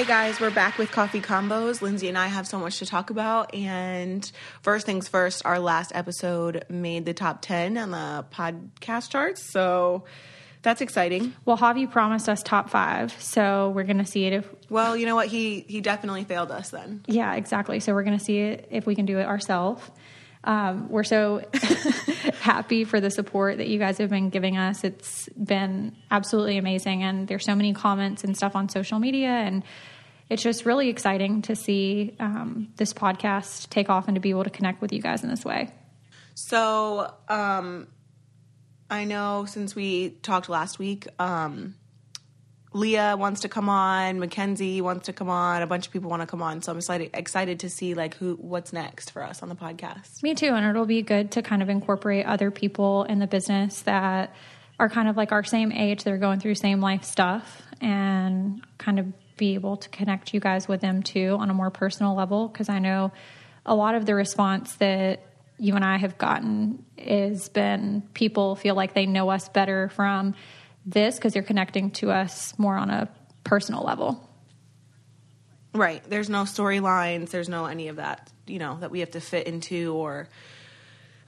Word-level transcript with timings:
Hey 0.00 0.06
guys, 0.06 0.40
we're 0.40 0.50
back 0.50 0.78
with 0.78 0.90
Coffee 0.90 1.20
Convos. 1.20 1.80
Lindsie 1.80 2.08
and 2.08 2.16
I 2.16 2.28
have 2.28 2.46
so 2.46 2.58
much 2.58 2.78
to 2.78 2.86
talk 2.86 3.10
about. 3.10 3.54
And 3.54 4.32
first 4.62 4.86
things 4.86 5.08
first, 5.08 5.44
our 5.44 5.58
last 5.58 5.92
episode 5.94 6.64
made 6.70 7.04
the 7.04 7.12
top 7.12 7.42
10 7.42 7.76
on 7.76 7.90
the 7.90 8.24
podcast 8.34 9.10
charts. 9.10 9.52
So 9.52 10.04
that's 10.62 10.80
exciting. 10.80 11.34
Well, 11.44 11.58
Javi 11.58 11.90
promised 11.90 12.30
us 12.30 12.42
top 12.42 12.70
five, 12.70 13.14
so 13.20 13.72
we're 13.74 13.84
going 13.84 13.98
to 13.98 14.06
see 14.06 14.24
it 14.24 14.32
if. 14.32 14.48
Well, 14.70 14.96
you 14.96 15.04
know 15.04 15.16
what? 15.16 15.26
He 15.26 15.66
he 15.68 15.82
definitely 15.82 16.24
failed 16.24 16.50
us 16.50 16.70
then. 16.70 17.04
Yeah, 17.06 17.34
exactly. 17.34 17.78
So 17.78 17.92
we're 17.92 18.04
going 18.04 18.18
to 18.18 18.24
see 18.24 18.38
it 18.38 18.68
if 18.70 18.86
we 18.86 18.94
can 18.94 19.04
do 19.04 19.18
it 19.18 19.26
ourselves. 19.26 19.82
Um, 20.44 20.88
we're 20.88 21.04
so 21.04 21.42
happy 22.40 22.84
for 22.84 23.00
the 23.00 23.10
support 23.10 23.58
that 23.58 23.68
you 23.68 23.78
guys 23.78 23.98
have 23.98 24.08
been 24.08 24.30
giving 24.30 24.56
us. 24.56 24.82
It's 24.82 25.28
been 25.30 25.94
absolutely 26.10 26.56
amazing, 26.56 27.02
and 27.02 27.28
there's 27.28 27.44
so 27.44 27.54
many 27.54 27.74
comments 27.74 28.24
and 28.24 28.34
stuff 28.34 28.56
on 28.56 28.70
social 28.70 28.98
media, 28.98 29.28
and 29.28 29.62
it's 30.30 30.42
just 30.42 30.64
really 30.64 30.88
exciting 30.88 31.42
to 31.42 31.56
see 31.56 32.14
um, 32.20 32.68
this 32.76 32.94
podcast 32.94 33.68
take 33.68 33.90
off 33.90 34.06
and 34.06 34.14
to 34.14 34.20
be 34.20 34.30
able 34.30 34.44
to 34.44 34.50
connect 34.50 34.80
with 34.80 34.92
you 34.92 35.02
guys 35.02 35.22
in 35.24 35.28
this 35.28 35.44
way. 35.44 35.70
So, 36.34 37.12
um, 37.28 37.88
I 38.88 39.04
know 39.04 39.44
since 39.46 39.74
we 39.74 40.10
talked 40.10 40.48
last 40.48 40.78
week, 40.78 41.06
um, 41.18 41.74
Leah 42.72 43.16
wants 43.16 43.40
to 43.40 43.48
come 43.48 43.68
on, 43.68 44.20
Mackenzie 44.20 44.80
wants 44.80 45.06
to 45.06 45.12
come 45.12 45.28
on, 45.28 45.62
a 45.62 45.66
bunch 45.66 45.88
of 45.88 45.92
people 45.92 46.08
want 46.08 46.22
to 46.22 46.26
come 46.26 46.40
on. 46.40 46.62
So 46.62 46.70
I'm 46.70 46.78
excited 46.78 47.10
excited 47.14 47.60
to 47.60 47.70
see 47.70 47.94
like 47.94 48.14
who 48.14 48.36
what's 48.36 48.72
next 48.72 49.10
for 49.10 49.24
us 49.24 49.42
on 49.42 49.48
the 49.48 49.56
podcast. 49.56 50.22
Me 50.22 50.34
too, 50.34 50.54
and 50.54 50.64
it'll 50.64 50.86
be 50.86 51.02
good 51.02 51.32
to 51.32 51.42
kind 51.42 51.62
of 51.62 51.68
incorporate 51.68 52.26
other 52.26 52.52
people 52.52 53.04
in 53.04 53.18
the 53.18 53.26
business 53.26 53.82
that 53.82 54.34
are 54.78 54.88
kind 54.88 55.08
of 55.08 55.16
like 55.16 55.32
our 55.32 55.44
same 55.44 55.72
age, 55.72 56.04
they're 56.04 56.16
going 56.16 56.40
through 56.40 56.54
same 56.54 56.80
life 56.80 57.04
stuff 57.04 57.62
and 57.80 58.62
kind 58.78 58.98
of 58.98 59.06
be 59.40 59.54
able 59.54 59.78
to 59.78 59.88
connect 59.88 60.34
you 60.34 60.38
guys 60.38 60.68
with 60.68 60.82
them 60.82 61.02
too 61.02 61.34
on 61.40 61.48
a 61.48 61.54
more 61.54 61.70
personal 61.70 62.14
level 62.14 62.46
because 62.46 62.68
I 62.68 62.78
know 62.78 63.10
a 63.64 63.74
lot 63.74 63.94
of 63.94 64.04
the 64.04 64.14
response 64.14 64.74
that 64.76 65.26
you 65.58 65.74
and 65.76 65.84
I 65.84 65.96
have 65.96 66.18
gotten 66.18 66.84
has 66.98 67.48
been 67.48 68.02
people 68.12 68.54
feel 68.54 68.74
like 68.74 68.92
they 68.92 69.06
know 69.06 69.30
us 69.30 69.48
better 69.48 69.88
from 69.88 70.34
this 70.84 71.16
because 71.16 71.32
they're 71.32 71.42
connecting 71.42 71.90
to 71.92 72.10
us 72.10 72.52
more 72.58 72.76
on 72.76 72.90
a 72.90 73.08
personal 73.42 73.82
level. 73.82 74.28
Right. 75.74 76.02
There's 76.06 76.28
no 76.28 76.42
storylines, 76.42 77.30
there's 77.30 77.48
no 77.48 77.64
any 77.64 77.88
of 77.88 77.96
that, 77.96 78.30
you 78.46 78.58
know, 78.58 78.76
that 78.80 78.90
we 78.90 79.00
have 79.00 79.12
to 79.12 79.20
fit 79.22 79.46
into 79.46 79.94
or 79.94 80.28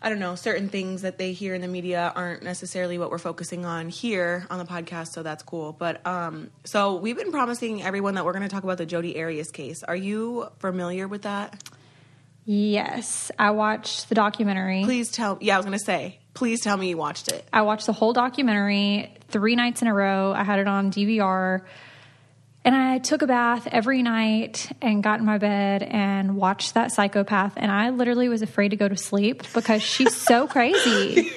I 0.04 0.08
don't 0.08 0.18
know, 0.18 0.34
certain 0.34 0.68
things 0.68 1.02
that 1.02 1.16
they 1.16 1.32
hear 1.32 1.54
in 1.54 1.60
the 1.60 1.68
media 1.68 2.12
aren't 2.16 2.42
necessarily 2.42 2.98
what 2.98 3.10
we're 3.10 3.18
focusing 3.18 3.64
on 3.64 3.88
here 3.88 4.46
on 4.50 4.58
the 4.58 4.64
podcast, 4.64 5.08
so 5.12 5.22
that's 5.22 5.44
cool. 5.44 5.72
But 5.72 6.04
um 6.06 6.50
so 6.64 6.96
we've 6.96 7.16
been 7.16 7.30
promising 7.30 7.82
everyone 7.82 8.14
that 8.14 8.24
we're 8.24 8.32
going 8.32 8.42
to 8.42 8.48
talk 8.48 8.64
about 8.64 8.78
the 8.78 8.86
Jodi 8.86 9.20
Arias 9.20 9.52
case. 9.52 9.82
Are 9.84 9.96
you 9.96 10.48
familiar 10.58 11.06
with 11.06 11.22
that? 11.22 11.62
Yes, 12.44 13.30
I 13.38 13.52
watched 13.52 14.08
the 14.08 14.16
documentary. 14.16 14.82
Please 14.84 15.10
tell 15.12 15.38
Yeah, 15.40 15.54
I 15.54 15.58
was 15.58 15.66
going 15.66 15.78
to 15.78 15.84
say, 15.84 16.18
please 16.34 16.60
tell 16.60 16.76
me 16.76 16.88
you 16.88 16.96
watched 16.96 17.30
it. 17.30 17.46
I 17.52 17.62
watched 17.62 17.86
the 17.86 17.92
whole 17.92 18.12
documentary 18.12 19.14
3 19.28 19.54
nights 19.54 19.82
in 19.82 19.88
a 19.88 19.94
row. 19.94 20.32
I 20.32 20.42
had 20.42 20.58
it 20.58 20.66
on 20.66 20.90
DVR. 20.90 21.62
And 22.64 22.76
I 22.76 22.98
took 22.98 23.22
a 23.22 23.26
bath 23.26 23.66
every 23.70 24.02
night 24.02 24.70
and 24.80 25.02
got 25.02 25.18
in 25.18 25.26
my 25.26 25.38
bed 25.38 25.82
and 25.82 26.36
watched 26.36 26.74
that 26.74 26.92
psychopath. 26.92 27.54
And 27.56 27.72
I 27.72 27.90
literally 27.90 28.28
was 28.28 28.40
afraid 28.40 28.68
to 28.68 28.76
go 28.76 28.88
to 28.88 28.96
sleep 28.96 29.42
because 29.52 29.82
she's 29.82 30.14
so 30.14 30.46
crazy. 30.48 31.32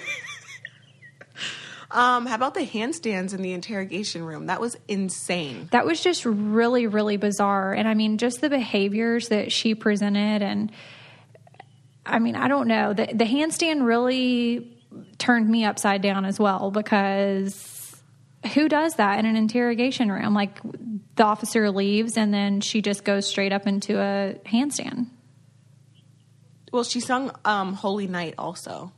Um, 1.89 2.25
how 2.25 2.35
about 2.35 2.53
the 2.55 2.65
handstands 2.65 3.33
in 3.33 3.41
the 3.41 3.53
interrogation 3.53 4.23
room? 4.23 4.47
That 4.47 4.59
was 4.59 4.75
insane. 4.87 5.69
That 5.71 5.85
was 5.85 6.01
just 6.01 6.25
really, 6.25 6.87
really 6.87 7.15
bizarre. 7.15 7.73
And 7.73 7.87
I 7.87 7.93
mean, 7.93 8.17
just 8.17 8.41
the 8.41 8.49
behaviors 8.49 9.29
that 9.29 9.51
she 9.51 9.75
presented. 9.75 10.41
And 10.41 10.73
I 12.05 12.19
mean, 12.19 12.35
I 12.35 12.49
don't 12.49 12.67
know. 12.67 12.93
The, 12.93 13.07
the 13.07 13.23
handstand 13.23 13.85
really 13.85 14.77
turned 15.17 15.49
me 15.49 15.63
upside 15.63 16.01
down 16.01 16.25
as 16.25 16.37
well 16.37 16.69
because 16.69 17.74
who 18.53 18.69
does 18.69 18.95
that 18.95 19.19
in 19.19 19.25
an 19.25 19.35
interrogation 19.35 20.11
room? 20.11 20.33
Like 20.33 20.59
the 21.15 21.23
officer 21.23 21.69
leaves 21.71 22.17
and 22.17 22.33
then 22.33 22.61
she 22.61 22.81
just 22.81 23.03
goes 23.03 23.27
straight 23.27 23.53
up 23.53 23.67
into 23.67 23.99
a 23.99 24.35
handstand. 24.45 25.07
Well, 26.71 26.83
she 26.83 26.99
sung 26.99 27.31
um, 27.45 27.73
"Holy 27.73 28.05
Night" 28.05 28.35
also, 28.37 28.91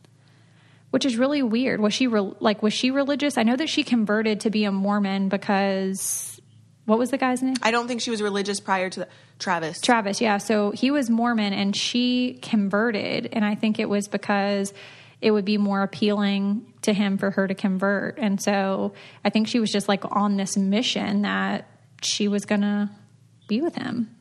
which 0.90 1.06
is 1.06 1.16
really 1.16 1.44
weird. 1.44 1.80
Was 1.80 1.94
she 1.94 2.08
re- 2.08 2.34
like 2.40 2.63
was 2.63 2.74
she 2.74 2.90
religious? 2.90 3.38
I 3.38 3.44
know 3.44 3.56
that 3.56 3.69
she 3.69 3.84
converted 3.84 4.40
to 4.41 4.50
be 4.50 4.63
a 4.63 4.72
Mormon 4.72 5.30
because 5.30 6.41
what 6.85 6.97
was 6.97 7.12
the 7.12 7.18
guy's 7.18 7.44
name? 7.44 7.56
I 7.62 7.69
don't 7.69 7.88
think 7.88 8.02
she 8.02 8.09
was 8.09 8.22
religious 8.22 8.59
prior 8.59 8.90
to 8.90 9.02
the, 9.02 9.08
Travis. 9.40 9.79
Travis, 9.81 10.22
yeah. 10.22 10.38
So 10.38 10.72
he 10.72 10.90
was 10.90 11.09
Mormon 11.09 11.53
and 11.53 11.75
she 11.75 12.40
converted, 12.41 13.29
and 13.34 13.46
I 13.46 13.56
think 13.56 13.78
it 13.78 13.90
was 13.90 14.08
because 14.08 14.74
it 15.22 15.31
would 15.31 15.45
be 15.45 15.57
more 15.57 15.81
appealing 15.81 16.73
to 16.83 16.94
him 16.94 17.17
for 17.17 17.31
her 17.31 17.47
to 17.47 17.55
convert. 17.55 18.17
And 18.19 18.41
so 18.41 18.94
I 19.25 19.29
think 19.29 19.47
she 19.47 19.59
was 19.59 19.72
just 19.72 19.88
like 19.88 20.03
on 20.16 20.38
this 20.38 20.55
mission 20.55 21.23
that 21.23 21.67
she 22.01 22.28
was 22.28 22.45
going 22.45 22.61
to 22.61 22.89
be 23.47 23.61
with 23.61 23.75
him. 23.75 24.16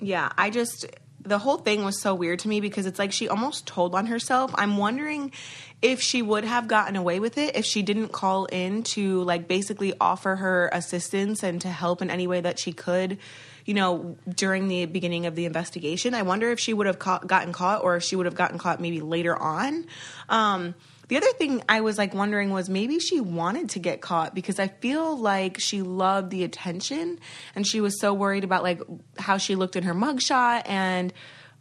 Yeah, 0.00 0.30
I 0.36 0.50
just 0.50 0.86
the 1.24 1.38
whole 1.38 1.56
thing 1.56 1.84
was 1.84 2.00
so 2.02 2.14
weird 2.14 2.40
to 2.40 2.48
me 2.48 2.60
because 2.60 2.84
it's 2.84 2.98
like 2.98 3.10
she 3.10 3.28
almost 3.28 3.66
told 3.66 3.94
on 3.94 4.06
herself. 4.06 4.54
I'm 4.56 4.76
wondering 4.76 5.32
if 5.80 6.00
she 6.00 6.20
would 6.20 6.44
have 6.44 6.68
gotten 6.68 6.96
away 6.96 7.18
with 7.18 7.38
it 7.38 7.56
if 7.56 7.64
she 7.64 7.82
didn't 7.82 8.08
call 8.08 8.44
in 8.46 8.82
to 8.82 9.22
like 9.22 9.48
basically 9.48 9.94
offer 10.00 10.36
her 10.36 10.68
assistance 10.72 11.42
and 11.42 11.62
to 11.62 11.68
help 11.68 12.02
in 12.02 12.10
any 12.10 12.26
way 12.26 12.42
that 12.42 12.58
she 12.58 12.72
could 12.72 13.18
you 13.64 13.74
know, 13.74 14.16
during 14.28 14.68
the 14.68 14.86
beginning 14.86 15.26
of 15.26 15.34
the 15.34 15.46
investigation. 15.46 16.14
I 16.14 16.22
wonder 16.22 16.50
if 16.50 16.60
she 16.60 16.74
would 16.74 16.86
have 16.86 16.98
caught, 16.98 17.26
gotten 17.26 17.52
caught 17.52 17.82
or 17.82 17.96
if 17.96 18.02
she 18.02 18.16
would 18.16 18.26
have 18.26 18.34
gotten 18.34 18.58
caught 18.58 18.80
maybe 18.80 19.00
later 19.00 19.36
on. 19.36 19.86
Um, 20.28 20.74
the 21.08 21.16
other 21.16 21.32
thing 21.32 21.62
I 21.68 21.80
was 21.82 21.98
like 21.98 22.14
wondering 22.14 22.50
was 22.50 22.68
maybe 22.68 22.98
she 22.98 23.20
wanted 23.20 23.70
to 23.70 23.78
get 23.78 24.00
caught 24.00 24.34
because 24.34 24.58
I 24.58 24.68
feel 24.68 25.16
like 25.16 25.58
she 25.60 25.82
loved 25.82 26.30
the 26.30 26.44
attention 26.44 27.18
and 27.54 27.66
she 27.66 27.80
was 27.80 28.00
so 28.00 28.14
worried 28.14 28.44
about 28.44 28.62
like 28.62 28.80
how 29.18 29.36
she 29.36 29.54
looked 29.54 29.76
in 29.76 29.84
her 29.84 29.94
mugshot 29.94 30.62
and 30.66 31.12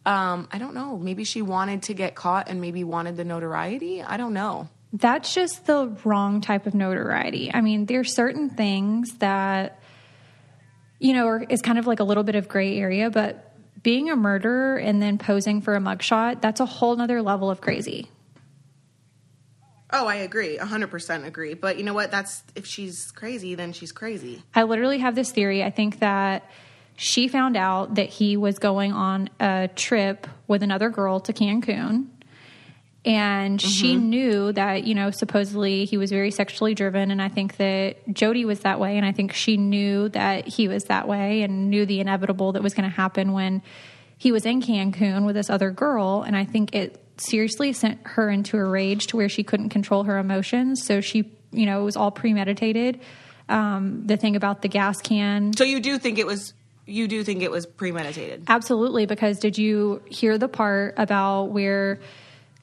um, 0.05 0.47
I 0.51 0.57
don't 0.57 0.73
know, 0.73 0.97
maybe 0.97 1.23
she 1.23 1.41
wanted 1.41 1.83
to 1.83 1.93
get 1.93 2.15
caught 2.15 2.49
and 2.49 2.59
maybe 2.59 2.83
wanted 2.83 3.15
the 3.15 3.23
notoriety. 3.23 4.01
I 4.01 4.17
don't 4.17 4.33
know. 4.33 4.69
That's 4.91 5.33
just 5.33 5.65
the 5.65 5.95
wrong 6.03 6.41
type 6.41 6.67
of 6.67 6.73
notoriety. 6.73 7.51
I 7.53 7.61
mean, 7.61 7.85
there 7.85 8.01
are 8.01 8.05
certain 8.05 8.49
things 8.49 9.13
that 9.15 9.79
you 11.03 11.11
know, 11.13 11.45
is 11.49 11.61
kind 11.61 11.77
of 11.77 11.85
like 11.85 11.99
a 11.99 12.03
little 12.05 12.23
bit 12.23 12.35
of 12.35 12.47
gray 12.47 12.79
area, 12.79 13.09
but 13.09 13.51
being 13.83 14.09
a 14.09 14.15
murderer 14.15 14.77
and 14.77 15.01
then 15.01 15.17
posing 15.17 15.59
for 15.59 15.75
a 15.75 15.79
mugshot, 15.79 16.39
that's 16.39 16.61
a 16.61 16.65
whole 16.65 16.95
nother 16.95 17.21
level 17.21 17.51
of 17.51 17.59
crazy. 17.59 18.07
Oh, 19.91 20.07
I 20.07 20.15
agree. 20.15 20.57
100% 20.57 21.25
agree. 21.25 21.55
But 21.55 21.77
you 21.77 21.83
know 21.83 21.93
what? 21.93 22.09
That's 22.09 22.41
if 22.55 22.65
she's 22.65 23.11
crazy, 23.11 23.53
then 23.53 23.73
she's 23.73 23.91
crazy. 23.91 24.43
I 24.55 24.63
literally 24.63 24.99
have 24.99 25.13
this 25.13 25.31
theory. 25.31 25.61
I 25.61 25.71
think 25.71 25.99
that 25.99 26.49
she 26.95 27.27
found 27.27 27.57
out 27.57 27.95
that 27.95 28.07
he 28.07 28.37
was 28.37 28.57
going 28.57 28.93
on 28.93 29.29
a 29.41 29.69
trip 29.75 30.25
with 30.47 30.63
another 30.63 30.89
girl 30.89 31.19
to 31.19 31.33
Cancun 31.33 32.07
and 33.05 33.59
mm-hmm. 33.59 33.69
she 33.69 33.95
knew 33.95 34.51
that 34.53 34.85
you 34.85 34.95
know 34.95 35.11
supposedly 35.11 35.85
he 35.85 35.97
was 35.97 36.09
very 36.09 36.31
sexually 36.31 36.73
driven 36.73 37.11
and 37.11 37.21
i 37.21 37.27
think 37.27 37.57
that 37.57 37.97
jodi 38.13 38.45
was 38.45 38.61
that 38.61 38.79
way 38.79 38.97
and 38.97 39.05
i 39.05 39.11
think 39.11 39.33
she 39.33 39.57
knew 39.57 40.07
that 40.09 40.47
he 40.47 40.67
was 40.67 40.85
that 40.85 41.07
way 41.07 41.41
and 41.41 41.69
knew 41.69 41.85
the 41.85 41.99
inevitable 41.99 42.53
that 42.53 42.63
was 42.63 42.73
going 42.73 42.89
to 42.89 42.95
happen 42.95 43.33
when 43.33 43.61
he 44.23 44.31
was 44.31 44.45
in 44.45 44.61
cancun 44.61 45.25
with 45.25 45.35
this 45.35 45.49
other 45.49 45.69
girl. 45.69 46.23
And 46.25 46.35
i 46.35 46.45
think 46.45 46.73
it 46.73 46.99
seriously 47.17 47.73
sent 47.73 47.99
her 48.03 48.29
into 48.29 48.57
a 48.57 48.63
rage 48.63 49.07
to 49.07 49.17
where 49.17 49.27
she 49.27 49.43
couldn't 49.43 49.69
control 49.69 50.03
her 50.03 50.17
emotions. 50.17 50.85
So 50.85 51.01
she 51.01 51.29
you 51.51 51.65
know 51.65 51.81
it 51.81 51.83
was 51.83 51.97
all 51.97 52.11
premeditated. 52.11 53.01
Um, 53.49 54.07
the 54.07 54.15
thing 54.15 54.37
about 54.37 54.61
the 54.61 54.69
gas 54.69 55.01
can. 55.01 55.51
So 55.53 55.65
you 55.65 55.81
do 55.81 55.97
think 55.99 56.17
it 56.17 56.25
was 56.25 56.53
you 56.85 57.09
do 57.09 57.23
think 57.23 57.41
it 57.41 57.51
was 57.51 57.65
premeditated? 57.65 58.45
Absolutely 58.47 59.05
because 59.05 59.39
did 59.39 59.57
you 59.57 60.01
hear 60.07 60.37
the 60.37 60.47
part 60.47 60.95
about 60.97 61.45
where 61.45 61.99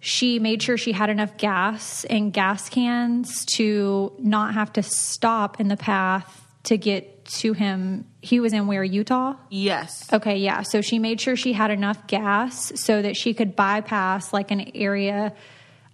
she 0.00 0.38
made 0.38 0.62
sure 0.62 0.78
she 0.78 0.92
had 0.92 1.10
enough 1.10 1.36
gas 1.36 2.04
and 2.04 2.32
gas 2.32 2.68
cans 2.70 3.44
to 3.56 4.12
not 4.18 4.54
have 4.54 4.72
to 4.72 4.82
stop 4.82 5.60
in 5.60 5.68
the 5.68 5.76
path 5.76 6.46
to 6.64 6.78
get 6.78 7.24
to 7.26 7.52
him. 7.52 8.06
He 8.22 8.40
was 8.40 8.52
in 8.52 8.66
where, 8.66 8.82
Utah? 8.82 9.34
Yes. 9.50 10.10
Okay, 10.12 10.38
yeah. 10.38 10.62
So 10.62 10.80
she 10.80 10.98
made 10.98 11.20
sure 11.20 11.36
she 11.36 11.52
had 11.52 11.70
enough 11.70 12.06
gas 12.06 12.72
so 12.80 13.02
that 13.02 13.16
she 13.16 13.34
could 13.34 13.54
bypass 13.54 14.32
like 14.32 14.50
an 14.50 14.72
area 14.74 15.34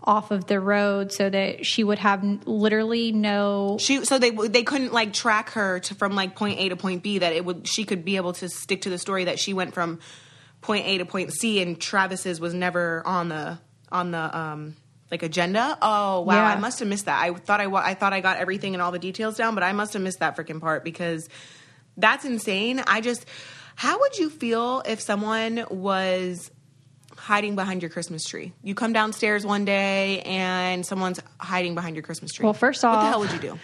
off 0.03 0.31
of 0.31 0.47
the 0.47 0.61
road 0.61 1.13
so 1.13 1.29
that 1.29 1.67
she 1.67 1.83
would 1.83 1.99
have 1.99 2.23
literally 2.47 3.11
no 3.11 3.77
she 3.81 4.05
so 4.05 4.21
they 4.21 4.31
they 4.31 4.63
couldn't 4.63 4.93
like 4.93 5.13
track 5.13 5.51
her 5.51 5.81
to 5.81 5.97
from 5.97 6.15
like 6.15 6.37
point 6.37 6.61
A 6.61 6.69
to 6.69 6.77
point 6.77 7.03
B 7.03 7.19
that 7.19 7.33
it 7.33 7.45
would 7.45 7.67
she 7.67 7.85
could 7.85 8.05
be 8.05 8.15
able 8.15 8.33
to 8.35 8.49
stick 8.49 8.83
to 8.83 8.91
the 8.91 8.99
story 8.99 9.25
that 9.25 9.41
she 9.41 9.53
went 9.53 9.75
from 9.75 9.99
point 10.61 10.87
A 10.87 10.99
to 10.99 11.07
point 11.07 11.33
C 11.33 11.61
and 11.61 11.81
Travis's 11.81 12.39
was 12.39 12.55
never 12.55 13.03
on 13.05 13.31
the 13.31 13.59
on 13.91 14.11
the 14.11 14.39
um 14.39 14.77
like 15.11 15.23
agenda. 15.23 15.79
Oh 15.81 16.23
wow, 16.23 16.35
yeah. 16.35 16.55
I 16.55 16.57
must 16.59 16.79
have 16.81 16.89
missed 16.89 17.07
that. 17.07 17.23
I 17.23 17.33
thought 17.35 17.61
I 17.61 17.67
I 17.67 17.95
thought 17.95 18.13
I 18.13 18.21
got 18.21 18.39
everything 18.39 18.75
and 18.75 18.83
all 18.83 18.93
the 18.93 18.99
details 18.99 19.37
down, 19.37 19.55
but 19.55 19.63
I 19.63 19.73
must 19.73 19.93
have 19.93 20.03
missed 20.03 20.21
that 20.21 20.37
freaking 20.37 20.61
part 20.61 20.85
because 20.85 21.29
that's 21.97 22.25
insane. 22.25 22.83
I 22.87 23.01
just, 23.01 23.27
how 23.75 23.99
would 23.99 24.19
you 24.19 24.31
feel 24.31 24.83
if 24.87 25.01
someone 25.01 25.65
was 25.71 26.51
hiding 27.17 27.57
behind 27.57 27.83
your 27.83 27.91
Christmas 27.91 28.25
tree? 28.25 28.53
You 28.63 28.75
come 28.75 28.93
downstairs 28.93 29.47
one 29.47 29.65
day 29.65 30.21
and 30.23 30.85
someone's 30.85 31.21
hiding 31.41 31.75
behind 31.75 31.97
your 31.97 32.03
Christmas 32.03 32.33
tree. 32.33 32.45
Well, 32.45 32.53
first 32.53 32.85
off, 32.85 32.97
what 32.97 33.03
the 33.03 33.09
hell 33.09 33.21
would 33.21 33.33
you 33.33 33.39
do? 33.39 33.59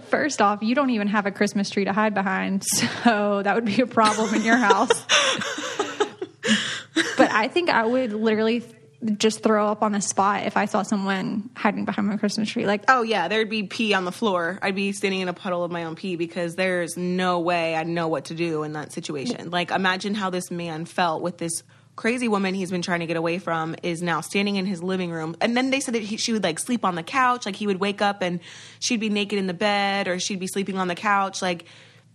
First 0.10 0.40
off, 0.40 0.62
you 0.62 0.76
don't 0.76 0.90
even 0.90 1.08
have 1.08 1.26
a 1.26 1.32
Christmas 1.32 1.68
tree 1.70 1.84
to 1.84 1.92
hide 1.92 2.14
behind, 2.14 2.64
so 3.02 3.42
that 3.42 3.54
would 3.54 3.64
be 3.64 3.80
a 3.80 3.86
problem 3.86 4.32
in 4.34 4.42
your 4.42 4.56
house. 4.56 5.04
but 7.16 7.30
I 7.32 7.48
think 7.48 7.68
I 7.68 7.84
would 7.84 8.12
literally 8.12 8.62
just 9.18 9.42
throw 9.42 9.68
up 9.68 9.82
on 9.82 9.92
the 9.92 10.00
spot 10.00 10.46
if 10.46 10.56
I 10.56 10.66
saw 10.66 10.82
someone 10.82 11.50
hiding 11.56 11.84
behind 11.84 12.08
my 12.08 12.16
Christmas 12.16 12.48
tree. 12.48 12.66
Like, 12.66 12.84
Oh 12.88 13.02
yeah, 13.02 13.28
there'd 13.28 13.50
be 13.50 13.64
pee 13.64 13.94
on 13.94 14.04
the 14.04 14.12
floor. 14.12 14.58
I'd 14.62 14.74
be 14.74 14.92
standing 14.92 15.20
in 15.20 15.28
a 15.28 15.32
puddle 15.32 15.64
of 15.64 15.70
my 15.70 15.84
own 15.84 15.96
pee 15.96 16.16
because 16.16 16.54
there's 16.54 16.96
no 16.96 17.40
way 17.40 17.74
I'd 17.74 17.88
know 17.88 18.08
what 18.08 18.26
to 18.26 18.34
do 18.34 18.62
in 18.62 18.74
that 18.74 18.92
situation. 18.92 19.50
Like 19.50 19.70
imagine 19.70 20.14
how 20.14 20.30
this 20.30 20.50
man 20.50 20.84
felt 20.84 21.22
with 21.22 21.38
this 21.38 21.62
crazy 21.96 22.28
woman 22.28 22.54
he's 22.54 22.70
been 22.70 22.82
trying 22.82 23.00
to 23.00 23.06
get 23.06 23.16
away 23.16 23.38
from 23.38 23.76
is 23.82 24.02
now 24.02 24.20
standing 24.20 24.56
in 24.56 24.66
his 24.66 24.82
living 24.82 25.10
room. 25.10 25.36
And 25.40 25.56
then 25.56 25.70
they 25.70 25.80
said 25.80 25.94
that 25.94 26.02
he, 26.02 26.16
she 26.16 26.32
would 26.32 26.42
like 26.42 26.58
sleep 26.58 26.84
on 26.84 26.94
the 26.94 27.02
couch, 27.02 27.44
like 27.44 27.56
he 27.56 27.66
would 27.66 27.80
wake 27.80 28.00
up 28.00 28.22
and 28.22 28.40
she'd 28.80 29.00
be 29.00 29.10
naked 29.10 29.38
in 29.38 29.46
the 29.46 29.54
bed 29.54 30.08
or 30.08 30.18
she'd 30.18 30.40
be 30.40 30.46
sleeping 30.46 30.78
on 30.78 30.88
the 30.88 30.94
couch 30.94 31.42
like 31.42 31.64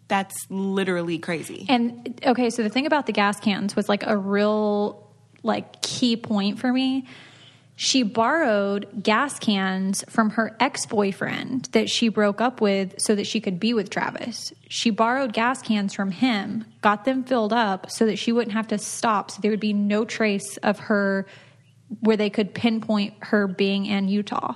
that's 0.07 0.49
literally 0.49 1.19
crazy. 1.19 1.65
And 1.67 2.21
okay, 2.25 2.49
so 2.49 2.63
the 2.63 2.69
thing 2.69 2.85
about 2.85 3.07
the 3.07 3.11
gas 3.11 3.39
cans 3.39 3.75
was 3.75 3.89
like 3.89 4.03
a 4.07 4.17
real 4.17 5.06
like 5.47 5.81
key 5.81 6.15
point 6.17 6.59
for 6.59 6.71
me. 6.71 7.05
She 7.79 8.01
borrowed 8.01 9.03
gas 9.03 9.37
cans 9.37 10.03
from 10.09 10.31
her 10.31 10.57
ex-boyfriend 10.59 11.69
that 11.73 11.89
she 11.89 12.09
broke 12.09 12.41
up 12.41 12.59
with 12.59 12.99
so 12.99 13.13
that 13.13 13.27
she 13.27 13.39
could 13.39 13.59
be 13.59 13.75
with 13.75 13.91
Travis. 13.91 14.51
She 14.67 14.89
borrowed 14.89 15.31
gas 15.31 15.61
cans 15.61 15.93
from 15.93 16.09
him, 16.09 16.65
got 16.81 17.05
them 17.05 17.23
filled 17.23 17.53
up 17.53 17.91
so 17.91 18.07
that 18.07 18.17
she 18.17 18.31
wouldn't 18.31 18.53
have 18.53 18.67
to 18.69 18.79
stop 18.79 19.29
so 19.29 19.41
there 19.41 19.51
would 19.51 19.59
be 19.59 19.73
no 19.73 20.05
trace 20.05 20.57
of 20.57 20.79
her 20.79 21.27
where 21.99 22.17
they 22.17 22.31
could 22.31 22.55
pinpoint 22.55 23.13
her 23.21 23.47
being 23.47 23.85
in 23.85 24.07
Utah. 24.07 24.55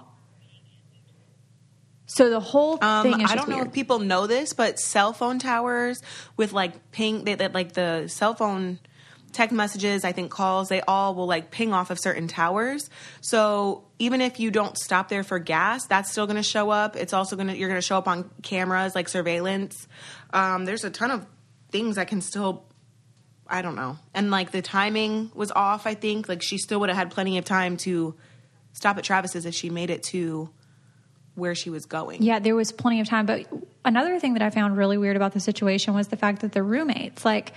So 2.07 2.29
the 2.29 2.41
whole 2.41 2.83
Um, 2.83 3.03
thing 3.03 3.21
is 3.21 3.31
I 3.31 3.35
don't 3.35 3.49
know 3.49 3.61
if 3.61 3.71
people 3.71 3.99
know 3.99 4.27
this, 4.27 4.51
but 4.53 4.79
cell 4.79 5.13
phone 5.13 5.39
towers 5.39 6.01
with 6.35 6.53
like 6.53 6.91
ping, 6.91 7.23
they, 7.23 7.35
like 7.47 7.73
the 7.73 8.07
cell 8.07 8.33
phone 8.33 8.79
text 9.33 9.55
messages, 9.55 10.03
I 10.03 10.11
think 10.11 10.31
calls, 10.31 10.69
they 10.69 10.81
all 10.81 11.15
will 11.15 11.27
like 11.27 11.51
ping 11.51 11.73
off 11.73 11.89
of 11.89 11.99
certain 11.99 12.27
towers. 12.27 12.89
So 13.21 13.83
even 13.99 14.21
if 14.21 14.39
you 14.39 14.51
don't 14.51 14.77
stop 14.77 15.09
there 15.09 15.23
for 15.23 15.39
gas, 15.39 15.85
that's 15.87 16.11
still 16.11 16.25
going 16.27 16.37
to 16.37 16.43
show 16.43 16.69
up. 16.69 16.95
It's 16.95 17.13
also 17.13 17.35
going 17.35 17.47
to 17.47 17.57
you're 17.57 17.69
going 17.69 17.79
to 17.79 17.85
show 17.85 17.97
up 17.97 18.07
on 18.07 18.29
cameras 18.41 18.95
like 18.95 19.09
surveillance. 19.09 19.87
Um, 20.33 20.65
there's 20.65 20.83
a 20.83 20.89
ton 20.89 21.11
of 21.11 21.25
things 21.71 21.95
that 21.95 22.07
can 22.07 22.21
still. 22.21 22.65
I 23.47 23.61
don't 23.61 23.75
know. 23.75 23.97
And 24.13 24.31
like 24.31 24.51
the 24.51 24.61
timing 24.61 25.31
was 25.33 25.51
off, 25.51 25.85
I 25.85 25.93
think. 25.93 26.29
Like 26.29 26.41
she 26.41 26.57
still 26.57 26.79
would 26.79 26.89
have 26.89 26.97
had 26.97 27.11
plenty 27.11 27.37
of 27.37 27.43
time 27.43 27.75
to 27.77 28.15
stop 28.71 28.97
at 28.97 29.03
Travis's 29.03 29.45
if 29.45 29.53
she 29.53 29.69
made 29.69 29.89
it 29.89 30.03
to 30.03 30.49
where 31.35 31.55
she 31.55 31.69
was 31.69 31.85
going. 31.85 32.21
Yeah, 32.23 32.39
there 32.39 32.55
was 32.55 32.71
plenty 32.71 33.01
of 33.01 33.07
time. 33.07 33.25
But 33.25 33.47
another 33.83 34.19
thing 34.19 34.33
that 34.33 34.41
I 34.41 34.49
found 34.49 34.77
really 34.77 34.97
weird 34.97 35.15
about 35.15 35.33
the 35.33 35.39
situation 35.39 35.93
was 35.93 36.07
the 36.07 36.17
fact 36.17 36.41
that 36.41 36.51
the 36.51 36.63
roommates, 36.63 37.25
like, 37.25 37.53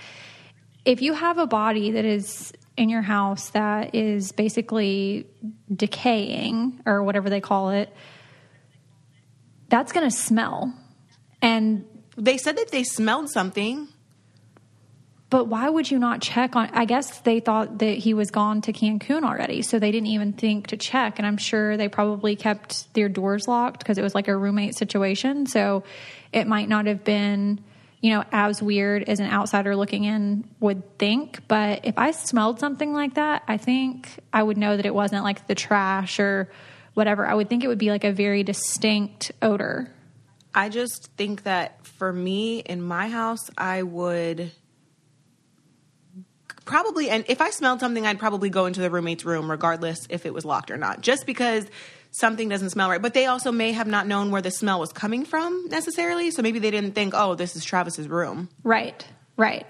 if 0.85 1.01
you 1.01 1.13
have 1.13 1.37
a 1.37 1.47
body 1.47 1.91
that 1.91 2.05
is 2.05 2.53
in 2.77 2.89
your 2.89 3.01
house 3.01 3.49
that 3.51 3.95
is 3.95 4.31
basically 4.31 5.25
decaying 5.73 6.81
or 6.85 7.03
whatever 7.03 7.29
they 7.29 7.41
call 7.41 7.71
it, 7.71 7.91
that's 9.69 9.91
going 9.91 10.07
to 10.09 10.15
smell. 10.15 10.73
And 11.41 11.85
They 12.17 12.37
said 12.37 12.57
that 12.57 12.71
they 12.71 12.83
smelled 12.83 13.29
something. 13.29 13.87
but 15.29 15.45
why 15.45 15.67
would 15.67 15.89
you 15.89 15.97
not 15.99 16.21
check 16.21 16.55
on 16.55 16.69
I 16.71 16.85
guess 16.85 17.19
they 17.21 17.39
thought 17.39 17.79
that 17.79 17.97
he 17.97 18.13
was 18.13 18.29
gone 18.31 18.61
to 18.61 18.71
Cancun 18.71 19.23
already, 19.23 19.63
so 19.63 19.79
they 19.79 19.91
didn't 19.91 20.07
even 20.07 20.33
think 20.33 20.67
to 20.67 20.77
check 20.77 21.17
and 21.17 21.25
I'm 21.25 21.37
sure 21.37 21.75
they 21.77 21.89
probably 21.89 22.35
kept 22.35 22.93
their 22.93 23.09
doors 23.09 23.47
locked 23.47 23.79
because 23.79 23.97
it 23.97 24.03
was 24.03 24.13
like 24.15 24.27
a 24.27 24.37
roommate 24.37 24.75
situation, 24.77 25.45
so 25.47 25.83
it 26.31 26.47
might 26.47 26.69
not 26.69 26.85
have 26.85 27.03
been 27.03 27.59
you 28.01 28.11
know, 28.11 28.23
as 28.31 28.61
weird 28.61 29.03
as 29.03 29.19
an 29.19 29.29
outsider 29.31 29.75
looking 29.75 30.03
in 30.03 30.47
would 30.59 30.97
think. 30.99 31.47
But 31.47 31.81
if 31.83 31.97
I 31.97 32.11
smelled 32.11 32.59
something 32.59 32.93
like 32.93 33.15
that, 33.15 33.43
I 33.47 33.57
think 33.57 34.19
I 34.31 34.43
would 34.43 34.57
know 34.57 34.75
that 34.77 34.85
it 34.85 34.93
wasn't 34.93 35.23
like 35.23 35.47
the 35.47 35.55
trash 35.55 36.19
or 36.19 36.51
whatever. 36.93 37.25
I 37.25 37.33
would 37.33 37.49
think 37.49 37.63
it 37.63 37.67
would 37.67 37.77
be 37.77 37.89
like 37.89 38.03
a 38.03 38.11
very 38.11 38.43
distinct 38.43 39.31
odor. 39.41 39.91
I 40.53 40.69
just 40.69 41.11
think 41.17 41.43
that 41.43 41.85
for 41.85 42.11
me 42.13 42.59
in 42.59 42.81
my 42.81 43.09
house, 43.09 43.49
I 43.57 43.83
would 43.83 44.51
probably, 46.63 47.09
and 47.09 47.25
if 47.27 47.41
I 47.41 47.49
smelled 47.49 47.79
something, 47.79 48.05
I'd 48.05 48.19
probably 48.19 48.49
go 48.49 48.65
into 48.65 48.81
the 48.81 48.89
roommate's 48.89 49.25
room, 49.25 49.49
regardless 49.51 50.07
if 50.09 50.25
it 50.25 50.33
was 50.33 50.45
locked 50.45 50.71
or 50.71 50.77
not, 50.77 51.01
just 51.01 51.25
because 51.25 51.65
something 52.15 52.47
doesn't 52.49 52.69
smell 52.69 52.89
right. 52.89 53.01
But 53.01 53.13
they 53.13 53.25
also 53.25 53.51
may 53.51 53.71
have 53.73 53.87
not 53.87 54.07
known 54.07 54.31
where 54.31 54.41
the 54.41 54.51
smell 54.51 54.79
was 54.79 54.91
coming 54.91 55.25
from 55.25 55.67
necessarily. 55.67 56.31
So 56.31 56.41
maybe 56.41 56.59
they 56.59 56.71
didn't 56.71 56.93
think, 56.93 57.13
oh, 57.15 57.35
this 57.35 57.55
is 57.55 57.65
Travis's 57.65 58.07
room. 58.07 58.49
Right. 58.63 59.05
Right. 59.37 59.65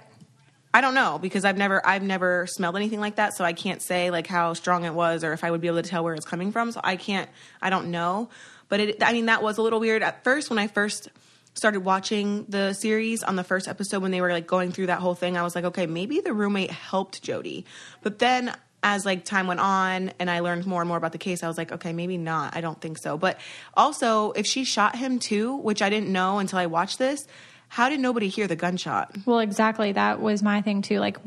I 0.74 0.82
don't 0.82 0.94
know 0.94 1.18
because 1.20 1.46
I've 1.46 1.58
never 1.58 1.86
I've 1.88 2.04
never 2.04 2.48
smelled 2.48 2.76
anything 2.76 3.00
like 3.00 3.16
that, 3.16 3.34
so 3.34 3.46
I 3.46 3.54
can't 3.54 3.82
say 3.82 4.12
like 4.12 4.28
how 4.28 4.54
strong 4.54 4.84
it 4.84 4.94
was 4.94 5.24
or 5.24 5.32
if 5.32 5.46
I 5.46 5.50
would 5.50 5.62
be 5.62 5.68
able 5.68 5.82
to 5.82 5.90
tell 5.90 6.04
where 6.04 6.14
it's 6.14 6.26
coming 6.26 6.52
from. 6.52 6.74
So 6.74 6.82
I 6.84 6.98
can't 6.98 7.30
I 7.62 7.70
don't 7.70 7.92
know. 7.92 8.30
But 8.68 8.82
it 8.82 9.02
I 9.02 9.14
mean 9.14 9.28
that 9.28 9.42
was 9.42 9.58
a 9.58 9.62
little 9.62 9.80
weird 9.80 10.04
at 10.04 10.26
first 10.26 10.50
when 10.50 10.60
I 10.60 10.68
first 10.68 11.08
started 11.54 11.80
watching 11.80 12.46
the 12.50 12.74
series 12.74 13.24
on 13.24 13.38
the 13.38 13.44
first 13.44 13.70
episode 13.70 14.02
when 14.02 14.12
they 14.12 14.20
were 14.20 14.34
like 14.34 14.46
going 14.46 14.74
through 14.74 14.88
that 14.88 15.00
whole 15.00 15.16
thing. 15.16 15.38
I 15.38 15.44
was 15.44 15.56
like, 15.56 15.64
okay, 15.64 15.86
maybe 15.86 16.20
the 16.20 16.34
roommate 16.34 16.72
helped 16.72 17.24
Jodi. 17.24 17.64
But 18.04 18.20
then 18.20 18.54
as 18.86 19.04
like 19.04 19.26
time 19.26 19.48
went 19.48 19.60
on 19.60 20.12
and 20.20 20.30
I 20.30 20.42
learned 20.42 20.68
more 20.68 20.80
and 20.80 20.88
more 20.88 20.98
about 20.98 21.12
the 21.12 21.18
case, 21.18 21.42
I 21.42 21.48
was 21.48 21.58
like, 21.58 21.72
okay, 21.72 21.92
maybe 21.92 22.20
not. 22.20 22.56
I 22.56 22.62
don't 22.62 22.80
think 22.80 23.00
so. 23.00 23.18
But 23.18 23.40
also, 23.74 24.32
if 24.34 24.46
she 24.46 24.64
shot 24.64 24.96
him 24.96 25.18
too, 25.18 25.56
which 25.56 25.82
I 25.82 25.90
didn't 25.90 26.10
know 26.10 26.38
until 26.38 26.60
I 26.60 26.68
watched 26.68 27.00
this, 27.00 27.28
how 27.68 27.90
did 27.90 28.00
nobody 28.00 28.30
hear 28.30 28.46
the 28.46 28.56
gunshot? 28.56 29.18
Well, 29.26 29.40
exactly. 29.40 29.92
That 29.94 30.22
was 30.22 30.44
my 30.44 30.62
thing 30.62 30.84
too. 30.84 31.00
Like, 31.00 31.18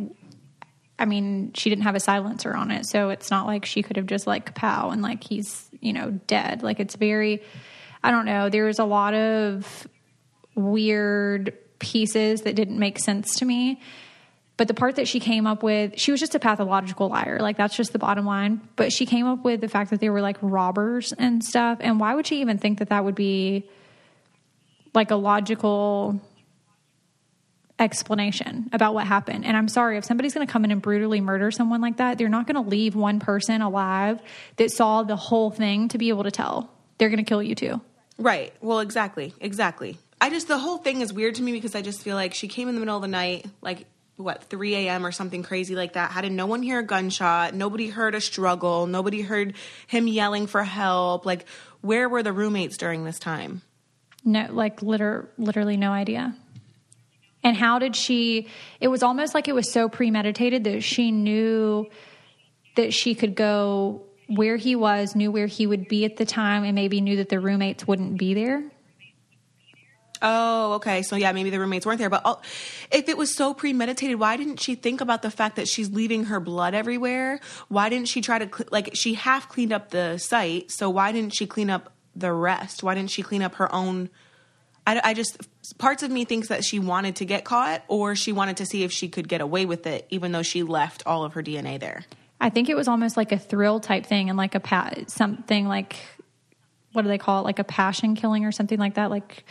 I 1.01 1.05
mean, 1.05 1.53
she 1.55 1.69
didn't 1.69 1.83
have 1.83 1.97
a 1.97 2.01
silencer 2.01 2.55
on 2.55 2.71
it, 2.71 2.87
so 2.87 3.11
it's 3.11 3.29
not 3.29 3.47
like 3.47 3.65
she 3.65 3.83
could 3.83 3.97
have 3.97 4.07
just 4.07 4.29
like 4.29 4.55
pow 4.55 4.91
and 4.91 5.03
like 5.03 5.25
he's 5.25 5.69
you 5.81 5.93
know 5.93 6.13
dead. 6.29 6.63
Like 6.63 6.79
it's 6.79 6.95
very, 6.95 7.43
I 8.05 8.13
don't 8.13 8.25
know. 8.25 8.51
There's 8.51 8.79
a 8.79 8.85
lot 8.85 9.15
of 9.15 9.89
weird 10.55 11.59
pieces 11.81 12.43
that 12.43 12.55
didn't 12.55 12.79
make 12.79 13.01
sense 13.01 13.35
to 13.41 13.45
me. 13.45 13.81
But 14.59 14.69
the 14.69 14.75
part 14.75 14.97
that 14.97 15.09
she 15.09 15.21
came 15.21 15.47
up 15.47 15.63
with, 15.63 15.99
she 15.99 16.11
was 16.11 16.21
just 16.21 16.35
a 16.35 16.39
pathological 16.39 17.09
liar. 17.09 17.39
Like 17.41 17.57
that's 17.57 17.75
just 17.75 17.93
the 17.93 17.99
bottom 17.99 18.27
line. 18.27 18.61
But 18.77 18.93
she 18.93 19.07
came 19.07 19.27
up 19.27 19.45
with 19.45 19.63
the 19.63 19.69
fact 19.69 19.91
that 19.91 20.01
they 20.01 20.11
were 20.11 20.21
like 20.21 20.37
robbers 20.43 21.15
and 21.15 21.43
stuff. 21.43 21.79
And 21.81 21.99
why 21.99 22.15
would 22.15 22.27
she 22.27 22.43
even 22.43 22.59
think 22.59 22.81
that 22.81 22.91
that 22.91 23.05
would 23.05 23.15
be 23.15 23.67
like 24.95 25.11
a 25.11 25.17
logical 25.17 26.21
explanation 27.79 28.69
about 28.73 28.95
what 28.95 29.07
happened. 29.07 29.45
And 29.45 29.57
I'm 29.57 29.69
sorry, 29.69 29.99
if 29.99 30.05
somebody's 30.05 30.35
going 30.35 30.47
to 30.47 30.53
come 30.53 30.65
in 30.65 30.71
and 30.71 30.83
brutally 30.83 31.21
murder 31.21 31.51
someone 31.51 31.81
like 31.81 31.99
that, 31.99 32.19
they're 32.19 32.29
not 32.29 32.47
going 32.47 32.63
to 32.63 32.69
leave 32.69 32.97
one 32.97 33.21
person 33.21 33.63
alive 33.63 34.21
that 34.57 34.71
saw 34.71 35.03
the 35.05 35.17
whole 35.17 35.51
thing 35.51 35.89
to 35.89 35.99
be 35.99 36.09
able 36.09 36.25
to 36.25 36.31
tell. 36.31 36.71
They're 36.99 37.09
going 37.09 37.25
to 37.25 37.29
kill 37.29 37.43
you 37.43 37.55
too. 37.55 37.81
Right. 38.19 38.53
Well, 38.61 38.81
exactly. 38.81 39.33
Exactly. 39.41 39.97
I 40.21 40.31
just, 40.31 40.49
the 40.49 40.59
whole 40.59 40.79
thing 40.79 41.01
is 41.01 41.13
weird 41.13 41.37
to 41.37 41.43
me 41.43 41.53
because 41.53 41.77
I 41.77 41.83
just 41.83 42.03
feel 42.03 42.17
like 42.17 42.35
she 42.35 42.49
came 42.49 42.69
in 42.69 42.75
the 42.75 42.81
middle 42.81 42.97
of 42.97 43.03
the 43.03 43.09
night, 43.09 43.47
like, 43.63 43.87
what, 44.19 44.45
3 44.45 44.75
a.m. 44.75 45.07
or 45.07 45.13
something 45.13 45.43
crazy 45.43 45.75
like 45.77 45.95
that. 45.95 46.11
How 46.11 46.21
did 46.21 46.33
no 46.33 46.47
one 46.47 46.63
hear 46.63 46.81
a 46.81 46.83
gunshot? 46.83 47.55
Nobody 47.55 47.89
heard 47.89 48.15
a 48.15 48.21
struggle. 48.21 48.87
Nobody 48.87 49.23
heard 49.23 49.55
him 49.87 50.09
yelling 50.09 50.49
for 50.49 50.65
help. 50.65 51.25
Like, 51.25 51.47
where 51.81 52.09
were 52.09 52.25
the 52.25 52.33
roommates 52.33 52.77
during 52.77 53.05
this 53.05 53.21
time? 53.21 53.63
No, 54.25 54.49
like 54.51 54.83
liter- 54.83 55.29
literally 55.39 55.77
no 55.77 55.93
idea. 55.93 56.35
And 57.45 57.57
how 57.57 57.79
did 57.79 57.95
she? 57.95 58.49
It 58.81 58.89
was 58.89 59.05
almost 59.05 59.35
like 59.35 59.47
it 59.47 59.55
was 59.55 59.71
so 59.71 59.89
premeditated 59.89 60.65
that 60.65 60.83
she 60.83 61.13
knew 61.13 61.87
that 62.75 62.93
she 62.93 63.15
could 63.15 63.37
go 63.37 64.03
where 64.27 64.57
he 64.57 64.75
was, 64.75 65.15
knew 65.15 65.31
where 65.31 65.47
he 65.47 65.67
would 65.67 65.87
be 65.87 66.05
at 66.05 66.17
the 66.17 66.27
time, 66.27 66.65
and 66.65 66.75
maybe 66.75 67.01
knew 67.01 67.17
that 67.17 67.29
the 67.29 67.39
roommates 67.39 67.87
wouldn't 67.87 68.19
be 68.19 68.35
there. 68.35 68.65
Oh, 70.23 70.75
okay. 70.75 71.03
So 71.03 71.17
yeah, 71.17 71.33
maybe 71.33 71.51
the 71.51 71.59
roommates 71.59 71.87
weren't 71.87 71.99
there. 71.99 72.11
But 72.11 72.43
if 72.91 73.09
it 73.09 73.17
was 73.17 73.35
so 73.35 73.55
premeditated, 73.55 74.19
why 74.19 74.37
didn't 74.37 74.61
she 74.61 74.75
think 74.75 75.01
about 75.01 75.23
the 75.23 75.31
fact 75.31 75.57
that 75.57 75.69
she's 75.69 75.91
leaving 75.91 76.25
her 76.25 76.41
blood 76.41 76.75
everywhere? 76.75 77.41
Why 77.69 77.89
didn't 77.89 78.09
she 78.09 78.21
try 78.21 78.39
to 78.39 78.47
cl- 78.47 78.69
like 78.71 78.91
she 78.95 79.15
half 79.15 79.49
cleaned 79.49 79.73
up 79.73 79.91
the 79.91 80.19
site? 80.19 80.71
So 80.71 80.91
why 80.91 81.13
didn't 81.13 81.35
she 81.35 81.47
clean 81.47 81.71
up 81.71 81.93
the 82.17 82.33
rest? 82.33 82.83
Why 82.83 82.95
didn't 82.95 83.11
she 83.11 83.23
clean 83.23 83.43
up 83.43 83.57
her 83.57 83.73
own? 83.75 84.11
I, 84.87 85.01
I 85.05 85.15
just 85.15 85.39
parts 85.79 86.03
of 86.03 86.11
me 86.11 86.25
thinks 86.25 86.49
that 86.49 86.65
she 86.65 86.79
wanted 86.79 87.17
to 87.17 87.25
get 87.25 87.45
caught, 87.45 87.85
or 87.89 88.17
she 88.17 88.33
wanted 88.33 88.59
to 88.59 88.67
see 88.67 88.85
if 88.85 88.93
she 88.93 89.09
could 89.09 89.29
get 89.29 89.41
away 89.41 89.67
with 89.67 89.87
it, 89.87 90.07
even 90.11 90.33
though 90.33 90.43
she 90.43 90.63
left 90.63 91.03
all 91.07 91.25
of 91.25 91.35
her 91.35 91.43
DNA 91.43 91.79
there. 91.79 92.05
I 92.41 92.51
think 92.51 92.69
it 92.69 92.77
was 92.77 92.89
almost 92.89 93.17
like 93.17 93.33
a 93.33 93.39
thrill 93.39 93.81
type 93.81 94.07
thing, 94.07 94.29
and 94.31 94.39
like 94.39 94.55
a 94.55 94.61
pa- 94.61 94.95
something 95.07 95.69
like 95.69 95.97
what 96.93 97.03
do 97.03 97.09
they 97.09 97.19
call 97.19 97.41
it, 97.41 97.45
like 97.45 97.59
a 97.59 97.65
passion 97.65 98.15
killing 98.15 98.45
or 98.45 98.53
something 98.53 98.79
like 98.79 98.95
that, 98.95 99.11
like 99.11 99.45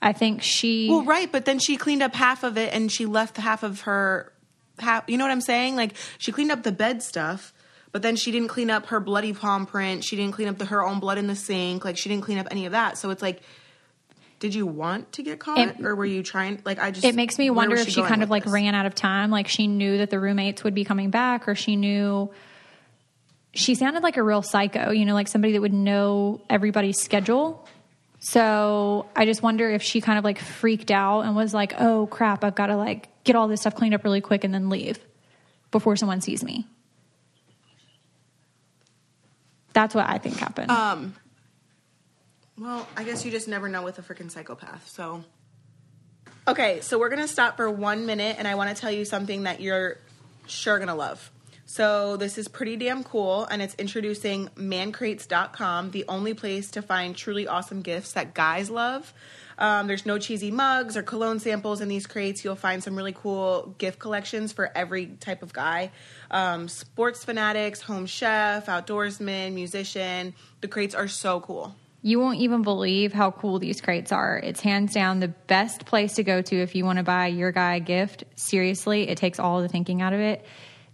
I 0.00 0.12
think 0.12 0.42
she. 0.42 0.88
Well, 0.88 1.02
right, 1.04 1.30
but 1.30 1.44
then 1.44 1.58
she 1.58 1.76
cleaned 1.76 2.02
up 2.02 2.14
half 2.14 2.44
of 2.44 2.56
it 2.56 2.72
and 2.72 2.90
she 2.90 3.04
left 3.06 3.36
half 3.36 3.62
of 3.62 3.82
her 3.82 4.32
half. 4.78 5.04
You 5.08 5.18
know 5.18 5.24
what 5.24 5.30
I'm 5.32 5.40
saying? 5.40 5.76
Like 5.76 5.94
she 6.18 6.30
cleaned 6.32 6.52
up 6.52 6.62
the 6.62 6.72
bed 6.72 7.02
stuff, 7.02 7.52
but 7.90 8.02
then 8.02 8.14
she 8.16 8.30
didn't 8.30 8.48
clean 8.48 8.70
up 8.70 8.86
her 8.86 9.00
bloody 9.00 9.32
palm 9.32 9.66
print. 9.66 10.04
She 10.04 10.14
didn't 10.14 10.32
clean 10.34 10.48
up 10.48 10.58
the, 10.58 10.66
her 10.66 10.84
own 10.84 11.00
blood 11.00 11.18
in 11.18 11.26
the 11.26 11.34
sink. 11.34 11.84
Like 11.84 11.96
she 11.96 12.08
didn't 12.08 12.22
clean 12.24 12.38
up 12.38 12.46
any 12.50 12.66
of 12.66 12.72
that. 12.72 12.96
So 12.96 13.10
it's 13.10 13.22
like, 13.22 13.42
did 14.38 14.54
you 14.54 14.66
want 14.68 15.10
to 15.14 15.22
get 15.24 15.40
caught, 15.40 15.58
It- 15.58 15.84
or 15.84 15.96
were 15.96 16.06
you 16.06 16.22
trying? 16.22 16.62
Like 16.64 16.78
I 16.78 16.92
just. 16.92 17.04
it 17.04 17.16
makes 17.16 17.36
me 17.38 17.50
wonder 17.50 17.74
if 17.74 17.88
she 17.88 17.96
going 17.96 18.08
kind 18.08 18.22
of 18.22 18.30
like 18.30 18.44
this? 18.44 18.52
ran 18.52 18.76
out 18.76 18.86
of 18.86 18.94
time. 18.94 19.32
Like 19.32 19.48
she 19.48 19.66
knew 19.66 19.98
that 19.98 20.10
the 20.10 20.20
roommates 20.20 20.62
would 20.62 20.74
be 20.74 20.84
coming 20.84 21.10
back, 21.10 21.48
or 21.48 21.56
she 21.56 21.74
knew. 21.74 22.30
She 23.54 23.74
sounded 23.74 24.02
like 24.04 24.16
a 24.16 24.22
real 24.22 24.42
psycho, 24.42 24.90
you 24.92 25.04
know, 25.04 25.14
like 25.14 25.26
somebody 25.26 25.54
that 25.54 25.60
would 25.60 25.72
know 25.72 26.40
everybody's 26.48 27.00
schedule. 27.00 27.66
So 28.20 29.06
I 29.14 29.24
just 29.24 29.42
wonder 29.42 29.70
if 29.70 29.82
she 29.82 30.00
kind 30.00 30.18
of 30.18 30.24
like 30.24 30.38
freaked 30.38 30.90
out 30.90 31.20
and 31.22 31.36
was 31.36 31.54
like, 31.54 31.74
"Oh 31.78 32.06
crap, 32.06 32.42
I've 32.42 32.54
got 32.54 32.66
to 32.66 32.76
like 32.76 33.08
get 33.24 33.36
all 33.36 33.48
this 33.48 33.60
stuff 33.60 33.74
cleaned 33.74 33.94
up 33.94 34.04
really 34.04 34.20
quick 34.20 34.44
and 34.44 34.52
then 34.52 34.68
leave 34.68 34.98
before 35.70 35.96
someone 35.96 36.20
sees 36.20 36.42
me." 36.42 36.66
That's 39.72 39.94
what 39.94 40.08
I 40.08 40.18
think 40.18 40.36
happened. 40.36 40.70
Um. 40.70 41.14
Well, 42.58 42.88
I 42.96 43.04
guess 43.04 43.24
you 43.24 43.30
just 43.30 43.46
never 43.46 43.68
know 43.68 43.82
with 43.82 43.98
a 43.98 44.02
freaking 44.02 44.30
psychopath. 44.30 44.88
So. 44.88 45.24
Okay, 46.48 46.80
so 46.80 46.98
we're 46.98 47.10
gonna 47.10 47.28
stop 47.28 47.56
for 47.56 47.70
one 47.70 48.06
minute, 48.06 48.36
and 48.38 48.48
I 48.48 48.56
want 48.56 48.74
to 48.74 48.80
tell 48.80 48.90
you 48.90 49.04
something 49.04 49.44
that 49.44 49.60
you're 49.60 49.98
sure 50.46 50.78
gonna 50.78 50.94
love. 50.94 51.30
So 51.70 52.16
this 52.16 52.38
is 52.38 52.48
pretty 52.48 52.76
damn 52.76 53.04
cool, 53.04 53.44
and 53.44 53.60
it's 53.60 53.74
introducing 53.74 54.48
mancrates.com, 54.56 55.90
the 55.90 56.06
only 56.08 56.32
place 56.32 56.70
to 56.70 56.80
find 56.80 57.14
truly 57.14 57.46
awesome 57.46 57.82
gifts 57.82 58.12
that 58.12 58.32
guys 58.32 58.70
love. 58.70 59.12
Um, 59.58 59.86
there's 59.86 60.06
no 60.06 60.18
cheesy 60.18 60.50
mugs 60.50 60.96
or 60.96 61.02
cologne 61.02 61.40
samples 61.40 61.82
in 61.82 61.88
these 61.88 62.06
crates. 62.06 62.42
You'll 62.42 62.56
find 62.56 62.82
some 62.82 62.96
really 62.96 63.12
cool 63.12 63.74
gift 63.76 63.98
collections 63.98 64.50
for 64.50 64.70
every 64.74 65.08
type 65.20 65.42
of 65.42 65.52
guy 65.52 65.90
um, 66.30 66.68
sports 66.68 67.22
fanatics, 67.22 67.82
home 67.82 68.06
chef, 68.06 68.64
outdoorsman, 68.64 69.52
musician. 69.52 70.32
The 70.62 70.68
crates 70.68 70.94
are 70.94 71.06
so 71.06 71.40
cool. 71.40 71.76
You 72.00 72.18
won't 72.18 72.38
even 72.38 72.62
believe 72.62 73.12
how 73.12 73.30
cool 73.30 73.58
these 73.58 73.82
crates 73.82 74.10
are. 74.10 74.38
It's 74.38 74.60
hands 74.60 74.94
down 74.94 75.20
the 75.20 75.28
best 75.28 75.84
place 75.84 76.14
to 76.14 76.22
go 76.22 76.40
to 76.40 76.56
if 76.62 76.74
you 76.74 76.86
want 76.86 76.96
to 76.96 77.02
buy 77.02 77.26
your 77.26 77.52
guy 77.52 77.76
a 77.76 77.80
gift. 77.80 78.24
Seriously, 78.36 79.10
it 79.10 79.18
takes 79.18 79.38
all 79.38 79.60
the 79.60 79.68
thinking 79.68 80.00
out 80.00 80.14
of 80.14 80.20
it. 80.20 80.46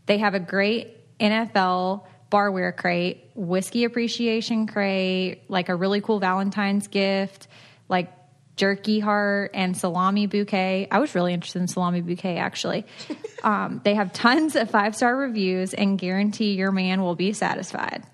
They 0.07 0.19
have 0.19 0.35
a 0.35 0.41
great 0.41 1.19
NFL 1.19 2.05
barware 2.31 2.77
crate, 2.77 3.31
whiskey 3.35 3.85
appreciation 3.85 4.67
crate, 4.67 5.43
like 5.49 5.69
a 5.69 5.75
really 5.75 6.01
cool 6.01 6.19
Valentine's 6.19 6.89
gift, 6.89 7.49
like 7.89 8.13
jerky 8.57 9.01
heart 9.01 9.51
and 9.55 9.77
salami 9.77 10.27
bouquet. 10.27 10.89
I 10.91 10.99
was 10.99 11.15
really 11.15 11.33
interested 11.33 11.61
in 11.61 11.69
salami 11.69 12.01
bouquet 12.01 12.37
actually. 12.37 12.87
um, 13.45 13.81
they 13.85 13.95
have 13.95 14.13
tons 14.13 14.57
of 14.57 14.71
five 14.71 14.95
star 14.97 15.17
reviews 15.17 15.75
and 15.75 15.99
guarantee 15.99 16.55
your 16.55 16.73
man 16.73 17.03
will 17.03 17.15
be 17.15 17.33
satisfied. 17.33 18.05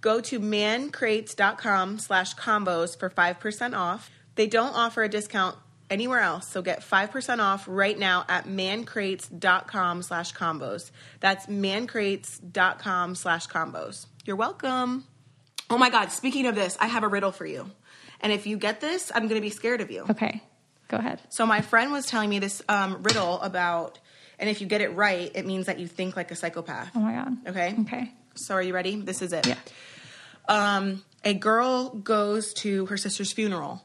Go 0.00 0.20
to 0.20 0.38
mancrates.com 0.38 1.98
slash 1.98 2.34
convos 2.36 2.98
for 2.98 3.10
5% 3.10 3.76
off. 3.76 4.10
They 4.34 4.46
don't 4.46 4.74
offer 4.74 5.02
a 5.02 5.08
discount 5.08 5.56
anywhere 5.90 6.20
else, 6.20 6.48
so 6.48 6.62
get 6.62 6.80
5% 6.80 7.38
off 7.38 7.64
right 7.68 7.98
now 7.98 8.24
at 8.28 8.46
mancrates.com 8.46 10.02
slash 10.02 10.32
convos. 10.32 10.90
That's 11.20 11.46
mancrates.com 11.46 13.14
slash 13.14 13.46
convos. 13.46 14.06
You're 14.24 14.36
welcome. 14.36 15.04
Oh 15.68 15.78
my 15.78 15.90
God, 15.90 16.12
speaking 16.12 16.46
of 16.46 16.54
this, 16.54 16.76
I 16.80 16.86
have 16.86 17.02
a 17.02 17.08
riddle 17.08 17.32
for 17.32 17.46
you. 17.46 17.70
And 18.20 18.32
if 18.32 18.46
you 18.46 18.56
get 18.56 18.80
this, 18.80 19.12
I'm 19.14 19.24
going 19.24 19.40
to 19.40 19.40
be 19.40 19.50
scared 19.50 19.80
of 19.80 19.90
you. 19.90 20.04
Okay, 20.10 20.42
go 20.88 20.96
ahead. 20.96 21.20
So 21.28 21.44
my 21.46 21.60
friend 21.60 21.92
was 21.92 22.06
telling 22.06 22.30
me 22.30 22.38
this 22.38 22.62
um, 22.68 23.02
riddle 23.02 23.40
about, 23.40 23.98
and 24.38 24.48
if 24.48 24.60
you 24.60 24.66
get 24.66 24.80
it 24.80 24.94
right, 24.94 25.30
it 25.34 25.46
means 25.46 25.66
that 25.66 25.78
you 25.78 25.86
think 25.86 26.16
like 26.16 26.30
a 26.30 26.36
psychopath. 26.36 26.90
Oh 26.94 27.00
my 27.00 27.12
God. 27.12 27.48
Okay? 27.48 27.74
Okay. 27.80 28.12
So 28.34 28.54
are 28.54 28.62
you 28.62 28.74
ready? 28.74 28.96
This 28.96 29.22
is 29.22 29.32
it. 29.32 29.46
Yeah. 29.46 29.56
Um, 30.48 31.04
a 31.24 31.34
girl 31.34 31.90
goes 31.90 32.54
to 32.54 32.86
her 32.86 32.96
sister's 32.96 33.32
funeral. 33.32 33.84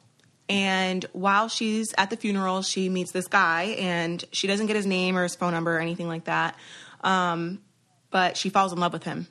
And 0.52 1.06
while 1.14 1.48
she's 1.48 1.94
at 1.98 2.10
the 2.10 2.18
funeral, 2.18 2.62
she 2.62 2.90
meets 2.90 3.14
this 3.14 3.28
guy, 3.28 3.76
and 3.80 4.22
she 4.34 4.48
doesn't 4.48 4.68
get 4.68 4.76
his 4.76 4.86
name 4.86 5.18
or 5.18 5.24
his 5.24 5.34
phone 5.34 5.54
number 5.54 5.78
or 5.78 5.80
anything 5.80 6.10
like 6.10 6.26
that. 6.26 6.58
Um, 7.00 7.62
but 8.10 8.36
she 8.36 8.50
falls 8.50 8.74
in 8.74 8.80
love 8.80 8.92
with 8.92 9.04
him. 9.04 9.28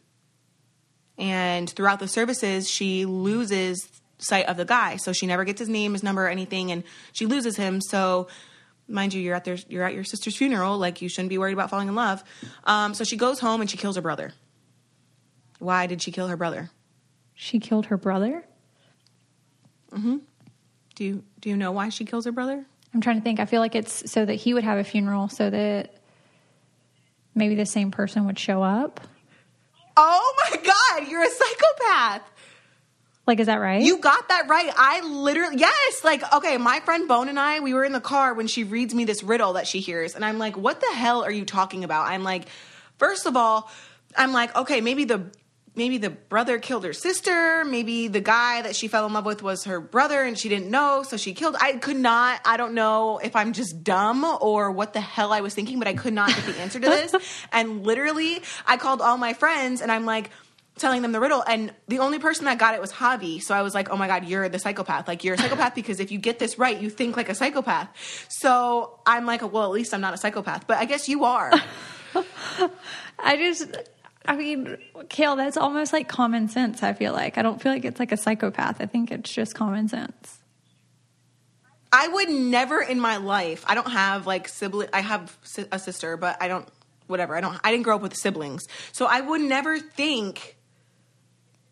And 1.19 1.69
throughout 1.69 2.01
the 2.01 2.09
services, 2.09 2.71
she 2.71 3.05
loses 3.05 3.87
sight 4.17 4.47
of 4.47 4.57
the 4.57 4.65
guy. 4.65 4.97
So 4.97 5.13
she 5.13 5.27
never 5.27 5.45
gets 5.45 5.59
his 5.59 5.69
name, 5.69 5.93
his 5.93 6.03
number, 6.03 6.25
or 6.25 6.31
anything, 6.31 6.73
and 6.73 6.85
she 7.13 7.27
loses 7.27 7.55
him. 7.55 7.83
So 7.83 8.29
mind 8.89 9.13
you, 9.13 9.21
you're 9.21 9.35
at 9.35 9.45
their 9.45 9.59
you're 9.69 9.85
at 9.85 9.93
your 9.93 10.05
sister's 10.05 10.37
funeral, 10.37 10.79
like 10.79 11.03
you 11.03 11.11
shouldn't 11.11 11.29
be 11.29 11.37
worried 11.37 11.53
about 11.53 11.69
falling 11.69 11.89
in 11.89 11.95
love. 11.95 12.25
Um, 12.65 12.95
so 12.95 13.05
she 13.05 13.19
goes 13.19 13.41
home 13.41 13.61
and 13.61 13.69
she 13.69 13.77
kills 13.77 13.97
her 13.97 14.03
brother. 14.03 14.33
Why 15.59 15.87
did 15.87 16.01
she 16.01 16.13
kill 16.13 16.29
her 16.29 16.37
brother? 16.39 16.71
She 17.35 17.59
killed 17.59 17.87
her 17.87 17.99
brother? 17.99 18.47
Do 20.95 21.05
you 21.05 21.25
do 21.41 21.49
you 21.49 21.57
know 21.57 21.73
why 21.73 21.89
she 21.89 22.05
kills 22.05 22.25
her 22.25 22.33
brother? 22.33 22.65
I'm 22.93 23.01
trying 23.01 23.17
to 23.17 23.23
think. 23.23 23.41
I 23.41 23.45
feel 23.45 23.61
like 23.61 23.75
it's 23.75 24.11
so 24.11 24.25
that 24.25 24.35
he 24.35 24.55
would 24.55 24.65
have 24.65 24.79
a 24.79 24.85
funeral 24.85 25.29
so 25.29 25.49
that 25.49 25.95
maybe 27.35 27.55
the 27.55 27.67
same 27.67 27.91
person 27.91 28.27
would 28.27 28.39
show 28.39 28.63
up. 28.63 29.01
Oh 29.97 30.35
my 30.51 30.57
god, 30.57 31.09
you're 31.09 31.23
a 31.23 31.31
psychopath. 31.31 32.23
Like, 33.27 33.39
is 33.39 33.47
that 33.47 33.61
right? 33.61 33.83
You 33.83 33.99
got 33.99 34.29
that 34.29 34.49
right. 34.49 34.73
I 34.77 35.07
literally 35.07 35.57
yes, 35.59 36.03
like 36.03 36.23
okay, 36.33 36.57
my 36.57 36.81
friend 36.81 37.07
Bone 37.07 37.29
and 37.29 37.39
I, 37.39 37.61
we 37.61 37.75
were 37.75 37.85
in 37.85 37.93
the 37.93 38.01
car 38.01 38.35
when 38.35 38.47
she 38.47 38.65
reads 38.65 38.95
me 38.95 39.05
this 39.05 39.23
riddle 39.23 39.53
that 39.55 39.67
she 39.67 39.81
hears 39.81 40.15
and 40.15 40.25
I'm 40.25 40.39
like, 40.39 40.57
"What 40.57 40.81
the 40.81 40.93
hell 40.93 41.23
are 41.23 41.31
you 41.31 41.45
talking 41.45 41.85
about?" 41.85 42.09
I'm 42.09 42.25
like, 42.25 42.49
first 42.99 43.27
of 43.27 43.37
all, 43.37 43.71
I'm 44.17 44.33
like, 44.33 44.55
okay, 44.57 44.81
maybe 44.81 45.05
the 45.05 45.31
maybe 45.81 45.97
the 45.97 46.11
brother 46.11 46.59
killed 46.59 46.85
her 46.85 46.93
sister, 46.93 47.65
maybe 47.65 48.07
the 48.07 48.21
guy 48.21 48.61
that 48.61 48.77
she 48.77 48.87
fell 48.87 49.07
in 49.07 49.15
love 49.15 49.25
with 49.25 49.43
was 49.43 49.65
her 49.65 49.81
brother 49.81 50.23
and 50.23 50.39
she 50.39 50.51
didn't 50.51 50.69
know, 50.71 51.03
so 51.03 51.17
she 51.17 51.33
killed. 51.33 51.57
I 51.59 51.73
could 51.73 51.97
not, 51.97 52.39
I 52.45 52.59
don't 52.59 52.75
know 52.75 53.17
if 53.17 53.35
I'm 53.35 53.55
just 53.55 53.83
dumb 53.83 54.23
or 54.43 54.71
what 54.73 54.93
the 54.93 55.01
hell 55.01 55.33
I 55.33 55.41
was 55.41 55.55
thinking, 55.55 55.79
but 55.79 55.89
I 55.89 55.95
could 55.95 56.13
not 56.13 56.29
get 56.29 56.45
the 56.45 56.61
answer 56.61 56.79
to 56.81 56.87
this. 56.87 57.15
and 57.53 57.83
literally, 57.87 58.43
I 58.67 58.77
called 58.77 59.01
all 59.01 59.17
my 59.17 59.33
friends 59.33 59.81
and 59.81 59.91
I'm 59.91 60.05
like, 60.05 60.29
telling 60.77 61.01
them 61.03 61.13
the 61.13 61.21
riddle 61.21 61.43
and 61.47 61.75
the 61.89 61.99
only 61.99 62.19
person 62.19 62.47
that 62.47 62.59
got 62.59 62.75
it 62.75 62.81
was 62.81 62.91
Javi. 62.91 63.43
So 63.43 63.55
I 63.55 63.61
was 63.61 63.75
like, 63.75 63.91
"Oh 63.91 63.99
my 63.99 64.07
god, 64.07 64.25
you're 64.25 64.49
the 64.49 64.59
psychopath. 64.59 65.09
Like 65.09 65.25
you're 65.25 65.35
a 65.35 65.39
psychopath 65.39 65.75
because 65.75 66.01
if 66.01 66.11
you 66.11 66.19
get 66.19 66.39
this 66.39 66.59
right, 66.59 66.81
you 66.81 66.89
think 66.89 67.19
like 67.19 67.29
a 67.29 67.35
psychopath." 67.35 67.91
So 68.31 68.99
I'm 69.05 69.27
like, 69.27 69.43
"Well, 69.43 69.65
at 69.65 69.71
least 69.73 69.93
I'm 69.93 70.01
not 70.01 70.15
a 70.15 70.17
psychopath." 70.17 70.67
But 70.67 70.79
I 70.79 70.87
guess 70.87 71.07
you 71.07 71.25
are. 71.25 71.53
I 73.19 73.37
just, 73.37 73.77
I 74.27 74.37
mean, 74.37 74.77
Kail, 75.09 75.37
that's 75.37 75.57
almost 75.57 75.93
like 75.93 76.09
common 76.09 76.49
sense. 76.49 76.83
I 76.83 76.93
feel 76.93 77.13
like 77.13 77.39
I 77.39 77.43
don't 77.43 77.61
feel 77.61 77.73
like 77.73 77.85
it's 77.85 77.99
like 77.99 78.13
a 78.13 78.17
psychopath. 78.17 78.81
I 78.81 78.87
think 78.87 79.11
it's 79.11 79.33
just 79.33 79.55
common 79.55 79.89
sense. 79.89 80.39
I 81.93 82.07
would 82.07 82.29
never 82.29 82.81
in 82.81 83.01
my 83.01 83.17
life. 83.17 83.65
I 83.67 83.75
don't 83.75 83.91
have 83.91 84.27
like 84.27 84.47
sibling. 84.49 84.89
I 84.93 85.01
have 85.01 85.37
a 85.73 85.79
sister, 85.79 86.17
but 86.17 86.37
I 86.41 86.49
don't. 86.49 86.69
Whatever. 87.07 87.37
I 87.37 87.41
don't. 87.41 87.59
I 87.65 87.73
didn't 87.73 87.83
grow 87.83 87.97
up 87.97 88.03
with 88.03 88.15
siblings, 88.15 88.69
so 88.93 89.07
I 89.07 89.21
would 89.21 89.41
never 89.41 89.79
think 89.79 90.57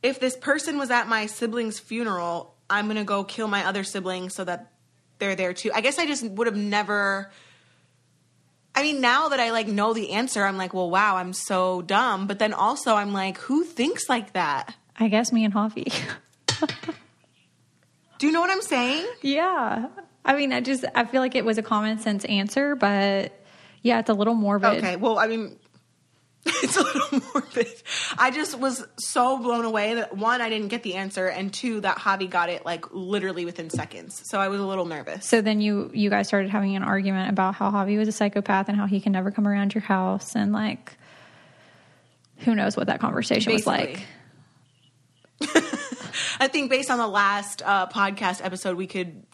if 0.03 0.19
this 0.19 0.37
person 0.37 0.79
was 0.79 0.91
at 0.91 1.07
my 1.07 1.27
sibling's 1.27 1.79
funeral, 1.79 2.57
I'm 2.69 2.89
gonna 2.89 3.05
go 3.05 3.23
kill 3.23 3.47
my 3.47 3.65
other 3.65 3.85
sibling 3.85 4.31
so 4.31 4.43
that 4.45 4.73
they're 5.19 5.37
there 5.37 5.53
too. 5.53 5.71
I 5.73 5.81
guess 5.81 5.99
I 5.99 6.07
just 6.07 6.25
would 6.25 6.47
have 6.49 6.57
never. 6.57 7.31
I 8.79 8.83
mean, 8.83 9.01
now 9.01 9.31
that 9.31 9.41
I 9.41 9.51
like 9.51 9.67
know 9.67 9.93
the 9.93 10.13
answer, 10.13 10.45
I'm 10.45 10.57
like, 10.57 10.73
well, 10.73 10.89
wow, 10.89 11.17
I'm 11.17 11.33
so 11.33 11.83
dumb. 11.83 12.29
But 12.29 12.39
then 12.39 12.53
also, 12.53 12.95
I'm 12.95 13.13
like, 13.13 13.37
who 13.39 13.65
thinks 13.65 14.09
like 14.09 14.35
that? 14.35 14.73
I 14.97 15.09
guess 15.09 15.33
me 15.33 15.45
and 15.45 15.53
Javi. 15.53 15.93
Do 18.19 18.27
you 18.29 18.33
know 18.33 18.41
what 18.41 18.51
I'm 18.51 18.63
saying? 18.63 19.05
yeah. 19.21 19.89
I 20.25 20.37
mean, 20.37 20.53
I 20.53 20.61
just, 20.61 20.85
I 20.95 21.07
feel 21.07 21.21
like 21.21 21.35
it 21.35 21.45
was 21.45 21.59
a 21.59 21.63
common 21.63 21.99
sense 21.99 22.25
answer, 22.27 22.77
but 22.77 23.33
yeah, 23.83 23.99
it's 23.99 24.11
a 24.11 24.15
little 24.15 24.35
morbid. 24.35 24.79
Okay, 24.79 24.95
well, 24.95 25.19
I 25.19 25.27
mean, 25.27 25.59
it's 26.63 26.77
a 26.77 26.83
little 26.83 27.21
morbid. 27.33 27.83
I 28.19 28.31
just 28.31 28.59
was 28.59 28.87
so 28.99 29.39
blown 29.39 29.65
away 29.65 29.95
that 29.95 30.17
one, 30.17 30.41
I 30.41 30.49
didn't 30.49 30.69
get 30.69 30.83
the 30.83 30.95
answer, 30.95 31.27
and 31.27 31.53
two, 31.53 31.81
that 31.81 31.99
Javi 31.99 32.29
got 32.29 32.49
it 32.49 32.65
like 32.65 32.87
literally 32.93 33.45
within 33.45 33.71
seconds. 33.71 34.23
So 34.29 34.41
I 34.41 34.49
was 34.49 34.61
a 34.61 34.67
little 34.67 34.87
nervous. 34.87 35.27
So 35.27 35.41
then 35.41 35.61
you 35.61 35.91
you 35.93 36.11
guys 36.11 36.29
started 36.29 36.51
having 36.51 36.77
an 36.77 36.83
argument 36.83 37.31
about 37.31 37.55
how 37.55 37.71
Javi 37.71 37.99
was 37.99 38.09
a 38.09 38.13
psychopath 38.13 38.69
and 38.69 38.77
how 38.77 38.87
he 38.87 39.01
can 39.01 39.13
never 39.13 39.31
come 39.31 39.47
around 39.47 39.75
your 39.75 39.83
house 39.83 40.35
and 40.35 40.53
like 40.53 40.97
who 42.39 42.55
knows 42.55 42.77
what 42.77 42.87
that 42.87 43.01
conversation 43.01 43.53
was 43.53 43.67
like. 43.67 44.01
I 46.41 46.49
think 46.49 46.71
based 46.71 46.91
on 46.91 46.99
the 46.99 47.09
last 47.09 47.63
uh, 47.65 47.89
podcast 47.89 48.45
episode, 48.45 48.77
we 48.77 48.87
could 48.87 49.25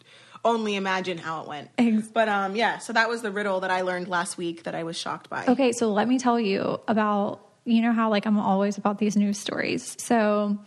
only 0.45 0.75
imagine 0.75 1.17
how 1.17 1.41
it 1.41 1.47
went. 1.49 2.13
But 2.13 2.29
um, 2.29 2.55
yeah, 2.55 2.77
so 2.77 2.93
that 2.93 3.09
was 3.09 3.21
the 3.21 3.31
riddle 3.31 3.59
that 3.61 3.71
I 3.71 3.81
learned 3.81 4.07
last 4.07 4.37
week 4.37 4.63
that 4.63 4.75
I 4.75 4.83
was 4.83 4.95
shocked 4.97 5.29
by. 5.29 5.45
Okay, 5.47 5.71
so 5.73 5.91
let 5.91 6.07
me 6.07 6.19
tell 6.19 6.39
you 6.39 6.79
about 6.87 7.41
you 7.65 7.81
know 7.81 7.91
how 7.91 8.09
like 8.09 8.25
I'm 8.27 8.37
always 8.39 8.77
about 8.77 8.99
these 8.99 9.17
news 9.17 9.37
stories. 9.39 9.95
So 9.99 10.57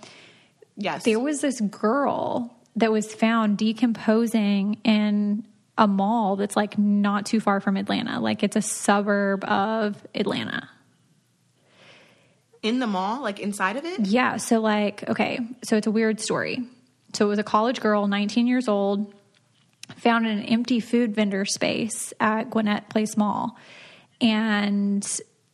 Yes. 0.77 1.05
there 1.05 1.19
was 1.21 1.41
this 1.41 1.61
girl 1.61 2.55
that 2.77 2.93
was 2.93 3.15
found 3.15 3.57
decomposing 3.57 4.79
in 4.85 5.45
a 5.77 5.87
mall 5.87 6.37
that's 6.37 6.57
like 6.57 6.77
not 6.77 7.25
too 7.25 7.41
far 7.41 7.61
from 7.61 7.77
Atlanta. 7.77 8.21
Like 8.21 8.43
it's 8.43 8.57
a 8.57 8.63
suburb 8.63 9.45
of 9.45 9.97
Atlanta. 10.15 10.69
In 12.63 12.81
the 12.81 12.89
mall, 12.89 13.23
like 13.23 13.39
inside 13.39 13.77
of 13.77 13.85
it? 13.85 14.01
Yeah. 14.07 14.37
So, 14.37 14.61
like, 14.61 15.09
okay. 15.09 15.39
So 15.63 15.77
it's 15.77 15.87
a 15.87 15.93
weird 15.93 16.21
story. 16.21 16.65
So 17.15 17.25
it 17.27 17.29
was 17.29 17.39
a 17.39 17.45
college 17.45 17.81
girl, 17.81 18.09
19 18.09 18.49
years 18.49 18.67
old, 18.69 19.15
found 19.97 20.27
an 20.27 20.43
empty 20.43 20.81
food 20.81 21.15
vendor 21.15 21.45
space 21.45 22.13
at 22.21 22.51
Gwinnett 22.51 22.89
Place 22.89 23.17
Mall. 23.17 23.57
And 24.21 25.07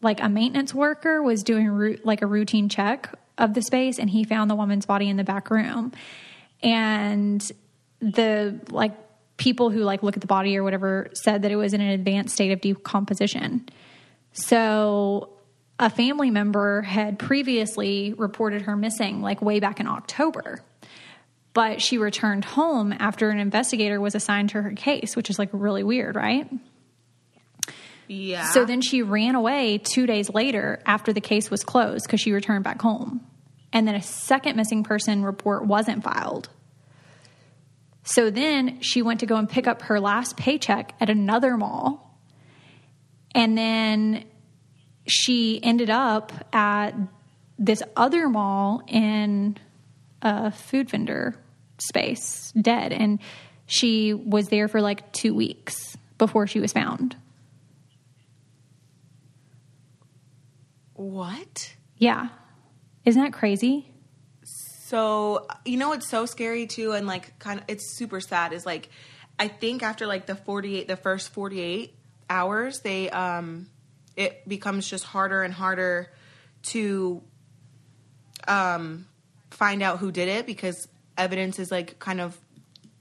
like 0.03 0.21
a 0.23 0.29
maintenance 0.29 0.75
worker 0.75 1.23
was 1.23 1.43
doing 1.43 1.99
like 2.05 2.23
a 2.23 2.27
routine 2.27 2.69
check 2.69 3.13
of 3.39 3.55
the 3.55 3.63
space 3.63 3.99
and 3.99 4.09
he 4.09 4.25
found 4.25 4.51
the 4.51 4.55
woman's 4.55 4.87
body 4.87 5.09
in 5.09 5.17
the 5.17 5.25
back 5.25 5.51
room. 5.51 5.93
And 6.63 7.41
the 8.01 8.61
like 8.71 8.93
people 9.37 9.71
who 9.71 9.81
like 9.81 10.03
look 10.03 10.17
at 10.17 10.21
the 10.21 10.27
body 10.27 10.57
or 10.57 10.63
whatever 10.63 11.09
said 11.15 11.43
that 11.43 11.51
it 11.51 11.57
was 11.57 11.73
in 11.75 11.81
an 11.81 11.89
advanced 11.89 12.35
state 12.35 12.53
of 12.53 12.61
decomposition. 12.61 13.69
So 14.33 15.31
a 15.79 15.91
family 15.91 16.31
member 16.31 16.83
had 16.83 17.19
previously 17.19 18.15
reported 18.17 18.63
her 18.63 18.77
missing 18.77 19.23
like 19.23 19.43
way 19.43 19.59
back 19.61 19.81
in 19.81 19.87
October. 19.87 20.61
But 21.55 21.81
she 21.81 21.99
returned 21.99 22.45
home 22.45 22.93
after 22.99 23.31
an 23.31 23.39
investigator 23.39 24.01
was 24.01 24.15
assigned 24.15 24.51
to 24.51 24.63
her 24.63 24.73
case, 24.73 25.17
which 25.17 25.31
is 25.31 25.39
like 25.39 25.49
really 25.53 25.85
weird, 25.85 26.17
right? 26.17 26.51
Yeah. 28.09 28.51
So 28.51 28.65
then 28.65 28.83
she 28.83 29.03
ran 29.03 29.35
away 29.35 29.79
two 29.79 30.07
days 30.07 30.29
later 30.29 30.83
after 30.85 31.13
the 31.13 31.21
case 31.21 31.51
was 31.51 31.65
closed 31.65 32.05
because 32.07 32.21
she 32.21 32.33
returned 32.33 32.65
back 32.65 32.83
home. 32.83 33.25
And 33.73 33.89
then 33.89 33.95
a 33.95 34.03
second 34.03 34.57
missing 34.57 34.85
person 34.85 35.25
report 35.25 35.65
wasn't 35.65 36.05
filed. 36.05 36.49
So 38.03 38.31
then 38.31 38.81
she 38.81 39.01
went 39.01 39.21
to 39.21 39.27
go 39.27 39.37
and 39.37 39.49
pick 39.49 39.67
up 39.67 39.83
her 39.83 39.99
last 40.01 40.37
paycheck 40.37 40.95
at 41.01 41.09
another 41.09 41.57
mall. 41.57 42.19
And 43.35 43.57
then 43.57 44.25
she 45.07 45.63
ended 45.63 45.91
up 45.91 46.33
at 46.53 46.93
this 47.59 47.83
other 47.97 48.29
mall 48.29 48.83
in 48.87 49.57
a 50.21 50.51
food 50.51 50.91
vendor 50.91 51.37
space, 51.79 52.53
dead. 52.61 52.93
And 52.93 53.19
she 53.67 54.15
was 54.15 54.49
there 54.49 54.69
for 54.69 54.81
like 54.81 55.13
two 55.13 55.35
weeks 55.35 55.97
before 56.19 56.47
she 56.47 56.61
was 56.61 56.73
found. 56.73 57.17
what? 60.95 61.75
Yeah. 61.99 62.29
Isn't 63.05 63.23
that 63.23 63.33
crazy? 63.33 63.91
So 64.87 65.47
you 65.65 65.77
know 65.77 65.91
what's 65.91 66.09
so 66.09 66.27
scary 66.27 66.67
too, 66.67 66.93
and 66.93 67.07
like 67.07 67.39
kind 67.39 67.61
of 67.61 67.65
it's 67.69 67.97
super 67.97 68.21
sad 68.21 68.53
is 68.53 68.65
like 68.65 68.89
I 69.39 69.49
think 69.49 69.83
after 69.83 70.07
like 70.07 70.27
the 70.27 70.35
forty 70.35 70.77
eight, 70.77 70.89
the 70.89 70.97
first 70.97 71.33
forty 71.33 71.61
eight 71.61 71.95
hours, 72.31 72.81
they 72.81 73.11
um 73.11 73.69
it 74.17 74.49
becomes 74.49 74.89
just 74.89 75.05
harder 75.05 75.43
and 75.43 75.53
harder 75.53 76.13
to 76.65 77.23
um 78.47 79.07
find 79.51 79.83
out 79.83 79.99
who 79.99 80.13
did 80.13 80.29
it 80.29 80.47
because 80.47 80.89
evidence 81.17 81.59
is 81.59 81.71
like 81.71 81.99
kind 81.99 82.21
of 82.21 82.39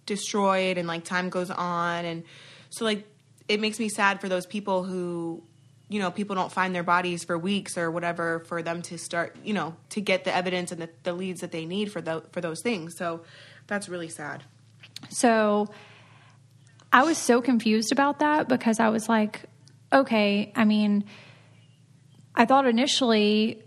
destroyed 0.05 0.77
and 0.77 0.87
like 0.87 1.03
time 1.03 1.29
goes 1.29 1.49
on. 1.49 2.05
And 2.05 2.23
so 2.69 2.85
like 2.85 3.07
it 3.47 3.59
makes 3.59 3.79
me 3.79 3.89
sad 3.89 4.21
for 4.21 4.29
those 4.29 4.45
people 4.45 4.83
who 4.83 5.43
you 5.89 5.99
know 5.99 6.09
people 6.09 6.35
don't 6.35 6.51
find 6.51 6.73
their 6.73 6.83
bodies 6.83 7.23
for 7.23 7.37
weeks 7.37 7.77
or 7.77 7.91
whatever 7.91 8.39
for 8.39 8.63
them 8.63 8.81
to 8.81 8.97
start 8.97 9.35
you 9.43 9.53
know 9.53 9.75
to 9.89 10.01
get 10.01 10.23
the 10.23 10.33
evidence 10.33 10.71
and 10.71 10.81
the, 10.81 10.89
the 11.03 11.13
leads 11.13 11.41
that 11.41 11.51
they 11.51 11.65
need 11.65 11.91
for 11.91 12.01
the, 12.01 12.23
for 12.31 12.41
those 12.41 12.61
things. 12.61 12.95
So 12.97 13.21
that's 13.67 13.89
really 13.89 14.09
sad. 14.09 14.43
So 15.09 15.69
I 16.91 17.03
was 17.03 17.17
so 17.17 17.41
confused 17.41 17.91
about 17.91 18.19
that 18.19 18.47
because 18.47 18.79
I 18.79 18.89
was 18.89 19.09
like, 19.09 19.41
okay, 19.91 20.51
I 20.55 20.63
mean, 20.63 21.05
I 22.35 22.45
thought 22.45 22.67
initially, 22.67 23.63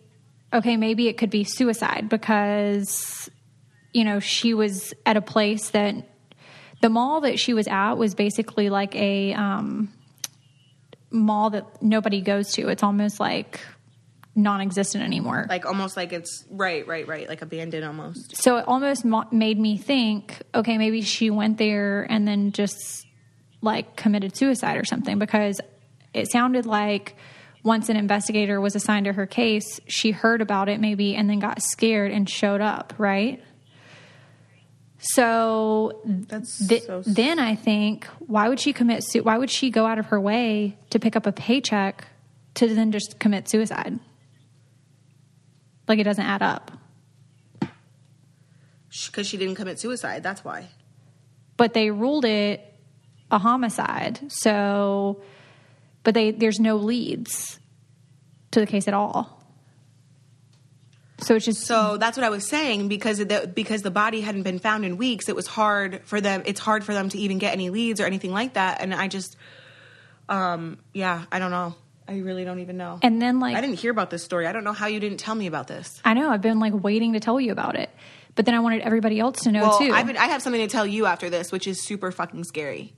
okay, 0.52 0.76
maybe 0.76 1.08
it 1.08 1.18
could 1.18 1.30
be 1.30 1.44
suicide 1.44 2.08
because, 2.08 3.30
you 3.96 4.04
know, 4.04 4.20
she 4.20 4.52
was 4.52 4.92
at 5.06 5.16
a 5.16 5.22
place 5.22 5.70
that 5.70 5.94
the 6.82 6.90
mall 6.90 7.22
that 7.22 7.38
she 7.38 7.54
was 7.54 7.66
at 7.66 7.94
was 7.94 8.14
basically 8.14 8.68
like 8.68 8.94
a 8.94 9.32
um, 9.32 9.90
mall 11.10 11.48
that 11.48 11.82
nobody 11.82 12.20
goes 12.20 12.52
to. 12.52 12.68
It's 12.68 12.82
almost 12.82 13.18
like 13.18 13.58
non 14.34 14.60
existent 14.60 15.02
anymore. 15.02 15.46
like 15.48 15.64
almost 15.64 15.96
like 15.96 16.12
it's 16.12 16.44
right 16.50 16.86
right 16.86 17.08
right 17.08 17.26
like 17.26 17.40
abandoned 17.40 17.86
almost 17.86 18.36
so 18.36 18.58
it 18.58 18.68
almost 18.68 19.02
mo- 19.02 19.24
made 19.32 19.58
me 19.58 19.78
think 19.78 20.42
okay 20.54 20.76
maybe 20.76 21.00
she 21.00 21.30
went 21.30 21.56
there 21.56 22.02
and 22.10 22.28
then 22.28 22.52
just 22.52 23.06
like 23.62 23.96
committed 23.96 24.36
suicide 24.36 24.76
or 24.76 24.84
something 24.84 25.18
because 25.18 25.58
it 26.12 26.30
sounded 26.30 26.66
like 26.66 27.16
once 27.64 27.88
an 27.88 27.96
investigator 27.96 28.60
was 28.60 28.76
assigned 28.76 29.06
to 29.06 29.12
her 29.14 29.24
case 29.24 29.80
she 29.86 30.10
heard 30.10 30.42
about 30.42 30.68
it 30.68 30.80
maybe 30.80 31.16
and 31.16 31.30
then 31.30 31.38
got 31.38 31.62
scared 31.62 32.12
and 32.12 32.28
showed 32.28 32.60
up 32.60 32.92
right 32.98 33.42
so 34.98 36.00
that's 36.04 36.66
th- 36.66 36.84
so 36.84 37.02
then 37.06 37.38
i 37.38 37.54
think 37.54 38.06
why 38.26 38.48
would 38.48 38.58
she 38.58 38.72
commit 38.72 39.04
su- 39.04 39.22
why 39.22 39.36
would 39.36 39.50
she 39.50 39.70
go 39.70 39.86
out 39.86 39.98
of 39.98 40.06
her 40.06 40.20
way 40.20 40.76
to 40.90 40.98
pick 40.98 41.16
up 41.16 41.26
a 41.26 41.32
paycheck 41.32 42.06
to 42.54 42.74
then 42.74 42.90
just 42.90 43.18
commit 43.18 43.48
suicide 43.48 43.98
like 45.86 45.98
it 45.98 46.04
doesn't 46.04 46.24
add 46.24 46.42
up 46.42 46.72
because 49.06 49.26
she 49.26 49.36
didn't 49.36 49.54
commit 49.54 49.78
suicide 49.78 50.22
that's 50.22 50.44
why 50.44 50.66
but 51.56 51.74
they 51.74 51.90
ruled 51.90 52.24
it 52.24 52.74
a 53.30 53.38
homicide. 53.38 54.20
So, 54.30 55.20
but 56.02 56.14
they 56.14 56.30
there's 56.30 56.60
no 56.60 56.76
leads 56.76 57.58
to 58.52 58.60
the 58.60 58.66
case 58.66 58.88
at 58.88 58.94
all. 58.94 59.35
So 61.18 61.34
it's 61.34 61.44
just 61.46 61.62
So 61.62 61.96
that's 61.96 62.16
what 62.16 62.24
I 62.24 62.30
was 62.30 62.46
saying 62.46 62.88
because 62.88 63.18
the 63.18 63.50
because 63.54 63.82
the 63.82 63.90
body 63.90 64.20
hadn't 64.20 64.42
been 64.42 64.58
found 64.58 64.84
in 64.84 64.96
weeks. 64.96 65.28
It 65.28 65.36
was 65.36 65.46
hard 65.46 66.02
for 66.04 66.20
them. 66.20 66.42
It's 66.44 66.60
hard 66.60 66.84
for 66.84 66.92
them 66.92 67.08
to 67.08 67.18
even 67.18 67.38
get 67.38 67.52
any 67.52 67.70
leads 67.70 68.00
or 68.00 68.04
anything 68.04 68.32
like 68.32 68.54
that. 68.54 68.80
And 68.82 68.92
I 68.94 69.08
just, 69.08 69.36
um, 70.28 70.78
yeah, 70.92 71.24
I 71.32 71.38
don't 71.38 71.50
know. 71.50 71.74
I 72.08 72.18
really 72.18 72.44
don't 72.44 72.60
even 72.60 72.76
know. 72.76 73.00
and 73.02 73.20
then 73.20 73.40
like 73.40 73.56
I 73.56 73.60
didn't 73.60 73.78
hear 73.78 73.90
about 73.90 74.10
this 74.10 74.22
story. 74.22 74.46
I 74.46 74.52
don't 74.52 74.62
know 74.62 74.72
how 74.72 74.86
you 74.86 75.00
didn't 75.00 75.18
tell 75.18 75.34
me 75.34 75.46
about 75.46 75.66
this. 75.66 76.00
I 76.04 76.14
know 76.14 76.30
I've 76.30 76.42
been 76.42 76.60
like 76.60 76.72
waiting 76.74 77.14
to 77.14 77.20
tell 77.20 77.40
you 77.40 77.50
about 77.50 77.74
it, 77.76 77.90
but 78.36 78.44
then 78.44 78.54
I 78.54 78.60
wanted 78.60 78.82
everybody 78.82 79.18
else 79.18 79.40
to 79.44 79.50
know 79.50 79.62
Well, 79.62 79.78
too. 79.78 79.90
I've 79.92 80.06
been, 80.06 80.16
I 80.16 80.26
have 80.26 80.40
something 80.40 80.60
to 80.60 80.68
tell 80.68 80.86
you 80.86 81.06
after 81.06 81.30
this, 81.30 81.50
which 81.50 81.66
is 81.66 81.82
super 81.82 82.12
fucking 82.12 82.44
scary. 82.44 82.92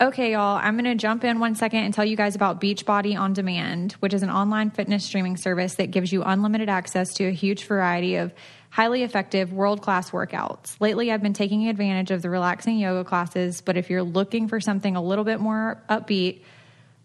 Okay, 0.00 0.32
y'all, 0.32 0.58
I'm 0.60 0.74
going 0.74 0.84
to 0.84 0.94
jump 0.94 1.24
in 1.24 1.38
one 1.38 1.54
second 1.54 1.80
and 1.80 1.94
tell 1.94 2.04
you 2.04 2.16
guys 2.16 2.34
about 2.34 2.60
Beachbody 2.60 3.18
On 3.18 3.32
Demand, 3.32 3.92
which 3.94 4.12
is 4.12 4.22
an 4.22 4.30
online 4.30 4.70
fitness 4.70 5.04
streaming 5.04 5.36
service 5.36 5.76
that 5.76 5.90
gives 5.90 6.12
you 6.12 6.22
unlimited 6.22 6.68
access 6.68 7.14
to 7.14 7.24
a 7.26 7.30
huge 7.30 7.64
variety 7.64 8.16
of 8.16 8.32
highly 8.70 9.02
effective, 9.02 9.52
world 9.52 9.80
class 9.80 10.10
workouts. 10.10 10.80
Lately, 10.80 11.10
I've 11.10 11.22
been 11.22 11.32
taking 11.32 11.68
advantage 11.68 12.10
of 12.10 12.22
the 12.22 12.30
relaxing 12.30 12.78
yoga 12.78 13.04
classes, 13.04 13.60
but 13.60 13.76
if 13.76 13.88
you're 13.88 14.02
looking 14.02 14.48
for 14.48 14.60
something 14.60 14.94
a 14.96 15.02
little 15.02 15.24
bit 15.24 15.40
more 15.40 15.82
upbeat, 15.88 16.42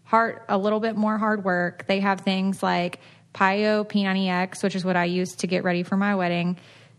heart, 0.04 0.44
a 0.48 0.58
little 0.58 0.80
bit 0.80 0.96
more 0.96 1.16
hard 1.16 1.44
work, 1.44 1.86
they 1.86 2.00
have 2.00 2.20
things 2.20 2.62
like 2.62 3.00
Pio 3.32 3.84
P90X, 3.84 4.62
which 4.62 4.74
is 4.74 4.84
what 4.84 4.96
I 4.96 5.04
used 5.04 5.40
to 5.40 5.46
get 5.46 5.64
ready 5.64 5.84
for 5.84 5.96
my 5.96 6.16
wedding, 6.16 6.58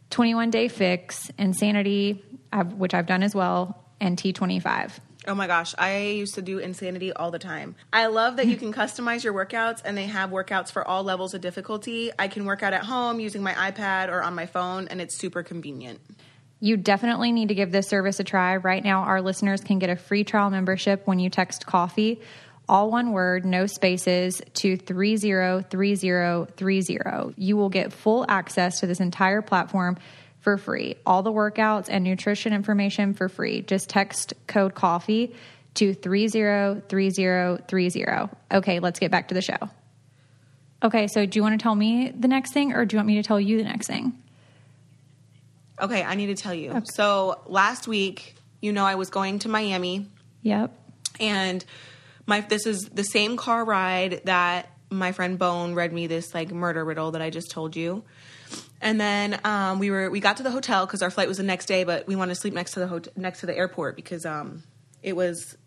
21 0.10 0.52
Day 0.52 0.68
Fix, 0.68 1.30
Insanity, 1.38 2.24
which 2.76 2.94
I've 2.94 3.08
done 3.08 3.24
as 3.24 3.36
well, 3.36 3.84
and 4.00 4.18
T25. 4.18 5.00
Oh 5.28 5.36
my 5.36 5.48
gosh, 5.48 5.74
I 5.78 5.98
used 5.98 6.36
to 6.36 6.42
do 6.42 6.60
insanity 6.60 7.12
all 7.12 7.32
the 7.32 7.40
time. 7.40 7.76
I 7.92 8.08
love 8.08 8.38
that 8.38 8.48
you 8.48 8.58
can 8.58 8.74
customize 8.74 9.24
your 9.24 9.34
workouts 9.34 9.82
and 9.84 9.98
they 9.98 10.06
have 10.06 10.30
workouts 10.30 10.72
for 10.72 10.88
all 10.88 11.04
levels 11.04 11.34
of 11.34 11.42
difficulty. 11.42 12.12
I 12.18 12.28
can 12.28 12.46
work 12.46 12.64
out 12.64 12.74
at 12.74 12.84
home 12.84 13.20
using 13.20 13.42
my 13.42 13.54
iPad 13.54 14.10
or 14.10 14.22
on 14.22 14.36
my 14.36 14.46
phone 14.46 14.88
and 14.88 15.02
it's 15.02 15.16
super 15.16 15.44
convenient. 15.44 16.00
You 16.60 16.78
definitely 16.78 17.32
need 17.32 17.50
to 17.50 17.56
give 17.56 17.72
this 17.72 17.88
service 17.88 18.20
a 18.20 18.24
try. 18.24 18.58
Right 18.58 18.84
now, 18.84 19.02
our 19.02 19.22
listeners 19.22 19.62
can 19.62 19.80
get 19.80 19.90
a 19.90 19.96
free 19.96 20.24
trial 20.24 20.50
membership 20.50 21.06
when 21.06 21.20
you 21.20 21.30
text 21.30 21.66
coffee, 21.66 22.22
all 22.68 22.90
one 22.90 23.12
word, 23.12 23.46
no 23.46 23.68
spaces, 23.68 24.42
to 24.56 24.78
303030. 24.78 27.34
You 27.38 27.58
will 27.58 27.70
get 27.70 27.94
full 27.94 28.26
access 28.28 28.80
to 28.80 28.88
this 28.88 29.00
entire 29.00 29.42
platform 29.42 29.98
for 30.46 30.58
free. 30.60 30.96
All 31.08 31.24
the 31.24 31.32
workouts 31.32 31.88
and 31.90 32.04
nutrition 32.04 32.54
information 32.54 33.16
for 33.16 33.28
free. 33.28 33.64
Just 33.64 33.90
text 33.90 34.36
code 34.46 34.76
coffee 34.76 35.34
to 35.74 35.96
303030. 35.96 38.30
Okay, 38.54 38.80
let's 38.80 39.00
get 39.00 39.10
back 39.10 39.30
to 39.30 39.34
the 39.34 39.42
show. 39.42 39.58
Okay, 40.84 41.08
so 41.08 41.26
do 41.26 41.40
you 41.40 41.42
want 41.42 41.60
to 41.60 41.64
tell 41.64 41.74
me 41.74 42.14
the 42.18 42.28
next 42.28 42.54
thing 42.54 42.74
or 42.74 42.86
do 42.86 42.96
you 42.96 43.00
want 43.00 43.08
me 43.08 43.16
to 43.16 43.24
tell 43.24 43.42
you 43.42 43.58
the 43.58 43.64
next 43.64 43.88
thing? 43.88 44.14
Okay, 45.82 46.04
I 46.04 46.14
need 46.14 46.28
to 46.28 46.36
tell 46.36 46.54
you. 46.54 46.84
So 46.94 47.42
last 47.48 47.88
week, 47.88 48.36
you 48.62 48.72
know, 48.72 48.86
I 48.86 48.94
was 48.96 49.10
going 49.10 49.40
to 49.40 49.50
Miami 49.50 50.06
Yep. 50.44 50.72
and 51.20 51.66
my 52.28 52.42
this 52.42 52.68
is 52.68 52.88
the 52.94 53.04
same 53.04 53.36
car 53.36 53.66
ride 53.66 54.22
that 54.26 54.70
my 54.92 55.12
friend 55.12 55.40
Bone 55.40 55.74
read 55.74 55.92
me 55.92 56.06
this 56.06 56.36
like 56.36 56.52
murder 56.52 56.86
riddle 56.86 57.10
that 57.12 57.22
I 57.24 57.32
just 57.32 57.50
told 57.50 57.76
you. 57.76 58.04
And 58.86 59.02
then 59.02 59.40
um, 59.44 59.80
we 59.80 59.90
were 59.90 60.12
we 60.12 60.20
got 60.20 60.38
to 60.38 60.44
the 60.44 60.52
hotel 60.52 60.86
because 60.86 61.02
our 61.02 61.10
flight 61.10 61.28
was 61.28 61.38
the 61.38 61.44
next 61.44 61.66
day, 61.66 61.86
but 61.86 62.06
we 62.06 62.16
wanted 62.16 62.36
to 62.36 62.40
sleep 62.40 62.54
next 62.54 62.74
to 62.74 62.82
the 62.82 63.10
next 63.16 63.40
to 63.40 63.48
the 63.48 63.58
airport 63.58 63.96
because 63.96 64.28
um, 64.28 64.62
it 65.02 65.16
was 65.16 65.58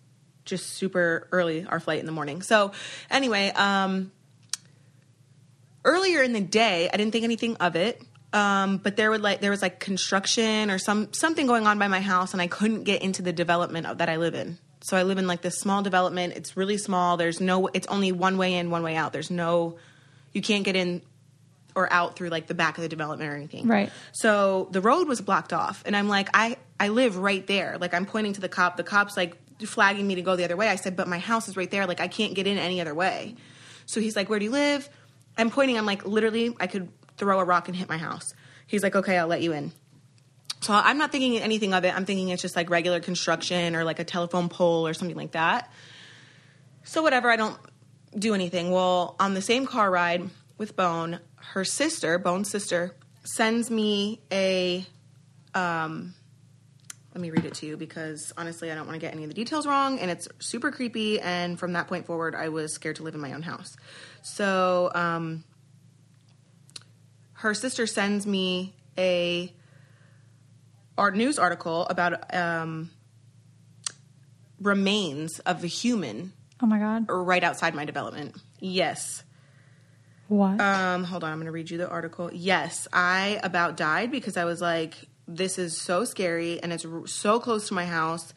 just 0.44 0.74
super 0.74 1.26
early 1.33 1.66
our 1.66 1.81
flight 1.81 1.98
in 1.98 2.07
the 2.07 2.12
morning. 2.12 2.42
So 2.42 2.70
anyway, 3.11 3.50
um, 3.57 4.12
earlier 5.85 6.22
in 6.22 6.33
the 6.33 6.40
day, 6.40 6.88
I 6.92 6.96
didn't 6.96 7.11
think 7.11 7.24
anything 7.24 7.57
of 7.57 7.74
it. 7.74 8.00
Um, 8.33 8.76
but 8.76 8.96
there 8.96 9.11
would 9.11 9.20
like 9.20 9.40
there 9.40 9.50
was 9.50 9.62
like 9.62 9.81
construction 9.81 10.70
or 10.70 10.78
some 10.78 11.12
something 11.12 11.48
going 11.48 11.66
on 11.66 11.76
by 11.76 11.88
my 11.88 12.00
house, 12.00 12.35
and 12.35 12.40
I 12.40 12.46
couldn't 12.46 12.85
get 12.85 13.02
into 13.02 13.22
the 13.22 13.33
development 13.33 13.87
of, 13.87 13.98
that 13.98 14.09
I 14.09 14.18
live 14.18 14.37
in. 14.37 14.59
So 14.81 14.96
I 14.96 15.02
live 15.02 15.18
in 15.18 15.26
like 15.26 15.42
this 15.42 15.59
small 15.59 15.83
development. 15.83 16.35
It's 16.37 16.57
really 16.57 16.78
small. 16.78 17.16
There's 17.16 17.40
no. 17.40 17.66
It's 17.74 17.88
only 17.88 18.12
one 18.12 18.38
way 18.38 18.54
in, 18.54 18.70
one 18.70 18.85
way 18.85 18.94
out. 18.94 19.12
There's 19.12 19.31
no. 19.31 19.76
You 20.33 20.40
can't 20.40 20.62
get 20.62 20.76
in 20.76 21.02
or 21.78 21.92
out 21.92 22.16
through 22.16 22.28
like 22.28 22.46
the 22.46 22.54
back 22.54 22.76
of 22.76 22.82
the 22.82 22.88
development 22.88 23.30
or 23.30 23.36
anything. 23.36 23.68
Right. 23.68 23.90
So 24.12 24.68
the 24.72 24.80
road 24.80 25.06
was 25.06 25.20
blocked 25.20 25.52
off, 25.52 25.82
and 25.86 25.96
I'm 25.96 26.08
like, 26.08 26.28
I 26.34 26.56
I 26.80 26.88
live 26.88 27.16
right 27.16 27.46
there. 27.46 27.78
Like 27.78 27.94
I'm 27.94 28.04
pointing 28.04 28.32
to 28.34 28.40
the 28.40 28.48
cop. 28.48 28.76
The 28.76 28.84
cop's 28.84 29.16
like 29.16 29.36
flagging 29.64 30.06
me 30.06 30.16
to 30.16 30.22
go 30.22 30.36
the 30.36 30.44
other 30.44 30.56
way. 30.56 30.68
I 30.68 30.76
said, 30.76 30.96
but 30.96 31.08
my 31.08 31.18
house 31.18 31.48
is 31.48 31.56
right 31.56 31.70
there. 31.70 31.86
Like 31.86 32.00
I 32.00 32.08
can't 32.08 32.34
get 32.34 32.46
in 32.46 32.58
any 32.58 32.80
other 32.80 32.94
way. 32.94 33.36
So 33.86 34.00
he's 34.00 34.16
like, 34.16 34.28
where 34.28 34.38
do 34.38 34.44
you 34.44 34.50
live? 34.50 34.88
I'm 35.36 35.50
pointing. 35.50 35.78
I'm 35.78 35.86
like, 35.86 36.04
literally, 36.04 36.54
I 36.60 36.66
could 36.66 36.88
throw 37.16 37.38
a 37.38 37.44
rock 37.44 37.68
and 37.68 37.76
hit 37.76 37.88
my 37.88 37.98
house. 37.98 38.34
He's 38.66 38.82
like, 38.82 38.96
okay, 38.96 39.16
I'll 39.16 39.28
let 39.28 39.40
you 39.40 39.52
in. 39.52 39.72
So 40.60 40.74
I'm 40.74 40.98
not 40.98 41.12
thinking 41.12 41.38
anything 41.38 41.72
of 41.72 41.84
it. 41.84 41.94
I'm 41.94 42.04
thinking 42.04 42.28
it's 42.28 42.42
just 42.42 42.56
like 42.56 42.68
regular 42.68 43.00
construction 43.00 43.76
or 43.76 43.84
like 43.84 44.00
a 44.00 44.04
telephone 44.04 44.48
pole 44.48 44.86
or 44.86 44.94
something 44.94 45.16
like 45.16 45.32
that. 45.32 45.72
So 46.82 47.02
whatever, 47.02 47.30
I 47.30 47.36
don't 47.36 47.56
do 48.16 48.34
anything. 48.34 48.70
Well, 48.70 49.14
on 49.20 49.34
the 49.34 49.42
same 49.42 49.66
car 49.66 49.90
ride 49.90 50.28
with 50.58 50.76
Bone, 50.76 51.20
her 51.36 51.64
sister, 51.64 52.18
Bone's 52.18 52.50
sister, 52.50 52.94
sends 53.24 53.70
me 53.70 54.20
a 54.30 54.84
um 55.54 56.14
let 57.14 57.22
me 57.22 57.30
read 57.30 57.44
it 57.46 57.54
to 57.54 57.66
you 57.66 57.76
because 57.76 58.32
honestly 58.36 58.70
I 58.70 58.74
don't 58.74 58.86
want 58.86 58.94
to 58.94 59.00
get 59.00 59.12
any 59.12 59.24
of 59.24 59.28
the 59.28 59.34
details 59.34 59.66
wrong 59.66 59.98
and 59.98 60.10
it's 60.10 60.28
super 60.38 60.70
creepy 60.70 61.20
and 61.20 61.58
from 61.58 61.72
that 61.72 61.88
point 61.88 62.06
forward 62.06 62.34
I 62.34 62.48
was 62.50 62.72
scared 62.72 62.96
to 62.96 63.02
live 63.02 63.14
in 63.14 63.20
my 63.20 63.32
own 63.32 63.42
house. 63.42 63.76
So 64.22 64.90
um 64.94 65.44
her 67.34 67.54
sister 67.54 67.86
sends 67.86 68.26
me 68.26 68.74
a 68.96 69.52
our 70.98 71.12
news 71.12 71.38
article 71.38 71.86
about 71.86 72.34
um, 72.34 72.90
remains 74.60 75.38
of 75.40 75.62
a 75.62 75.68
human 75.68 76.32
Oh 76.60 76.66
my 76.66 76.80
god. 76.80 77.06
right 77.08 77.44
outside 77.44 77.74
my 77.74 77.84
development. 77.84 78.36
Yes. 78.58 79.22
What? 80.28 80.60
Um, 80.60 81.04
hold 81.04 81.24
on, 81.24 81.32
I'm 81.32 81.38
going 81.38 81.46
to 81.46 81.52
read 81.52 81.70
you 81.70 81.78
the 81.78 81.88
article. 81.88 82.30
Yes, 82.32 82.86
I 82.92 83.40
about 83.42 83.76
died 83.76 84.10
because 84.10 84.36
I 84.36 84.44
was 84.44 84.60
like, 84.60 84.94
this 85.26 85.58
is 85.58 85.80
so 85.80 86.04
scary 86.04 86.62
and 86.62 86.72
it's 86.72 86.84
r- 86.84 87.06
so 87.06 87.40
close 87.40 87.68
to 87.68 87.74
my 87.74 87.86
house. 87.86 88.32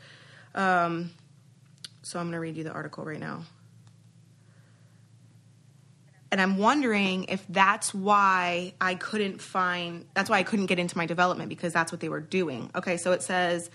Um, 0.56 1.12
so 2.02 2.20
I'm 2.20 2.26
going 2.26 2.34
to 2.34 2.40
read 2.40 2.56
you 2.56 2.64
the 2.64 2.72
article 2.72 3.04
right 3.04 3.20
now. 3.20 3.44
And 6.32 6.40
I'm 6.40 6.58
wondering 6.58 7.26
if 7.26 7.46
that's 7.50 7.94
why 7.94 8.74
I 8.80 8.96
couldn't 8.96 9.42
find, 9.42 10.06
that's 10.14 10.30
why 10.30 10.38
I 10.38 10.44
couldn't 10.44 10.68
get 10.68 10.80
into 10.80 10.98
my 10.98 11.06
development 11.06 11.50
because 11.50 11.74
that's 11.74 11.92
what 11.92 12.00
they 12.00 12.08
were 12.08 12.22
doing. 12.22 12.72
Okay, 12.74 12.96
so 12.96 13.12
it 13.12 13.22
says 13.22 13.70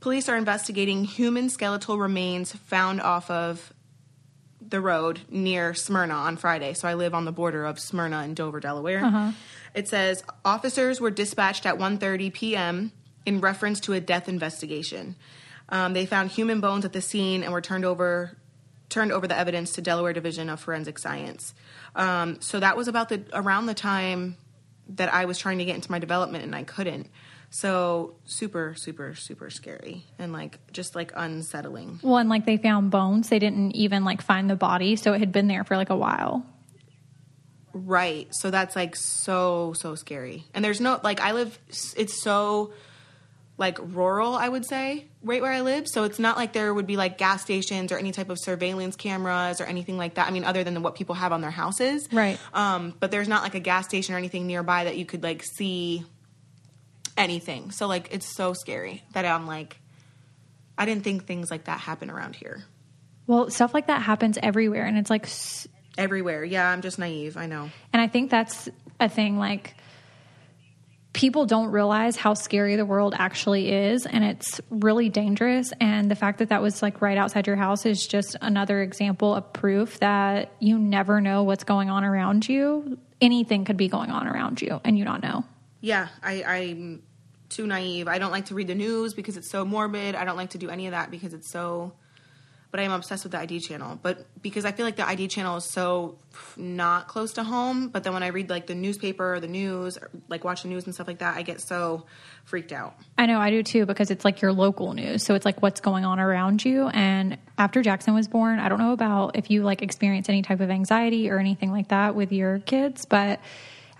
police 0.00 0.30
are 0.30 0.36
investigating 0.36 1.04
human 1.04 1.50
skeletal 1.50 1.98
remains 1.98 2.52
found 2.52 3.02
off 3.02 3.30
of 3.30 3.74
the 4.70 4.80
road 4.80 5.20
near 5.28 5.74
Smyrna 5.74 6.14
on 6.14 6.36
Friday. 6.36 6.74
So 6.74 6.88
I 6.88 6.94
live 6.94 7.14
on 7.14 7.24
the 7.24 7.32
border 7.32 7.64
of 7.64 7.78
Smyrna 7.78 8.18
and 8.18 8.34
Dover, 8.34 8.60
Delaware. 8.60 9.00
It 9.74 9.88
says 9.88 10.22
officers 10.44 11.00
were 11.00 11.10
dispatched 11.10 11.66
at 11.66 11.76
1:30 11.76 12.32
p.m. 12.32 12.92
in 13.26 13.40
reference 13.40 13.80
to 13.80 13.92
a 13.92 14.00
death 14.00 14.28
investigation. 14.28 15.16
Um, 15.68 15.92
they 15.92 16.06
found 16.06 16.30
human 16.30 16.60
bones 16.60 16.84
at 16.84 16.92
the 16.92 17.00
scene 17.00 17.42
and 17.42 17.52
were 17.52 17.60
turned 17.60 17.84
over 17.84 18.36
turned 18.88 19.12
over 19.12 19.26
the 19.26 19.38
evidence 19.38 19.72
to 19.74 19.80
Delaware 19.80 20.12
Division 20.12 20.50
of 20.50 20.60
Forensic 20.60 20.98
Science. 20.98 21.54
Um, 21.94 22.40
so 22.40 22.58
that 22.58 22.76
was 22.76 22.88
about 22.88 23.08
the 23.08 23.22
around 23.32 23.66
the 23.66 23.74
time 23.74 24.36
that 24.96 25.12
I 25.12 25.24
was 25.24 25.38
trying 25.38 25.58
to 25.58 25.64
get 25.64 25.76
into 25.76 25.90
my 25.90 26.00
development 26.00 26.44
and 26.44 26.54
I 26.54 26.64
couldn't. 26.64 27.08
So 27.50 28.14
super, 28.26 28.74
super, 28.76 29.14
super 29.16 29.50
scary 29.50 30.04
and 30.20 30.32
like 30.32 30.58
just 30.72 30.94
like 30.94 31.12
unsettling. 31.16 31.98
well, 32.02 32.18
and 32.18 32.28
like 32.28 32.46
they 32.46 32.56
found 32.56 32.92
bones. 32.92 33.28
They 33.28 33.40
didn't 33.40 33.72
even 33.72 34.04
like 34.04 34.22
find 34.22 34.48
the 34.48 34.56
body, 34.56 34.94
so 34.96 35.12
it 35.12 35.18
had 35.18 35.32
been 35.32 35.48
there 35.48 35.64
for 35.64 35.76
like 35.76 35.90
a 35.90 35.96
while. 35.96 36.46
Right. 37.72 38.32
So 38.34 38.50
that's 38.50 38.76
like 38.76 38.94
so 38.96 39.74
so 39.76 39.94
scary. 39.96 40.44
And 40.54 40.64
there's 40.64 40.80
no 40.80 41.00
like 41.02 41.20
I 41.20 41.32
live 41.32 41.58
it's 41.96 42.22
so 42.22 42.72
like 43.58 43.78
rural, 43.80 44.34
I 44.34 44.48
would 44.48 44.64
say, 44.64 45.06
right 45.22 45.42
where 45.42 45.52
I 45.52 45.60
live. 45.60 45.86
So 45.86 46.04
it's 46.04 46.18
not 46.18 46.36
like 46.38 46.54
there 46.54 46.72
would 46.72 46.86
be 46.86 46.96
like 46.96 47.18
gas 47.18 47.42
stations 47.42 47.92
or 47.92 47.98
any 47.98 48.10
type 48.10 48.30
of 48.30 48.38
surveillance 48.38 48.96
cameras 48.96 49.60
or 49.60 49.64
anything 49.64 49.98
like 49.98 50.14
that. 50.14 50.26
I 50.26 50.30
mean, 50.30 50.44
other 50.44 50.64
than 50.64 50.82
what 50.82 50.94
people 50.94 51.14
have 51.16 51.30
on 51.30 51.42
their 51.42 51.50
houses. 51.50 52.08
Right. 52.10 52.38
Um, 52.54 52.94
but 52.98 53.10
there's 53.10 53.28
not 53.28 53.42
like 53.42 53.54
a 53.54 53.60
gas 53.60 53.84
station 53.84 54.14
or 54.14 54.18
anything 54.18 54.46
nearby 54.46 54.84
that 54.84 54.96
you 54.96 55.04
could 55.04 55.22
like 55.22 55.42
see 55.42 56.06
anything. 57.20 57.70
So 57.70 57.86
like 57.86 58.08
it's 58.12 58.26
so 58.34 58.52
scary 58.52 59.02
that 59.12 59.24
I'm 59.24 59.46
like 59.46 59.78
I 60.78 60.86
didn't 60.86 61.04
think 61.04 61.26
things 61.26 61.50
like 61.50 61.64
that 61.64 61.78
happen 61.80 62.10
around 62.10 62.36
here. 62.36 62.64
Well, 63.26 63.50
stuff 63.50 63.74
like 63.74 63.86
that 63.88 64.02
happens 64.02 64.38
everywhere, 64.42 64.84
and 64.86 64.96
it's 64.98 65.10
like, 65.10 65.24
s- 65.24 65.68
Everywhere. 65.98 66.42
Yeah, 66.42 66.66
I'm 66.68 66.80
just 66.82 66.98
naive. 66.98 67.36
I 67.36 67.46
know. 67.46 67.68
and 67.92 68.00
I 68.00 68.06
think 68.08 68.30
that's 68.30 68.68
a 68.98 69.08
thing. 69.08 69.36
Like, 69.38 69.74
people 71.12 71.44
don't 71.44 71.70
realize 71.70 72.16
how 72.16 72.34
scary 72.34 72.76
the 72.76 72.86
world 72.86 73.14
actually 73.16 73.70
is, 73.72 74.06
and 74.06 74.24
it's 74.24 74.60
really 74.70 75.08
dangerous. 75.08 75.72
And 75.80 76.10
the 76.10 76.14
fact 76.14 76.38
that 76.38 76.48
that 76.48 76.62
was 76.62 76.82
like 76.82 77.02
right 77.02 77.18
outside 77.18 77.46
your 77.46 77.56
house 77.56 77.84
is 77.84 78.06
just 78.06 78.36
another 78.40 78.80
example 78.82 79.34
of 79.34 79.52
proof 79.52 79.98
that 80.00 80.52
you 80.60 80.78
never 80.78 81.20
know 81.20 81.42
what's 81.42 81.64
going 81.64 81.90
on 81.90 82.04
around 82.04 82.48
you. 82.48 82.98
Anything 83.20 83.64
could 83.64 83.76
be 83.76 83.88
going 83.88 84.10
on 84.10 84.26
around 84.26 84.62
you, 84.62 84.80
and 84.84 84.96
you 84.98 85.04
don't 85.04 85.22
know. 85.22 85.44
Yeah, 85.82 86.08
I, 86.22 86.42
I'm 86.44 87.02
too 87.50 87.66
naive. 87.66 88.08
I 88.08 88.18
don't 88.18 88.30
like 88.30 88.46
to 88.46 88.54
read 88.54 88.68
the 88.68 88.74
news 88.74 89.12
because 89.12 89.36
it's 89.36 89.50
so 89.50 89.64
morbid. 89.64 90.14
I 90.14 90.24
don't 90.24 90.36
like 90.36 90.50
to 90.50 90.58
do 90.58 90.70
any 90.70 90.86
of 90.86 90.92
that 90.92 91.10
because 91.10 91.34
it's 91.34 91.50
so. 91.50 91.92
But 92.70 92.78
I 92.78 92.84
am 92.84 92.92
obsessed 92.92 93.24
with 93.24 93.32
the 93.32 93.38
ID 93.40 93.58
channel. 93.58 93.98
But 94.00 94.24
because 94.40 94.64
I 94.64 94.70
feel 94.70 94.86
like 94.86 94.94
the 94.94 95.06
ID 95.06 95.26
channel 95.26 95.56
is 95.56 95.64
so 95.64 96.18
not 96.56 97.08
close 97.08 97.32
to 97.32 97.42
home. 97.42 97.88
But 97.88 98.04
then 98.04 98.12
when 98.12 98.22
I 98.22 98.28
read 98.28 98.48
like 98.48 98.68
the 98.68 98.76
newspaper 98.76 99.34
or 99.34 99.40
the 99.40 99.48
news, 99.48 99.98
or, 99.98 100.08
like 100.28 100.44
watch 100.44 100.62
the 100.62 100.68
news 100.68 100.84
and 100.84 100.94
stuff 100.94 101.08
like 101.08 101.18
that, 101.18 101.36
I 101.36 101.42
get 101.42 101.60
so 101.60 102.06
freaked 102.44 102.70
out. 102.70 102.94
I 103.18 103.26
know 103.26 103.40
I 103.40 103.50
do 103.50 103.64
too 103.64 103.86
because 103.86 104.12
it's 104.12 104.24
like 104.24 104.40
your 104.40 104.52
local 104.52 104.92
news. 104.92 105.24
So 105.24 105.34
it's 105.34 105.44
like 105.44 105.60
what's 105.60 105.80
going 105.80 106.04
on 106.04 106.20
around 106.20 106.64
you. 106.64 106.86
And 106.86 107.38
after 107.58 107.82
Jackson 107.82 108.14
was 108.14 108.28
born, 108.28 108.60
I 108.60 108.68
don't 108.68 108.78
know 108.78 108.92
about 108.92 109.34
if 109.34 109.50
you 109.50 109.64
like 109.64 109.82
experience 109.82 110.28
any 110.28 110.42
type 110.42 110.60
of 110.60 110.70
anxiety 110.70 111.28
or 111.28 111.40
anything 111.40 111.72
like 111.72 111.88
that 111.88 112.14
with 112.14 112.30
your 112.30 112.60
kids, 112.60 113.04
but 113.04 113.40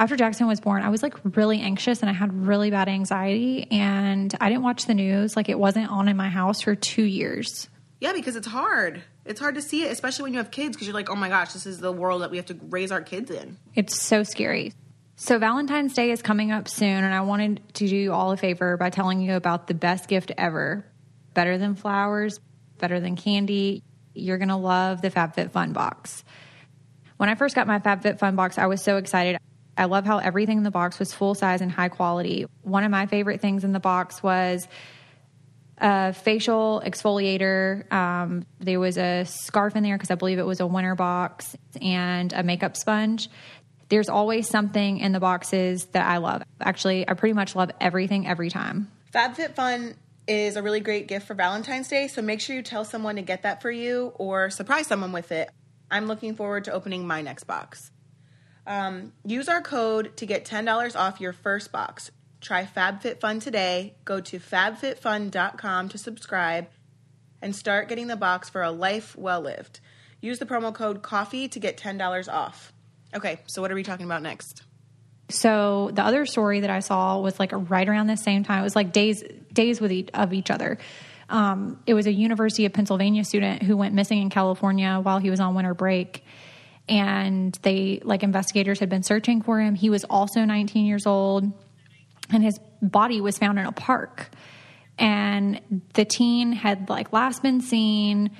after 0.01 0.17
Jackson 0.17 0.47
was 0.47 0.61
born, 0.61 0.83
I 0.83 0.89
was 0.89 1.03
like 1.03 1.15
really 1.37 1.61
anxious 1.61 2.01
and 2.01 2.09
I 2.09 2.15
had 2.15 2.47
really 2.47 2.71
bad 2.71 2.89
anxiety 2.89 3.69
and 3.71 4.35
I 4.41 4.49
didn't 4.49 4.63
watch 4.63 4.87
the 4.87 4.95
news. 4.95 5.37
Like 5.37 5.51
it 5.51 5.59
wasn't 5.59 5.91
on 5.91 6.09
in 6.09 6.17
my 6.17 6.31
house 6.31 6.63
for 6.63 6.75
two 6.75 7.05
years. 7.05 7.69
Yeah, 8.01 8.15
because 8.15 8.35
it's 8.35 8.47
hard. 8.47 9.03
It's 9.27 9.39
hard 9.39 9.57
to 9.57 9.63
see 9.63 9.85
it, 9.85 9.93
especially 9.93 10.23
when 10.23 10.33
you 10.33 10.39
have 10.39 10.51
kids, 10.51 10.75
because 10.75 10.87
you're 10.87 10.95
like, 10.95 11.11
oh 11.11 11.17
my 11.17 11.29
gosh, 11.29 11.53
this 11.53 11.67
is 11.67 11.81
the 11.81 11.93
world 11.93 12.23
that 12.23 12.31
we 12.31 12.39
have 12.39 12.47
to 12.47 12.59
raise 12.71 12.91
our 12.91 13.03
kids 13.03 13.31
in. 13.31 13.59
It's 13.75 14.01
so 14.01 14.23
scary. 14.23 14.73
So, 15.17 15.39
Valentine's 15.39 15.93
Day 15.93 16.13
is 16.13 16.23
coming 16.23 16.51
up 16.51 16.67
soon, 16.67 16.89
and 16.89 17.13
I 17.13 17.21
wanted 17.21 17.61
to 17.75 17.87
do 17.87 17.95
you 17.95 18.15
all 18.15 18.33
a 18.33 18.39
favor 18.39 18.79
by 18.79 18.89
telling 18.89 19.21
you 19.21 19.35
about 19.35 19.67
the 19.67 19.75
best 19.75 20.09
gift 20.09 20.33
ever. 20.39 20.87
Better 21.35 21.59
than 21.59 21.75
flowers, 21.75 22.41
better 22.79 23.01
than 23.01 23.17
candy. 23.17 23.83
You're 24.15 24.39
going 24.39 24.49
to 24.49 24.57
love 24.57 25.03
the 25.03 25.11
FabFitFun 25.11 25.75
box. 25.75 26.25
When 27.19 27.29
I 27.29 27.35
first 27.35 27.55
got 27.55 27.67
my 27.67 27.81
FabFitFun 27.81 28.35
box, 28.35 28.57
I 28.57 28.65
was 28.65 28.81
so 28.81 28.97
excited. 28.97 29.39
I 29.81 29.87
love 29.87 30.05
how 30.05 30.19
everything 30.19 30.59
in 30.59 30.62
the 30.62 30.71
box 30.71 30.99
was 30.99 31.14
full 31.14 31.35
size 31.35 31.62
and 31.62 31.73
high 31.73 31.88
quality. 31.88 32.45
One 32.61 32.85
of 32.85 32.90
my 32.90 33.07
favorite 33.07 33.40
things 33.40 33.64
in 33.64 33.73
the 33.73 33.81
box 33.81 34.23
was 34.23 34.69
a 35.79 36.12
facial 36.12 36.83
exfoliator. 36.85 37.90
Um, 37.90 38.45
there 38.59 38.79
was 38.79 38.99
a 38.99 39.25
scarf 39.25 39.75
in 39.77 39.83
there 39.83 39.97
because 39.97 40.11
I 40.11 40.16
believe 40.16 40.38
it 40.38 40.45
was 40.45 40.61
a 40.61 40.66
winter 40.66 40.95
box 40.95 41.57
and 41.81 42.31
a 42.35 42.43
makeup 42.43 42.77
sponge. 42.77 43.31
There's 43.88 44.11
always 44.11 44.47
something 44.49 44.99
in 44.99 45.12
the 45.12 45.21
boxes 45.21 45.87
that 45.87 46.07
I 46.07 46.19
love. 46.19 46.43
Actually, 46.61 47.09
I 47.09 47.14
pretty 47.14 47.33
much 47.33 47.57
love 47.57 47.71
everything 47.81 48.27
every 48.27 48.51
time. 48.51 48.90
FabFitFun 49.14 49.95
is 50.29 50.57
a 50.57 50.62
really 50.62 50.81
great 50.81 51.09
gift 51.09 51.27
for 51.27 51.33
Valentine's 51.33 51.88
Day, 51.88 52.07
so 52.07 52.21
make 52.21 52.43
sure 52.43 52.55
you 52.55 52.62
tell 52.62 52.85
someone 52.85 53.16
to 53.16 53.23
get 53.23 53.45
that 53.45 53.62
for 53.62 53.71
you 53.71 54.12
or 54.16 54.51
surprise 54.51 54.87
someone 54.87 55.12
with 55.12 55.33
it. 55.33 55.49
I'm 55.90 56.07
looking 56.07 56.37
forward 56.37 56.64
to 56.64 56.73
opening 56.73 57.07
my 57.07 57.23
next 57.23 57.45
box. 57.45 57.90
Um, 58.71 59.13
use 59.25 59.49
our 59.49 59.61
code 59.61 60.17
to 60.19 60.27
get 60.27 60.45
$10 60.45 60.95
off 60.95 61.21
your 61.21 61.33
first 61.33 61.73
box. 61.73 62.13
Try 62.41 62.65
FabFitFun 62.65 63.43
today. 63.43 63.97
Go 64.05 64.21
to 64.21 64.39
fabfitfun.com 64.39 65.89
to 65.89 65.99
subscribe 65.99 66.69
and 67.43 67.57
start 67.57 67.89
getting 67.89 68.07
the 68.07 68.15
box 68.15 68.49
for 68.49 68.63
a 68.63 68.71
life 68.71 69.17
well 69.17 69.41
lived. 69.41 69.81
Use 70.21 70.39
the 70.39 70.47
promo 70.47 70.73
code 70.73 71.03
COFFEE 71.03 71.51
to 71.51 71.59
get 71.59 71.79
$10 71.79 72.33
off. 72.33 72.73
Okay, 73.13 73.41
so 73.47 73.61
what 73.61 73.73
are 73.73 73.75
we 73.75 73.83
talking 73.83 74.07
about 74.07 74.23
next? 74.23 74.63
So 75.31 75.91
the 75.93 76.03
other 76.03 76.25
story 76.25 76.61
that 76.61 76.71
I 76.71 76.79
saw 76.79 77.19
was 77.19 77.41
like 77.41 77.51
right 77.53 77.89
around 77.89 78.07
the 78.07 78.17
same 78.17 78.45
time. 78.45 78.61
It 78.61 78.63
was 78.63 78.77
like 78.77 78.93
days 78.93 79.25
days 79.53 79.81
with 79.81 79.91
each, 79.91 80.11
of 80.15 80.33
each 80.33 80.49
other. 80.49 80.79
Um, 81.29 81.83
it 81.87 81.95
was 81.95 82.07
a 82.07 82.13
University 82.13 82.67
of 82.67 82.73
Pennsylvania 82.73 83.25
student 83.25 83.65
who 83.65 83.77
went 83.77 83.95
missing 83.95 84.23
in 84.23 84.31
California 84.31 85.01
while 85.03 85.19
he 85.19 85.29
was 85.29 85.41
on 85.41 85.57
winter 85.57 85.75
break, 85.75 86.25
and 86.88 87.59
they 87.62 88.01
like 88.03 88.23
investigators 88.23 88.81
had 88.81 88.88
been 88.88 89.03
searching 89.03 89.43
for 89.43 89.61
him. 89.61 89.75
He 89.75 89.90
was 89.90 90.05
also 90.05 90.45
19 90.45 90.87
years 90.87 91.07
old, 91.07 91.45
and 92.31 92.43
his 92.43 92.59
body 92.83 93.21
was 93.21 93.38
found 93.38 93.59
in 93.59 93.66
a 93.66 93.73
park. 93.73 94.31
And 94.99 95.83
the 95.95 96.05
teen 96.05 96.53
had 96.53 96.90
like 96.90 97.12
last 97.12 97.43
been 97.43 97.61
seen. 97.61 98.31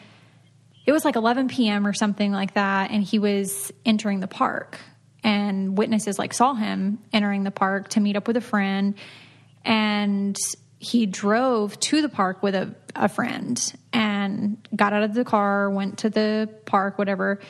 It 0.87 0.93
was 0.93 1.05
like 1.05 1.17
11 1.17 1.49
p.m. 1.49 1.87
or 1.87 1.93
something 1.93 2.33
like 2.33 2.55
that, 2.55 2.91
and 2.91 3.03
he 3.03 3.19
was 3.19 3.73
entering 3.85 4.21
the 4.21 4.27
park 4.27 4.79
and 5.23 5.77
witnesses 5.77 6.19
like 6.19 6.33
saw 6.33 6.55
him 6.55 6.99
entering 7.13 7.45
the 7.45 7.51
park 7.51 7.89
to 7.89 8.01
meet 8.01 8.17
up 8.17 8.27
with 8.27 8.37
a 8.37 8.41
friend 8.41 8.95
and 9.65 10.37
he 10.79 11.05
drove 11.05 11.79
to 11.81 12.01
the 12.01 12.09
park 12.09 12.43
with 12.43 12.55
a, 12.55 12.75
a 12.97 13.09
friend 13.09 13.75
and 13.93 14.57
got 14.75 14.93
out 14.93 15.03
of 15.03 15.15
the 15.15 15.25
car 15.25 15.71
went 15.71 15.99
to 15.99 16.11
the 16.11 16.49
park 16.65 16.99
whatever 16.99 17.41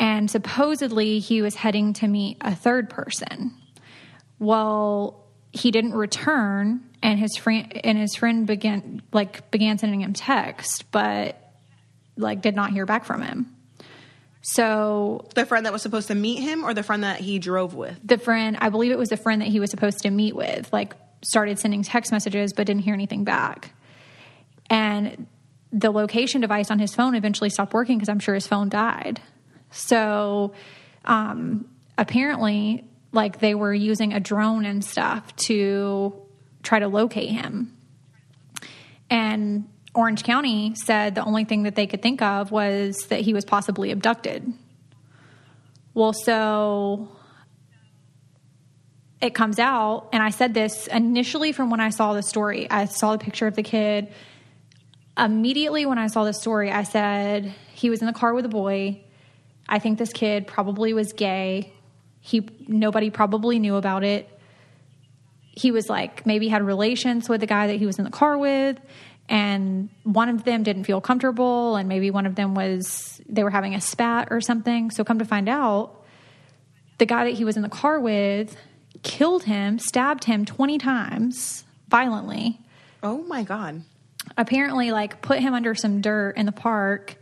and 0.00 0.30
supposedly 0.30 1.18
he 1.18 1.42
was 1.42 1.54
heading 1.54 1.92
to 1.94 2.06
meet 2.08 2.36
a 2.40 2.54
third 2.54 2.88
person 2.90 3.54
well 4.38 5.24
he 5.52 5.70
didn't 5.70 5.94
return 5.94 6.80
and 7.02 7.18
his 7.18 7.36
friend 7.36 7.80
and 7.84 7.98
his 7.98 8.14
friend 8.14 8.46
began 8.46 9.02
like 9.12 9.50
began 9.50 9.78
sending 9.78 10.00
him 10.00 10.12
text 10.12 10.84
but 10.90 11.52
like 12.16 12.42
did 12.42 12.54
not 12.54 12.70
hear 12.70 12.86
back 12.86 13.04
from 13.04 13.22
him 13.22 13.54
so 14.42 15.26
The 15.34 15.44
friend 15.44 15.66
that 15.66 15.72
was 15.72 15.82
supposed 15.82 16.08
to 16.08 16.14
meet 16.14 16.40
him 16.40 16.64
or 16.64 16.72
the 16.72 16.82
friend 16.82 17.04
that 17.04 17.20
he 17.20 17.38
drove 17.38 17.74
with? 17.74 17.98
the 18.02 18.18
friend, 18.18 18.56
I 18.60 18.70
believe 18.70 18.92
it 18.92 18.98
was 18.98 19.10
the 19.10 19.16
friend 19.16 19.42
that 19.42 19.48
he 19.48 19.60
was 19.60 19.70
supposed 19.70 19.98
to 20.00 20.10
meet 20.10 20.34
with, 20.34 20.72
like 20.72 20.94
started 21.22 21.58
sending 21.58 21.82
text 21.82 22.12
messages 22.12 22.52
but 22.52 22.66
didn't 22.66 22.82
hear 22.82 22.94
anything 22.94 23.24
back. 23.24 23.72
And 24.70 25.26
the 25.72 25.90
location 25.90 26.40
device 26.40 26.70
on 26.70 26.78
his 26.78 26.94
phone 26.94 27.14
eventually 27.14 27.50
stopped 27.50 27.74
working 27.74 27.98
because 27.98 28.08
I'm 28.08 28.20
sure 28.20 28.34
his 28.34 28.46
phone 28.46 28.68
died. 28.68 29.20
So 29.70 30.52
um, 31.04 31.68
apparently, 31.96 32.84
like 33.12 33.40
they 33.40 33.54
were 33.54 33.74
using 33.74 34.12
a 34.12 34.20
drone 34.20 34.64
and 34.64 34.84
stuff 34.84 35.34
to 35.36 36.14
try 36.62 36.78
to 36.78 36.88
locate 36.88 37.30
him. 37.30 37.76
And 39.10 39.68
Orange 39.94 40.22
County 40.22 40.74
said 40.74 41.14
the 41.14 41.24
only 41.24 41.44
thing 41.44 41.62
that 41.62 41.74
they 41.74 41.86
could 41.86 42.02
think 42.02 42.22
of 42.22 42.50
was 42.50 42.96
that 43.08 43.20
he 43.20 43.32
was 43.32 43.44
possibly 43.44 43.90
abducted. 43.90 44.52
Well, 45.94 46.12
so 46.12 47.08
it 49.20 49.34
comes 49.34 49.58
out, 49.58 50.10
and 50.12 50.22
I 50.22 50.30
said 50.30 50.54
this 50.54 50.86
initially 50.86 51.52
from 51.52 51.70
when 51.70 51.80
I 51.80 51.90
saw 51.90 52.12
the 52.12 52.22
story. 52.22 52.70
I 52.70 52.84
saw 52.84 53.12
the 53.12 53.18
picture 53.18 53.46
of 53.46 53.56
the 53.56 53.64
kid. 53.64 54.12
Immediately 55.16 55.86
when 55.86 55.98
I 55.98 56.06
saw 56.06 56.22
the 56.24 56.32
story, 56.32 56.70
I 56.70 56.84
said 56.84 57.52
he 57.74 57.90
was 57.90 58.00
in 58.00 58.06
the 58.06 58.12
car 58.12 58.34
with 58.34 58.44
a 58.44 58.48
boy. 58.48 59.02
I 59.68 59.78
think 59.78 59.98
this 59.98 60.12
kid 60.12 60.46
probably 60.46 60.92
was 60.94 61.12
gay. 61.12 61.72
He 62.20 62.48
nobody 62.66 63.10
probably 63.10 63.58
knew 63.58 63.76
about 63.76 64.04
it. 64.04 64.28
He 65.52 65.70
was 65.70 65.88
like 65.88 66.24
maybe 66.24 66.48
had 66.48 66.62
relations 66.62 67.28
with 67.28 67.40
the 67.40 67.46
guy 67.46 67.66
that 67.68 67.76
he 67.76 67.86
was 67.86 67.98
in 67.98 68.04
the 68.04 68.10
car 68.10 68.38
with 68.38 68.78
and 69.28 69.90
one 70.04 70.28
of 70.30 70.44
them 70.44 70.62
didn't 70.62 70.84
feel 70.84 71.00
comfortable 71.00 71.76
and 71.76 71.86
maybe 71.88 72.10
one 72.10 72.24
of 72.24 72.34
them 72.34 72.54
was 72.54 73.20
they 73.28 73.42
were 73.44 73.50
having 73.50 73.74
a 73.74 73.80
spat 73.80 74.28
or 74.30 74.40
something 74.40 74.90
so 74.90 75.04
come 75.04 75.18
to 75.18 75.24
find 75.24 75.48
out 75.48 76.02
the 76.98 77.04
guy 77.04 77.24
that 77.24 77.34
he 77.34 77.44
was 77.44 77.56
in 77.56 77.62
the 77.62 77.68
car 77.68 78.00
with 78.00 78.56
killed 79.02 79.44
him 79.44 79.78
stabbed 79.78 80.24
him 80.24 80.44
20 80.46 80.78
times 80.78 81.64
violently 81.88 82.58
Oh 83.02 83.22
my 83.24 83.42
god. 83.42 83.82
apparently 84.36 84.92
like 84.92 85.20
put 85.20 85.40
him 85.40 85.52
under 85.54 85.74
some 85.74 86.00
dirt 86.00 86.36
in 86.36 86.46
the 86.46 86.52
park 86.52 87.16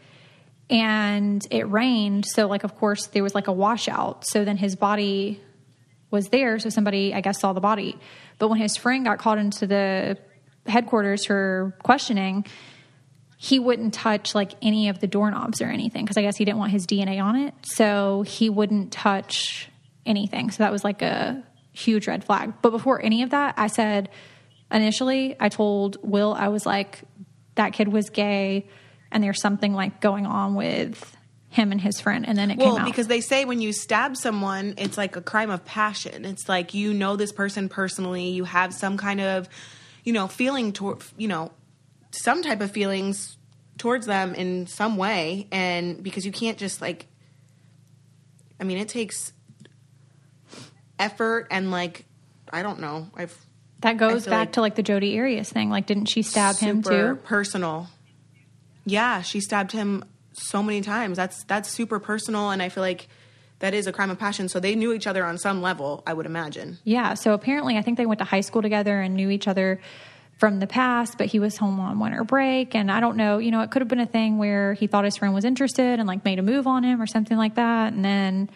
and 0.68 1.46
it 1.50 1.70
rained 1.70 2.26
so 2.26 2.46
like 2.46 2.64
of 2.64 2.74
course 2.76 3.06
there 3.08 3.22
was 3.22 3.34
like 3.34 3.48
a 3.48 3.52
washout. 3.52 4.26
So 4.26 4.44
then 4.44 4.56
his 4.56 4.76
body 4.76 5.40
was 6.10 6.28
there 6.28 6.58
so 6.58 6.68
somebody 6.70 7.12
i 7.14 7.20
guess 7.20 7.40
saw 7.40 7.52
the 7.52 7.60
body. 7.60 7.98
But 8.38 8.48
when 8.48 8.58
his 8.58 8.76
friend 8.76 9.04
got 9.04 9.18
called 9.18 9.38
into 9.38 9.66
the 9.66 10.18
headquarters 10.66 11.26
for 11.26 11.76
questioning 11.82 12.44
he 13.38 13.58
wouldn't 13.58 13.92
touch 13.92 14.34
like 14.34 14.52
any 14.62 14.88
of 14.88 14.98
the 14.98 15.06
doorknobs 15.06 15.60
or 15.60 15.66
anything 15.66 16.04
because 16.04 16.16
i 16.16 16.22
guess 16.22 16.36
he 16.36 16.44
didn't 16.44 16.58
want 16.58 16.72
his 16.72 16.86
dna 16.86 17.22
on 17.22 17.36
it 17.36 17.54
so 17.62 18.22
he 18.22 18.50
wouldn't 18.50 18.90
touch 18.90 19.70
anything. 20.06 20.50
So 20.50 20.62
that 20.62 20.72
was 20.72 20.84
like 20.84 21.02
a 21.02 21.42
huge 21.72 22.06
red 22.06 22.24
flag. 22.24 22.54
But 22.62 22.70
before 22.70 23.02
any 23.02 23.22
of 23.22 23.30
that 23.30 23.54
i 23.58 23.66
said 23.66 24.08
initially 24.70 25.36
i 25.38 25.48
told 25.48 25.96
will 26.02 26.34
i 26.34 26.48
was 26.48 26.66
like 26.66 27.02
that 27.54 27.72
kid 27.72 27.88
was 27.88 28.10
gay 28.10 28.66
and 29.10 29.22
there's 29.22 29.40
something 29.40 29.72
like 29.74 30.00
going 30.00 30.26
on 30.26 30.54
with 30.54 31.16
him 31.48 31.72
and 31.72 31.80
his 31.80 32.00
friend 32.00 32.26
and 32.28 32.36
then 32.36 32.50
it 32.50 32.58
Well, 32.58 32.66
came 32.66 32.72
out 32.72 32.76
Well, 32.82 32.86
because 32.90 33.06
they 33.06 33.20
say 33.20 33.44
when 33.44 33.60
you 33.60 33.72
stab 33.72 34.16
someone, 34.16 34.74
it's 34.76 34.98
like 34.98 35.16
a 35.16 35.22
crime 35.22 35.48
of 35.50 35.64
passion. 35.64 36.24
It's 36.24 36.48
like 36.48 36.74
you 36.74 36.92
know 36.92 37.16
this 37.16 37.32
person 37.32 37.68
personally, 37.68 38.28
you 38.28 38.44
have 38.44 38.74
some 38.74 38.96
kind 38.98 39.20
of, 39.20 39.48
you 40.04 40.12
know, 40.12 40.26
feeling 40.28 40.72
toward, 40.72 41.02
you 41.16 41.28
know, 41.28 41.52
some 42.10 42.42
type 42.42 42.60
of 42.60 42.70
feelings 42.72 43.36
towards 43.78 44.06
them 44.06 44.34
in 44.34 44.66
some 44.66 44.96
way, 44.96 45.48
and 45.52 46.02
because 46.02 46.24
you 46.26 46.32
can't 46.32 46.58
just 46.58 46.80
like, 46.80 47.06
I 48.60 48.64
mean, 48.64 48.78
it 48.78 48.88
takes 48.88 49.32
effort 50.98 51.46
and 51.50 51.70
like, 51.70 52.04
I 52.50 52.62
don't 52.62 52.80
know, 52.80 53.08
I've 53.14 53.36
that 53.80 53.98
goes 53.98 54.24
back 54.24 54.32
like- 54.32 54.52
to 54.52 54.60
like 54.62 54.74
the 54.74 54.82
jodi 54.82 55.18
arias 55.18 55.50
thing 55.50 55.68
like 55.68 55.84
didn't 55.86 56.06
she 56.06 56.22
stab 56.22 56.56
him 56.56 56.82
too 56.82 57.18
personal. 57.24 57.88
Yeah, 58.86 59.20
she 59.20 59.40
stabbed 59.40 59.72
him 59.72 60.04
so 60.32 60.62
many 60.62 60.80
times. 60.80 61.16
That's 61.18 61.44
that's 61.44 61.68
super 61.68 62.00
personal, 62.00 62.50
and 62.50 62.62
I 62.62 62.70
feel 62.70 62.82
like 62.82 63.08
that 63.58 63.74
is 63.74 63.86
a 63.86 63.92
crime 63.92 64.10
of 64.10 64.18
passion. 64.18 64.48
So 64.48 64.60
they 64.60 64.74
knew 64.74 64.92
each 64.92 65.06
other 65.06 65.24
on 65.24 65.38
some 65.38 65.60
level, 65.60 66.02
I 66.06 66.14
would 66.14 66.26
imagine. 66.26 66.78
Yeah, 66.84 67.14
so 67.14 67.32
apparently 67.32 67.76
I 67.76 67.82
think 67.82 67.98
they 67.98 68.06
went 68.06 68.18
to 68.18 68.24
high 68.24 68.42
school 68.42 68.62
together 68.62 69.00
and 69.00 69.14
knew 69.14 69.30
each 69.30 69.48
other 69.48 69.80
from 70.38 70.60
the 70.60 70.66
past, 70.66 71.16
but 71.16 71.26
he 71.26 71.38
was 71.38 71.56
home 71.56 71.80
on 71.80 71.98
winter 71.98 72.22
break 72.22 72.74
and 72.74 72.92
I 72.92 73.00
don't 73.00 73.16
know, 73.16 73.38
you 73.38 73.50
know, 73.50 73.62
it 73.62 73.70
could 73.70 73.80
have 73.80 73.88
been 73.88 74.00
a 74.00 74.06
thing 74.06 74.36
where 74.36 74.74
he 74.74 74.86
thought 74.86 75.04
his 75.04 75.16
friend 75.16 75.34
was 75.34 75.46
interested 75.46 75.98
and 75.98 76.06
like 76.06 76.26
made 76.26 76.38
a 76.38 76.42
move 76.42 76.66
on 76.66 76.84
him 76.84 77.00
or 77.00 77.06
something 77.06 77.38
like 77.38 77.54
that 77.54 77.94
and 77.94 78.04
then 78.04 78.50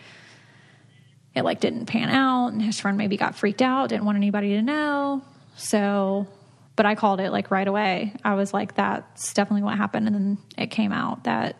it 1.35 1.43
like 1.43 1.61
didn't 1.61 1.87
pan 1.87 2.11
out 2.11 2.49
and 2.49 2.61
his 2.61 2.79
friend 2.79 2.99
maybe 2.99 3.17
got 3.17 3.35
freaked 3.35 3.63
out, 3.63 3.89
didn't 3.89 4.05
want 4.05 4.17
anybody 4.17 4.51
to 4.57 4.63
know. 4.63 5.23
So, 5.57 6.27
but 6.81 6.87
I 6.87 6.95
called 6.95 7.21
it 7.21 7.31
like 7.31 7.51
right 7.51 7.69
away. 7.69 8.15
I 8.25 8.37
was 8.37 8.55
like 8.55 8.75
that's 8.75 9.35
definitely 9.35 9.65
what 9.65 9.77
happened 9.77 10.07
and 10.07 10.17
then 10.17 10.39
it 10.57 10.69
came 10.69 10.93
out 10.93 11.25
that 11.25 11.57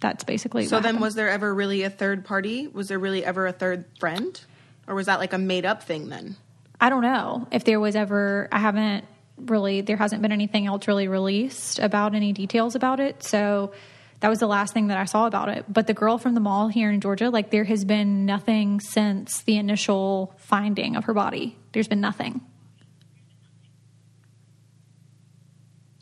that's 0.00 0.24
basically 0.24 0.64
So 0.66 0.76
then, 0.80 0.82
happened. 0.96 1.02
was 1.02 1.14
there 1.14 1.30
ever 1.30 1.54
really 1.54 1.84
a 1.84 1.90
third 1.90 2.24
party? 2.24 2.66
Was 2.66 2.88
there 2.88 2.98
really 2.98 3.24
ever 3.24 3.46
a 3.46 3.52
third 3.52 3.84
friend, 4.00 4.40
or 4.88 4.96
was 4.96 5.06
that 5.06 5.20
like 5.20 5.32
a 5.32 5.38
made 5.38 5.64
up 5.64 5.84
thing 5.84 6.08
then? 6.08 6.34
I 6.80 6.88
don't 6.88 7.02
know 7.02 7.46
if 7.52 7.62
there 7.62 7.78
was 7.78 7.94
ever. 7.94 8.48
I 8.50 8.58
haven't 8.58 9.04
really. 9.36 9.82
There 9.82 9.96
hasn't 9.96 10.20
been 10.20 10.32
anything 10.32 10.66
else 10.66 10.88
really 10.88 11.06
released 11.06 11.78
about 11.78 12.16
any 12.16 12.32
details 12.32 12.74
about 12.74 12.98
it. 12.98 13.22
So 13.22 13.70
that 14.18 14.30
was 14.30 14.40
the 14.40 14.48
last 14.48 14.74
thing 14.74 14.88
that 14.88 14.98
I 14.98 15.04
saw 15.04 15.28
about 15.28 15.48
it. 15.48 15.64
But 15.68 15.86
the 15.86 15.94
girl 15.94 16.18
from 16.18 16.34
the 16.34 16.40
mall 16.40 16.66
here 16.66 16.90
in 16.90 17.00
Georgia, 17.00 17.30
like 17.30 17.50
there 17.50 17.62
has 17.64 17.84
been 17.84 18.26
nothing 18.26 18.80
since 18.80 19.42
the 19.42 19.58
initial 19.58 20.34
finding 20.38 20.96
of 20.96 21.04
her 21.04 21.14
body. 21.14 21.56
There's 21.72 21.86
been 21.86 22.00
nothing. 22.00 22.40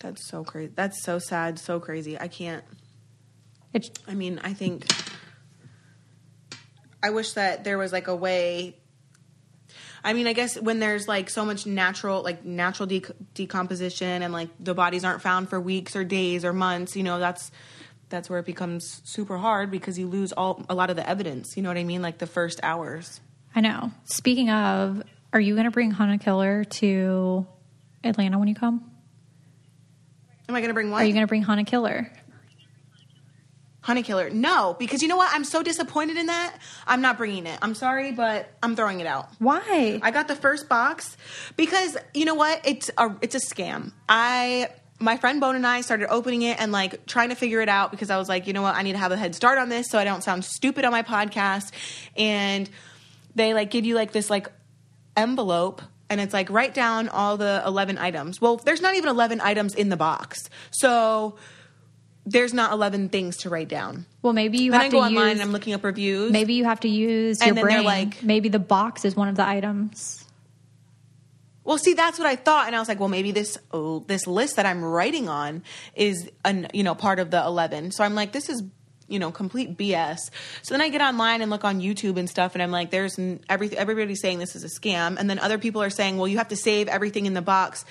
That's 0.04 0.28
so 0.28 0.44
crazy. 0.44 0.70
That's 0.74 1.02
so 1.02 1.18
sad. 1.18 1.58
So 1.58 1.80
crazy. 1.80 2.20
I 2.20 2.28
can't. 2.28 2.62
It's 3.72 3.90
I 4.06 4.12
mean, 4.14 4.38
I 4.44 4.52
think 4.52 4.84
I 7.02 7.08
wish 7.08 7.32
that 7.32 7.64
there 7.64 7.78
was 7.78 7.90
like 7.90 8.06
a 8.06 8.14
way. 8.14 8.76
I 10.04 10.12
mean, 10.12 10.26
I 10.26 10.34
guess 10.34 10.60
when 10.60 10.78
there's 10.78 11.08
like 11.08 11.30
so 11.30 11.46
much 11.46 11.64
natural, 11.64 12.22
like 12.22 12.44
natural 12.44 12.86
dec 12.86 13.10
decomposition, 13.32 14.22
and 14.22 14.30
like 14.30 14.50
the 14.60 14.74
bodies 14.74 15.06
aren't 15.06 15.22
found 15.22 15.48
for 15.48 15.58
weeks 15.58 15.96
or 15.96 16.04
days 16.04 16.44
or 16.44 16.52
months, 16.52 16.96
you 16.96 17.02
know, 17.02 17.18
that's 17.18 17.50
that's 18.10 18.28
where 18.28 18.38
it 18.38 18.44
becomes 18.44 19.00
super 19.04 19.38
hard 19.38 19.70
because 19.70 19.98
you 19.98 20.06
lose 20.06 20.32
all 20.32 20.66
a 20.68 20.74
lot 20.74 20.90
of 20.90 20.96
the 20.96 21.08
evidence. 21.08 21.56
You 21.56 21.62
know 21.62 21.70
what 21.70 21.78
I 21.78 21.84
mean? 21.84 22.02
Like 22.02 22.18
the 22.18 22.26
first 22.26 22.60
hours. 22.62 23.22
I 23.56 23.62
know. 23.62 23.90
Speaking 24.04 24.50
of, 24.50 25.02
are 25.32 25.40
you 25.40 25.54
going 25.54 25.64
to 25.64 25.70
bring 25.70 25.92
Hunt 25.92 26.12
a 26.12 26.22
Killer 26.22 26.64
to 26.64 27.46
Atlanta 28.04 28.38
when 28.38 28.48
you 28.48 28.54
come? 28.54 28.90
Am 30.48 30.54
I 30.54 30.61
going 30.61 30.68
to 30.68 30.74
bring 30.74 30.90
what? 30.90 31.02
Are 31.02 31.04
you 31.04 31.12
going 31.12 31.24
to 31.24 31.28
bring 31.28 31.42
Hunt 31.42 31.61
a 31.61 31.64
Killer? 31.64 32.11
Hunt 33.80 33.98
a 33.98 34.02
Killer. 34.02 34.30
No, 34.30 34.74
because 34.78 35.02
you 35.02 35.09
know 35.09 35.16
what? 35.16 35.30
I'm 35.35 35.44
so 35.44 35.62
disappointed 35.62 36.16
in 36.16 36.26
that. 36.26 36.57
I'm 36.87 37.02
not 37.02 37.18
bringing 37.18 37.46
it. 37.46 37.59
I'm 37.61 37.74
sorry, 37.74 38.12
but 38.12 38.50
I'm 38.62 38.76
throwing 38.76 39.00
it 39.00 39.07
out. 39.07 39.28
Why? 39.38 40.00
I 40.02 40.11
got 40.11 40.28
the 40.28 40.37
first 40.37 40.68
box 40.68 41.16
because 41.57 41.96
you 42.14 42.24
know 42.24 42.35
what? 42.35 42.62
It's 42.64 42.90
a 42.96 43.14
it's 43.20 43.35
a 43.35 43.40
scam. 43.40 43.92
I 44.09 44.68
my 45.00 45.16
friend 45.18 45.40
Bone 45.40 45.57
and 45.57 45.66
I 45.66 45.83
started 45.83 46.09
opening 46.11 46.42
it 46.42 46.59
and 46.61 46.72
like 46.72 47.04
trying 47.07 47.28
to 47.28 47.35
figure 47.35 47.61
it 47.61 47.68
out 47.68 47.90
because 47.90 48.11
I 48.11 48.16
was 48.16 48.28
like, 48.28 48.46
you 48.46 48.52
know 48.52 48.62
what? 48.62 48.74
I 48.74 48.83
need 48.83 48.92
to 48.92 48.98
have 48.98 49.12
a 49.12 49.16
head 49.16 49.35
start 49.35 49.59
on 49.59 49.68
this 49.68 49.90
so 49.90 49.98
I 49.98 50.04
don't 50.04 50.22
sound 50.22 50.44
stupid 50.44 50.85
on 50.85 50.92
my 50.92 51.02
podcast. 51.02 51.72
And 52.16 52.70
they 53.35 53.52
like 53.52 53.70
give 53.70 53.85
you 53.85 53.94
like 53.94 54.12
this 54.12 54.30
like 54.30 54.48
envelope 55.16 55.83
and 56.14 56.22
it's 56.22 56.33
like 56.33 56.48
write 56.48 56.72
down 56.74 57.09
all 57.09 57.37
the 57.37 57.62
11 57.66 57.98
items. 57.98 58.40
Well, 58.40 58.57
there's 58.57 58.81
not 58.81 58.94
even 58.94 59.09
11 59.11 59.40
items 59.40 59.74
in 59.74 59.88
the 59.88 59.96
box. 59.96 60.48
So 60.70 61.37
there's 62.24 62.55
not 62.55 62.72
11 62.72 63.09
things 63.11 63.37
to 63.38 63.50
write 63.50 63.68
down. 63.68 64.07
Well, 64.22 64.33
maybe 64.33 64.59
you 64.59 64.70
Then 64.70 64.81
have 64.81 64.87
I 64.87 64.90
to 64.90 64.96
go 64.96 65.03
online 65.03 65.24
use. 65.27 65.33
and 65.33 65.42
I'm 65.42 65.53
looking 65.53 65.74
up 65.74 65.85
reviews. 65.85 66.33
maybe 66.33 66.55
you 66.55 66.64
have 66.64 66.81
to 66.81 66.88
use 66.88 67.40
And 67.40 67.48
your 67.48 67.55
then 67.57 67.64
they're 67.66 67.83
brain. 67.83 67.85
like- 67.85 68.22
maybe 68.22 68.48
the 68.48 68.59
box 68.59 69.05
is 69.05 69.14
one 69.16 69.29
of 69.29 69.35
the 69.35 69.46
items. 69.46 70.24
Well, 71.64 71.79
see, 71.79 71.94
that's 71.94 72.18
what 72.18 72.29
I 72.29 72.37
thought, 72.37 72.66
and 72.66 72.77
I 72.77 72.79
was 72.79 72.88
like, 72.88 73.00
well, 73.00 73.09
maybe 73.09 73.31
this 73.33 73.57
oh, 73.72 74.05
this 74.07 74.27
list 74.27 74.57
that 74.57 74.66
I'm 74.66 74.85
writing 74.85 75.29
on 75.31 75.62
is 75.94 76.31
an 76.44 76.68
you 76.74 76.83
know 76.83 76.94
part 76.94 77.18
of 77.18 77.31
the 77.31 77.42
eleven. 77.42 77.90
So 77.90 78.05
I'm 78.05 78.14
like, 78.14 78.33
this 78.33 78.48
is 78.50 78.62
you 79.08 79.18
know 79.18 79.30
complete 79.30 79.76
BS. 79.76 80.18
So 80.62 80.74
then 80.74 80.80
I 80.80 80.88
get 80.88 81.00
online 81.00 81.42
and 81.42 81.50
look 81.50 81.64
on 81.64 81.80
YouTube 81.80 82.16
and 82.16 82.28
stuff, 82.28 82.54
and 82.54 82.62
I'm 82.62 82.70
like, 82.70 82.90
there's 82.90 83.18
every 83.48 83.76
everybody's 83.76 84.20
saying 84.20 84.38
this 84.38 84.56
is 84.56 84.64
a 84.64 84.80
scam, 84.80 85.16
and 85.18 85.28
then 85.28 85.38
other 85.38 85.58
people 85.58 85.82
are 85.82 85.90
saying, 85.90 86.16
well, 86.16 86.28
you 86.28 86.38
have 86.38 86.48
to 86.48 86.56
save 86.56 86.88
everything 86.88 87.26
in 87.26 87.34
the 87.34 87.42
box 87.42 87.84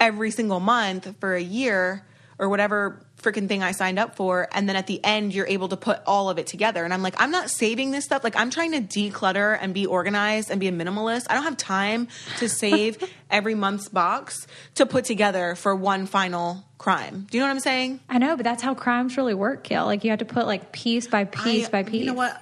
every 0.00 0.30
single 0.30 0.60
month 0.60 1.14
for 1.20 1.34
a 1.34 1.42
year 1.42 2.04
or 2.38 2.48
whatever 2.48 3.03
freaking 3.24 3.48
thing 3.48 3.62
I 3.62 3.72
signed 3.72 3.98
up 3.98 4.14
for, 4.16 4.46
and 4.52 4.68
then 4.68 4.76
at 4.76 4.86
the 4.86 5.00
end 5.02 5.34
you're 5.34 5.46
able 5.46 5.68
to 5.68 5.76
put 5.76 6.00
all 6.06 6.28
of 6.30 6.38
it 6.38 6.46
together. 6.46 6.84
And 6.84 6.92
I'm 6.92 7.02
like, 7.02 7.14
I'm 7.18 7.30
not 7.30 7.50
saving 7.50 7.90
this 7.90 8.04
stuff. 8.04 8.22
Like 8.22 8.36
I'm 8.36 8.50
trying 8.50 8.72
to 8.72 8.80
declutter 8.80 9.58
and 9.60 9.72
be 9.72 9.86
organized 9.86 10.50
and 10.50 10.60
be 10.60 10.68
a 10.68 10.72
minimalist. 10.72 11.26
I 11.30 11.34
don't 11.34 11.44
have 11.44 11.56
time 11.56 12.08
to 12.38 12.48
save 12.48 12.98
every 13.30 13.54
month's 13.54 13.88
box 13.88 14.46
to 14.76 14.86
put 14.86 15.04
together 15.04 15.54
for 15.54 15.74
one 15.74 16.06
final 16.06 16.64
crime. 16.78 17.26
Do 17.30 17.38
you 17.38 17.42
know 17.42 17.48
what 17.48 17.52
I'm 17.54 17.60
saying? 17.60 18.00
I 18.08 18.18
know, 18.18 18.36
but 18.36 18.44
that's 18.44 18.62
how 18.62 18.74
crimes 18.74 19.16
really 19.16 19.34
work, 19.34 19.64
Kail. 19.64 19.86
Like 19.86 20.04
you 20.04 20.10
have 20.10 20.18
to 20.18 20.24
put 20.26 20.46
like 20.46 20.70
piece 20.70 21.06
by 21.06 21.24
piece 21.24 21.66
I- 21.66 21.70
by 21.70 21.82
piece. 21.82 22.00
You 22.00 22.06
know 22.06 22.14
what? 22.14 22.40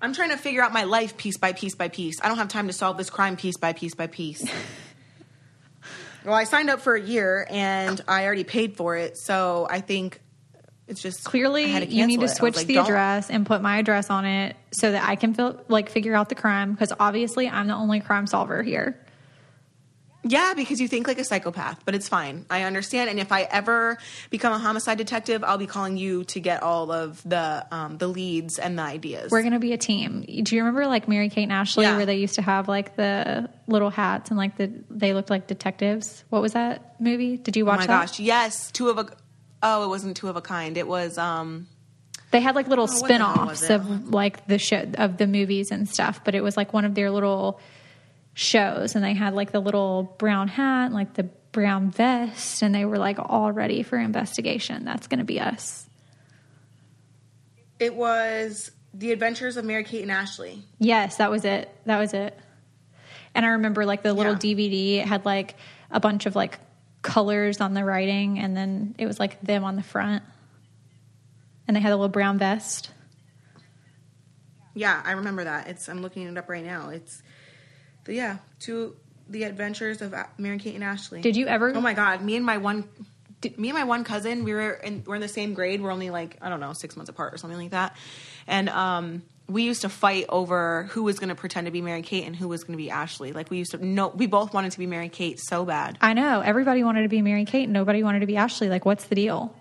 I'm 0.00 0.12
trying 0.14 0.30
to 0.30 0.36
figure 0.36 0.62
out 0.62 0.72
my 0.72 0.84
life 0.84 1.16
piece 1.16 1.38
by 1.38 1.52
piece 1.52 1.74
by 1.74 1.88
piece. 1.88 2.20
I 2.22 2.28
don't 2.28 2.38
have 2.38 2.48
time 2.48 2.68
to 2.68 2.72
solve 2.72 2.96
this 2.96 3.10
crime 3.10 3.36
piece 3.36 3.56
by 3.56 3.72
piece 3.72 3.94
by 3.94 4.06
piece. 4.06 4.44
well, 6.24 6.34
I 6.34 6.44
signed 6.44 6.70
up 6.70 6.80
for 6.80 6.94
a 6.94 7.00
year 7.00 7.46
and 7.48 8.00
I 8.06 8.24
already 8.24 8.44
paid 8.44 8.76
for 8.76 8.96
it, 8.96 9.16
so 9.16 9.66
I 9.70 9.80
think 9.80 10.20
it's 10.86 11.02
just 11.02 11.22
Clearly, 11.24 11.66
you 11.84 12.06
need 12.06 12.20
to 12.20 12.26
it. 12.26 12.28
Switch 12.28 12.56
like, 12.56 12.66
the 12.66 12.74
"Don't." 12.74 12.86
address 12.86 13.30
and 13.30 13.44
put 13.44 13.60
my 13.60 13.78
address 13.78 14.08
on 14.08 14.24
it 14.24 14.56
so 14.72 14.90
that 14.90 15.06
I 15.06 15.16
can 15.16 15.34
feel 15.34 15.62
like 15.68 15.90
figure 15.90 16.14
out 16.14 16.30
the 16.30 16.34
crime 16.34 16.72
because 16.72 16.92
obviously 16.98 17.48
I'm 17.48 17.66
the 17.66 17.74
only 17.74 18.00
crime 18.00 18.26
solver 18.26 18.62
here. 18.62 18.98
Yeah, 20.30 20.52
because 20.54 20.80
you 20.80 20.88
think 20.88 21.08
like 21.08 21.18
a 21.18 21.24
psychopath, 21.24 21.80
but 21.86 21.94
it's 21.94 22.06
fine. 22.08 22.44
I 22.50 22.64
understand. 22.64 23.08
And 23.08 23.18
if 23.18 23.32
I 23.32 23.42
ever 23.42 23.96
become 24.28 24.52
a 24.52 24.58
homicide 24.58 24.98
detective, 24.98 25.42
I'll 25.42 25.56
be 25.58 25.66
calling 25.66 25.96
you 25.96 26.24
to 26.24 26.38
get 26.40 26.62
all 26.62 26.92
of 26.92 27.22
the 27.26 27.66
um, 27.72 27.96
the 27.96 28.08
leads 28.08 28.58
and 28.58 28.78
the 28.78 28.82
ideas. 28.82 29.30
We're 29.30 29.42
gonna 29.42 29.58
be 29.58 29.72
a 29.72 29.78
team. 29.78 30.20
Do 30.22 30.54
you 30.54 30.62
remember 30.62 30.86
like 30.86 31.08
Mary 31.08 31.30
Kate 31.30 31.44
and 31.44 31.52
Ashley 31.52 31.84
Yeah. 31.84 31.96
where 31.96 32.04
they 32.06 32.16
used 32.16 32.34
to 32.34 32.42
have 32.42 32.68
like 32.68 32.94
the 32.96 33.48
little 33.66 33.90
hats 33.90 34.30
and 34.30 34.36
like 34.36 34.56
the 34.58 34.70
they 34.90 35.14
looked 35.14 35.30
like 35.30 35.46
detectives? 35.46 36.24
What 36.28 36.42
was 36.42 36.52
that 36.52 37.00
movie? 37.00 37.36
Did 37.38 37.56
you 37.56 37.64
watch? 37.64 37.76
oh 37.76 37.80
my 37.80 37.86
that? 37.86 38.06
gosh, 38.08 38.20
yes, 38.20 38.70
two 38.70 38.88
of 38.90 38.98
a. 38.98 39.08
Oh, 39.62 39.84
it 39.84 39.88
wasn't 39.88 40.16
two 40.16 40.28
of 40.28 40.36
a 40.36 40.42
kind. 40.42 40.76
It 40.76 40.86
was 40.86 41.16
um. 41.16 41.68
They 42.30 42.40
had 42.40 42.54
like 42.54 42.68
little 42.68 42.86
Oh, 42.90 43.00
what 43.00 43.08
the 43.08 43.16
hell 43.16 43.46
was 43.46 43.60
spin-offs 43.60 43.70
of 43.70 44.12
like 44.12 44.46
the 44.46 44.58
show 44.58 44.84
of 44.98 45.16
the 45.16 45.26
movies 45.26 45.70
and 45.70 45.88
stuff, 45.88 46.22
but 46.24 46.34
it 46.34 46.42
was 46.42 46.56
like 46.58 46.74
one 46.74 46.84
of 46.84 46.94
their 46.94 47.10
little 47.10 47.58
shows 48.38 48.94
and 48.94 49.04
they 49.04 49.14
had 49.14 49.34
like 49.34 49.50
the 49.50 49.58
little 49.58 50.14
brown 50.16 50.46
hat, 50.46 50.86
and, 50.86 50.94
like 50.94 51.12
the 51.14 51.24
brown 51.50 51.90
vest 51.90 52.62
and 52.62 52.72
they 52.72 52.84
were 52.84 52.98
like 52.98 53.18
all 53.18 53.50
ready 53.50 53.82
for 53.82 53.98
investigation. 53.98 54.84
That's 54.84 55.08
going 55.08 55.18
to 55.18 55.24
be 55.24 55.40
us. 55.40 55.88
It 57.80 57.96
was 57.96 58.70
the 58.94 59.10
Adventures 59.10 59.56
of 59.56 59.64
Mary 59.64 59.82
Kate 59.82 60.02
and 60.02 60.12
Ashley. 60.12 60.62
Yes, 60.78 61.16
that 61.16 61.32
was 61.32 61.44
it. 61.44 61.68
That 61.86 61.98
was 61.98 62.14
it. 62.14 62.38
And 63.34 63.44
I 63.44 63.50
remember 63.50 63.84
like 63.84 64.02
the 64.02 64.14
little 64.14 64.34
Yeah. 64.34 64.38
DVD 64.38 64.98
it 64.98 65.06
had 65.08 65.24
like 65.24 65.56
a 65.90 65.98
bunch 65.98 66.26
of 66.26 66.36
like 66.36 66.60
colors 67.02 67.60
on 67.60 67.74
the 67.74 67.84
writing 67.84 68.38
and 68.38 68.56
then 68.56 68.94
it 68.98 69.06
was 69.06 69.18
like 69.18 69.40
them 69.40 69.64
on 69.64 69.74
the 69.74 69.82
front. 69.82 70.22
And 71.66 71.76
they 71.76 71.80
had 71.80 71.90
a 71.92 71.96
little 71.96 72.08
brown 72.08 72.38
vest. 72.38 72.90
Yeah, 74.74 75.02
I 75.04 75.12
remember 75.12 75.42
that. 75.42 75.66
It's 75.66 75.88
I'm 75.88 76.02
looking 76.02 76.22
it 76.28 76.38
up 76.38 76.48
right 76.48 76.64
now. 76.64 76.90
It's 76.90 77.20
the 78.08 78.14
yeah, 78.14 78.38
to 78.60 78.96
the 79.28 79.44
Adventures 79.44 80.02
of 80.02 80.14
Mary 80.38 80.58
Kate 80.58 80.74
and 80.74 80.82
Ashley. 80.82 81.20
Did 81.20 81.36
you 81.36 81.46
ever 81.46 81.72
Oh 81.74 81.80
my 81.80 81.94
god, 81.94 82.22
me 82.22 82.34
and 82.34 82.44
my 82.44 82.56
one 82.56 82.88
me 83.56 83.68
and 83.68 83.78
my 83.78 83.84
one 83.84 84.02
cousin, 84.02 84.42
we 84.42 84.52
were 84.52 84.72
in 84.72 85.04
we're 85.06 85.14
in 85.14 85.20
the 85.20 85.28
same 85.28 85.54
grade. 85.54 85.80
We're 85.80 85.92
only 85.92 86.10
like, 86.10 86.38
I 86.40 86.48
don't 86.48 86.58
know, 86.58 86.72
6 86.72 86.96
months 86.96 87.08
apart 87.08 87.34
or 87.34 87.36
something 87.36 87.58
like 87.58 87.70
that. 87.70 87.96
And 88.48 88.68
um 88.68 89.22
we 89.46 89.62
used 89.62 89.82
to 89.82 89.88
fight 89.88 90.26
over 90.28 90.84
who 90.90 91.04
was 91.04 91.18
going 91.18 91.30
to 91.30 91.34
pretend 91.34 91.66
to 91.66 91.70
be 91.70 91.80
Mary 91.80 92.02
Kate 92.02 92.26
and 92.26 92.36
who 92.36 92.48
was 92.48 92.64
going 92.64 92.76
to 92.76 92.82
be 92.82 92.90
Ashley. 92.90 93.32
Like 93.32 93.50
we 93.50 93.58
used 93.58 93.70
to 93.70 93.84
no 93.84 94.08
we 94.08 94.26
both 94.26 94.52
wanted 94.52 94.72
to 94.72 94.78
be 94.78 94.86
Mary 94.86 95.08
Kate 95.08 95.38
so 95.38 95.64
bad. 95.64 95.98
I 96.00 96.14
know 96.14 96.40
everybody 96.40 96.82
wanted 96.82 97.02
to 97.02 97.08
be 97.08 97.22
Mary 97.22 97.44
Kate, 97.44 97.68
nobody 97.68 98.02
wanted 98.02 98.20
to 98.20 98.26
be 98.26 98.36
Ashley. 98.36 98.68
Like, 98.68 98.84
what's 98.84 99.04
the 99.04 99.14
deal? 99.14 99.54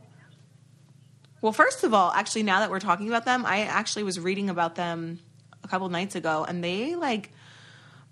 Well, 1.41 1.53
first 1.53 1.83
of 1.83 1.93
all, 1.93 2.11
actually 2.11 2.43
now 2.43 2.61
that 2.61 2.71
we're 2.71 2.79
talking 2.79 3.07
about 3.07 3.25
them, 3.25 3.45
I 3.45 3.61
actually 3.61 4.03
was 4.03 4.19
reading 4.19 4.49
about 4.49 4.75
them 4.75 5.19
a 5.63 5.67
couple 5.67 5.87
nights 5.89 6.15
ago 6.15 6.45
and 6.47 6.63
they 6.63 6.95
like 6.95 7.31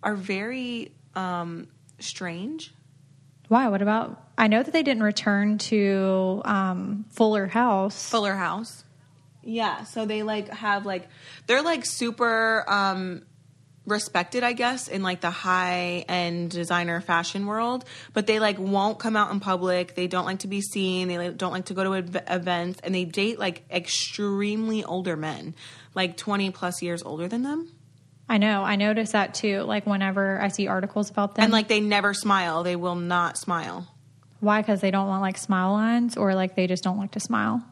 are 0.06 0.16
very 0.16 0.94
um 1.16 1.68
strange. 2.00 2.74
Why? 3.50 3.68
What 3.68 3.82
about? 3.82 4.22
I 4.38 4.48
know 4.48 4.64
that 4.64 4.72
they 4.72 4.84
didn't 4.84 5.04
return 5.04 5.58
to 5.60 6.42
um, 6.46 7.06
Fuller 7.10 7.48
House. 7.48 8.10
Fuller 8.10 8.36
House. 8.36 8.84
Yeah, 9.44 9.84
so 9.84 10.06
they 10.06 10.24
like 10.24 10.50
have 10.50 10.86
like 10.86 11.08
they're 11.46 11.62
like 11.62 11.86
super 11.86 12.64
um 12.68 13.22
respected, 13.86 14.44
I 14.44 14.54
guess, 14.54 14.88
in 14.88 15.04
like 15.04 15.22
the 15.22 15.30
high 15.30 16.06
end 16.10 16.50
designer 16.52 17.02
fashion 17.02 17.46
world, 17.46 17.86
but 18.14 18.26
they 18.26 18.40
like 18.40 18.58
won't 18.58 18.98
come 18.98 19.16
out 19.16 19.32
in 19.32 19.40
public. 19.40 19.94
They 19.94 20.08
don't 20.08 20.26
like 20.26 20.40
to 20.40 20.48
be 20.48 20.62
seen. 20.62 21.08
They 21.08 21.18
like, 21.20 21.38
don't 21.38 21.52
like 21.52 21.66
to 21.66 21.76
go 21.76 21.84
to 21.84 21.96
ev- 21.96 22.24
events 22.28 22.80
and 22.84 22.96
they 22.96 23.06
date 23.06 23.38
like 23.38 23.64
extremely 23.70 24.84
older 24.84 25.16
men, 25.16 25.54
like 25.94 26.18
20 26.18 26.50
plus 26.50 26.82
years 26.82 27.04
older 27.04 27.28
than 27.28 27.44
them. 27.44 27.72
I 28.28 28.38
know. 28.38 28.64
I 28.64 28.76
notice 28.76 29.12
that 29.12 29.34
too. 29.36 29.62
Like 29.62 29.86
whenever 29.86 30.42
I 30.42 30.48
see 30.48 30.68
articles 30.68 31.10
about 31.12 31.36
them, 31.36 31.44
And 31.44 31.54
like 31.54 31.68
they 31.68 31.80
never 31.80 32.14
smile. 32.14 32.64
They 32.64 32.76
will 32.76 32.96
not 32.96 33.38
smile. 33.38 33.88
why? 34.40 34.62
Because 34.62 34.82
they 34.82 34.92
don't 34.92 35.08
want 35.08 35.22
like 35.22 35.38
smile 35.38 35.74
lines, 35.74 36.18
or 36.18 36.34
like 36.36 36.56
they 36.56 36.66
just 36.68 36.84
don't 36.84 36.98
like 36.98 37.12
to 37.12 37.20
smile. 37.20 37.64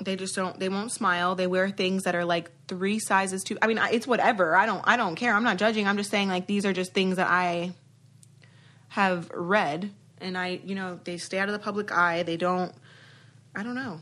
They 0.00 0.16
just 0.16 0.34
don't. 0.34 0.58
They 0.58 0.68
won't 0.68 0.92
smile. 0.92 1.34
They 1.34 1.46
wear 1.46 1.70
things 1.70 2.02
that 2.02 2.14
are 2.14 2.24
like 2.24 2.50
three 2.68 2.98
sizes 2.98 3.42
too. 3.44 3.56
I 3.62 3.66
mean, 3.66 3.78
it's 3.92 4.06
whatever. 4.06 4.54
I 4.56 4.66
don't. 4.66 4.82
I 4.84 4.96
don't 4.96 5.14
care. 5.14 5.32
I'm 5.34 5.44
not 5.44 5.56
judging. 5.56 5.86
I'm 5.88 5.96
just 5.96 6.10
saying 6.10 6.28
like 6.28 6.46
these 6.46 6.66
are 6.66 6.72
just 6.72 6.92
things 6.92 7.16
that 7.16 7.28
I 7.30 7.72
have 8.88 9.30
read, 9.32 9.90
and 10.20 10.36
I, 10.36 10.60
you 10.64 10.74
know, 10.74 11.00
they 11.04 11.16
stay 11.16 11.38
out 11.38 11.48
of 11.48 11.52
the 11.52 11.58
public 11.58 11.90
eye. 11.92 12.22
They 12.24 12.36
don't. 12.36 12.72
I 13.54 13.62
don't 13.62 13.74
know. 13.76 14.00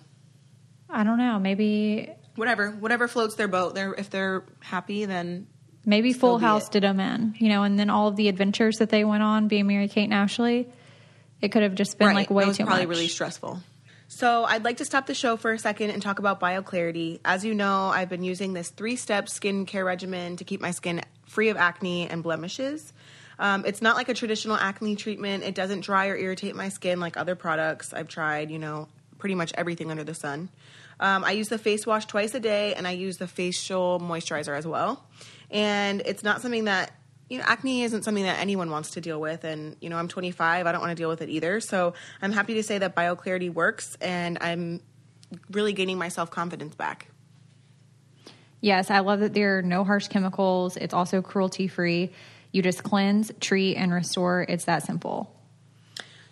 I 0.91 1.05
don't 1.05 1.19
know. 1.19 1.39
Maybe 1.39 2.11
Whatever. 2.35 2.71
Whatever 2.71 3.09
floats 3.09 3.35
their 3.35 3.49
boat. 3.49 3.75
They're 3.75 3.95
if 3.95 4.11
they're 4.11 4.45
happy, 4.61 5.05
then 5.05 5.47
maybe 5.85 6.13
Full 6.13 6.39
House 6.39 6.69
did 6.69 6.83
them 6.83 7.01
in. 7.01 7.35
You 7.39 7.49
know, 7.49 7.63
and 7.63 7.79
then 7.79 7.91
all 7.91 8.09
of 8.09 8.17
the 8.17 8.29
adventures 8.29 8.79
that 8.79 8.91
they 8.91 9.05
went 9.05 9.23
on, 9.23 9.49
being 9.49 9.67
Mary 9.67 9.89
Kate 9.89 10.05
and 10.05 10.15
Ashley, 10.15 10.69
it 11.41 11.53
could 11.53 11.63
have 11.63 11.75
just 11.75 11.99
been 11.99 12.09
right. 12.09 12.17
like 12.17 12.31
way 12.31 12.45
too 12.53 12.65
probably 12.65 12.87
much. 12.87 12.89
really 12.89 13.09
stressful. 13.09 13.61
So 14.09 14.45
I'd 14.45 14.63
like 14.63 14.77
to 14.77 14.85
stop 14.85 15.07
the 15.07 15.15
show 15.15 15.39
for 15.39 15.53
a 15.53 15.59
second 15.59 15.89
and 15.89 16.03
talk 16.03 16.19
about 16.19 16.39
BioClarity. 16.39 17.21
As 17.25 17.47
you 17.47 17.55
know, 17.55 17.87
I've 17.87 18.11
been 18.11 18.23
using 18.23 18.53
this 18.53 18.69
three-step 18.69 19.27
skincare 19.27 19.87
regimen 19.87 20.37
to 20.37 20.45
keep 20.45 20.61
my 20.61 20.71
skin 20.71 21.01
free 21.25 21.49
of 21.49 21.57
acne 21.57 22.11
and 22.11 22.23
blemishes. 22.23 22.93
Um, 23.39 23.65
it's 23.65 23.81
not 23.81 23.97
like 23.97 24.11
a 24.11 24.15
traditional 24.15 24.57
acne 24.57 24.97
treatment. 24.97 25.45
It 25.45 25.55
doesn't 25.55 25.81
dry 25.81 26.09
or 26.09 26.17
irritate 26.17 26.55
my 26.55 26.69
skin 26.69 27.01
like 27.01 27.17
other 27.17 27.35
products 27.35 27.95
I've 27.95 28.07
tried. 28.07 28.51
You 28.51 28.59
know, 28.59 28.89
pretty 29.19 29.35
much 29.35 29.51
everything 29.57 29.91
under 29.91 30.05
the 30.05 30.15
sun. 30.15 30.51
Um, 31.03 31.25
I 31.25 31.33
use 31.33 31.49
the 31.49 31.59
face 31.59 31.87
wash 31.87 32.07
twice 32.07 32.33
a 32.35 32.41
day, 32.41 32.75
and 32.75 32.87
I 32.87 32.93
use 32.93 33.19
the 33.19 33.27
facial 33.27 34.01
moisturizer 34.01 34.57
as 34.57 34.67
well. 34.67 35.05
And 35.51 36.01
it's 36.07 36.23
not 36.23 36.41
something 36.41 36.65
that 36.65 36.93
you 37.29 37.39
know, 37.39 37.45
acne 37.47 37.83
isn't 37.83 38.03
something 38.03 38.25
that 38.25 38.39
anyone 38.39 38.71
wants 38.71 38.91
to 38.91 39.01
deal 39.01 39.19
with. 39.19 39.45
And, 39.45 39.77
you 39.81 39.89
know, 39.89 39.97
I'm 39.97 40.07
25. 40.07 40.67
I 40.67 40.71
don't 40.71 40.83
want 40.83 40.91
to 40.91 40.95
deal 40.95 41.09
with 41.09 41.23
it 41.23 41.31
either. 41.31 41.61
So 41.61 41.95
I'm 42.21 42.31
happy 42.31 42.55
to 42.55 42.63
say 42.63 42.77
that 42.77 42.95
BioClarity 42.95 43.51
works 43.51 43.97
and 44.03 44.37
I'm 44.43 44.83
really 45.51 45.73
gaining 45.73 45.97
my 45.97 46.09
self 46.09 46.31
confidence 46.31 46.75
back. 46.75 47.09
Yes, 48.61 48.91
I 48.91 48.99
love 48.99 49.21
that 49.21 49.33
there 49.33 49.59
are 49.59 49.63
no 49.63 49.83
harsh 49.83 50.09
chemicals. 50.09 50.77
It's 50.77 50.93
also 50.93 51.23
cruelty 51.23 51.69
free. 51.69 52.13
You 52.53 52.61
just 52.61 52.83
cleanse, 52.83 53.33
treat, 53.41 53.77
and 53.77 53.93
restore. 53.93 54.45
It's 54.47 54.67
that 54.67 54.83
simple. 54.83 55.35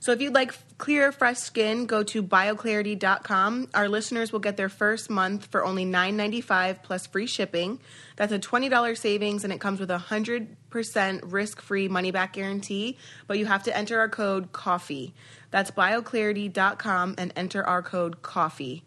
So 0.01 0.13
if 0.13 0.23
you'd 0.23 0.35
like 0.35 0.55
clear, 0.79 1.13
fresh 1.13 1.37
skin, 1.37 1.85
go 1.85 2.03
to 2.05 2.23
bioclarity.com. 2.23 3.69
Our 3.75 3.87
listeners 3.87 4.33
will 4.33 4.41
get 4.41 4.57
their 4.57 4.71
first 4.71 5.11
month 5.11 5.49
for 5.51 5.63
only 5.63 5.85
$9.95 5.85 6.83
plus 6.83 7.07
free 7.07 7.27
shipping. 7.27 7.81
That's 8.17 8.33
a 8.33 8.39
$20 8.39 8.97
savings 8.97 9.45
and 9.45 9.53
it 9.53 9.61
comes 9.61 9.79
with 9.79 9.91
a 9.91 9.99
100% 9.99 11.21
risk-free 11.23 11.89
money-back 11.89 12.33
guarantee, 12.33 12.97
but 13.27 13.39
you 13.39 13.45
have 13.45 13.63
to 13.65 13.77
enter 13.77 13.99
our 14.01 14.09
code 14.09 14.53
COFFEE. 14.53 15.13
That's 15.51 15.71
bioclarity.com 15.71 17.17
and 17.19 17.33
enter 17.37 17.63
our 17.63 17.83
code 17.83 18.23
COFFEE. 18.23 18.83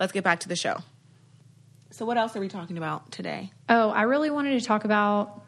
Let's 0.00 0.12
get 0.12 0.24
back 0.24 0.40
to 0.40 0.48
the 0.48 0.56
show. 0.56 0.78
So 1.90 2.04
what 2.04 2.18
else 2.18 2.34
are 2.34 2.40
we 2.40 2.48
talking 2.48 2.76
about 2.76 3.12
today? 3.12 3.52
Oh, 3.68 3.90
I 3.90 4.02
really 4.02 4.30
wanted 4.30 4.58
to 4.60 4.66
talk 4.66 4.84
about 4.84 5.44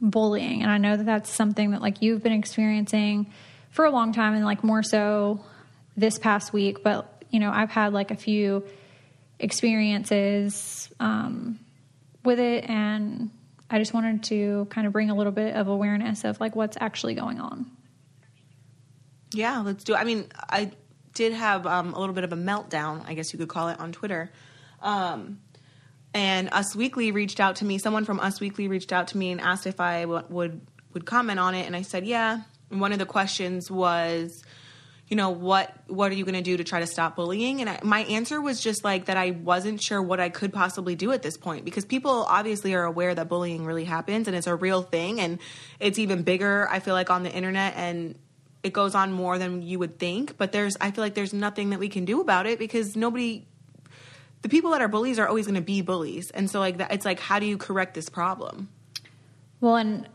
bullying. 0.00 0.62
And 0.62 0.70
I 0.70 0.78
know 0.78 0.96
that 0.96 1.06
that's 1.06 1.30
something 1.30 1.70
that 1.70 1.80
like 1.80 2.02
you've 2.02 2.24
been 2.24 2.32
experiencing 2.32 3.32
for 3.70 3.84
a 3.84 3.90
long 3.90 4.12
time 4.12 4.34
and 4.34 4.44
like 4.44 4.64
more 4.64 4.82
so 4.82 5.44
this 5.96 6.18
past 6.18 6.52
week. 6.52 6.82
But, 6.82 7.24
you 7.30 7.40
know, 7.40 7.50
I've 7.50 7.70
had 7.70 7.92
like 7.92 8.10
a 8.10 8.16
few 8.16 8.64
experiences 9.38 10.88
um, 11.00 11.58
with 12.24 12.38
it. 12.38 12.68
And 12.68 13.30
I 13.70 13.78
just 13.78 13.92
wanted 13.92 14.24
to 14.24 14.66
kind 14.70 14.86
of 14.86 14.92
bring 14.92 15.10
a 15.10 15.14
little 15.14 15.32
bit 15.32 15.54
of 15.54 15.68
awareness 15.68 16.24
of 16.24 16.40
like 16.40 16.56
what's 16.56 16.76
actually 16.80 17.14
going 17.14 17.40
on. 17.40 17.70
Yeah, 19.32 19.58
let's 19.60 19.84
do 19.84 19.94
it. 19.94 19.98
I 19.98 20.04
mean, 20.04 20.26
I 20.34 20.70
did 21.14 21.32
have 21.32 21.66
um, 21.66 21.94
a 21.94 22.00
little 22.00 22.14
bit 22.14 22.24
of 22.24 22.32
a 22.32 22.36
meltdown, 22.36 23.04
I 23.06 23.14
guess 23.14 23.32
you 23.32 23.38
could 23.38 23.48
call 23.48 23.68
it, 23.68 23.78
on 23.78 23.92
Twitter. 23.92 24.30
Um, 24.80 25.40
and 26.14 26.48
Us 26.52 26.74
Weekly 26.74 27.12
reached 27.12 27.40
out 27.40 27.56
to 27.56 27.64
me. 27.64 27.78
Someone 27.78 28.04
from 28.04 28.20
Us 28.20 28.40
Weekly 28.40 28.68
reached 28.68 28.92
out 28.92 29.08
to 29.08 29.18
me 29.18 29.30
and 29.30 29.40
asked 29.40 29.66
if 29.66 29.80
I 29.80 30.02
w- 30.02 30.24
would 30.28 30.60
would 30.94 31.04
comment 31.04 31.38
on 31.38 31.54
it, 31.54 31.66
and 31.66 31.76
I 31.76 31.82
said 31.82 32.06
yeah. 32.06 32.40
One 32.70 32.92
of 32.92 32.98
the 32.98 33.06
questions 33.06 33.70
was, 33.70 34.42
you 35.08 35.16
know, 35.16 35.30
what 35.30 35.74
what 35.86 36.12
are 36.12 36.14
you 36.14 36.24
going 36.24 36.34
to 36.34 36.42
do 36.42 36.56
to 36.56 36.64
try 36.64 36.80
to 36.80 36.86
stop 36.86 37.16
bullying? 37.16 37.60
And 37.60 37.70
I, 37.70 37.80
my 37.82 38.00
answer 38.00 38.40
was 38.40 38.60
just 38.60 38.84
like 38.84 39.06
that. 39.06 39.16
I 39.16 39.30
wasn't 39.30 39.82
sure 39.82 40.02
what 40.02 40.20
I 40.20 40.28
could 40.28 40.52
possibly 40.52 40.94
do 40.94 41.12
at 41.12 41.22
this 41.22 41.36
point 41.36 41.64
because 41.64 41.84
people 41.84 42.26
obviously 42.28 42.74
are 42.74 42.84
aware 42.84 43.14
that 43.14 43.28
bullying 43.28 43.64
really 43.64 43.84
happens 43.84 44.28
and 44.28 44.36
it's 44.36 44.46
a 44.46 44.54
real 44.54 44.82
thing, 44.82 45.20
and 45.20 45.38
it's 45.80 45.98
even 45.98 46.22
bigger. 46.22 46.68
I 46.70 46.80
feel 46.80 46.94
like 46.94 47.10
on 47.10 47.22
the 47.22 47.32
internet 47.32 47.74
and 47.76 48.18
it 48.62 48.72
goes 48.72 48.94
on 48.94 49.12
more 49.12 49.38
than 49.38 49.62
you 49.62 49.78
would 49.78 49.98
think 49.98 50.36
but 50.36 50.52
there's 50.52 50.76
i 50.80 50.90
feel 50.90 51.02
like 51.02 51.14
there's 51.14 51.32
nothing 51.32 51.70
that 51.70 51.78
we 51.78 51.88
can 51.88 52.04
do 52.04 52.20
about 52.20 52.46
it 52.46 52.58
because 52.58 52.96
nobody 52.96 53.46
the 54.42 54.48
people 54.48 54.70
that 54.72 54.80
are 54.80 54.88
bullies 54.88 55.18
are 55.18 55.28
always 55.28 55.46
going 55.46 55.54
to 55.54 55.60
be 55.60 55.80
bullies 55.80 56.30
and 56.30 56.50
so 56.50 56.58
like 56.60 56.78
that 56.78 56.92
it's 56.92 57.04
like 57.04 57.20
how 57.20 57.38
do 57.38 57.46
you 57.46 57.56
correct 57.56 57.94
this 57.94 58.08
problem 58.08 58.68
well 59.60 59.76
and 59.76 60.08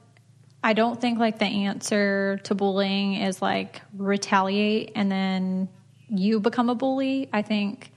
i 0.64 0.74
don't 0.74 1.00
think 1.00 1.20
like 1.20 1.40
the 1.40 1.46
answer 1.46 2.40
to 2.44 2.56
bullying 2.56 3.16
is 3.16 3.42
like 3.42 3.82
retaliate 3.98 4.92
and 4.96 5.12
then 5.12 5.70
you 6.10 6.40
become 6.40 6.70
a 6.70 6.76
bully. 6.76 7.28
I 7.34 7.42
think 7.42 7.92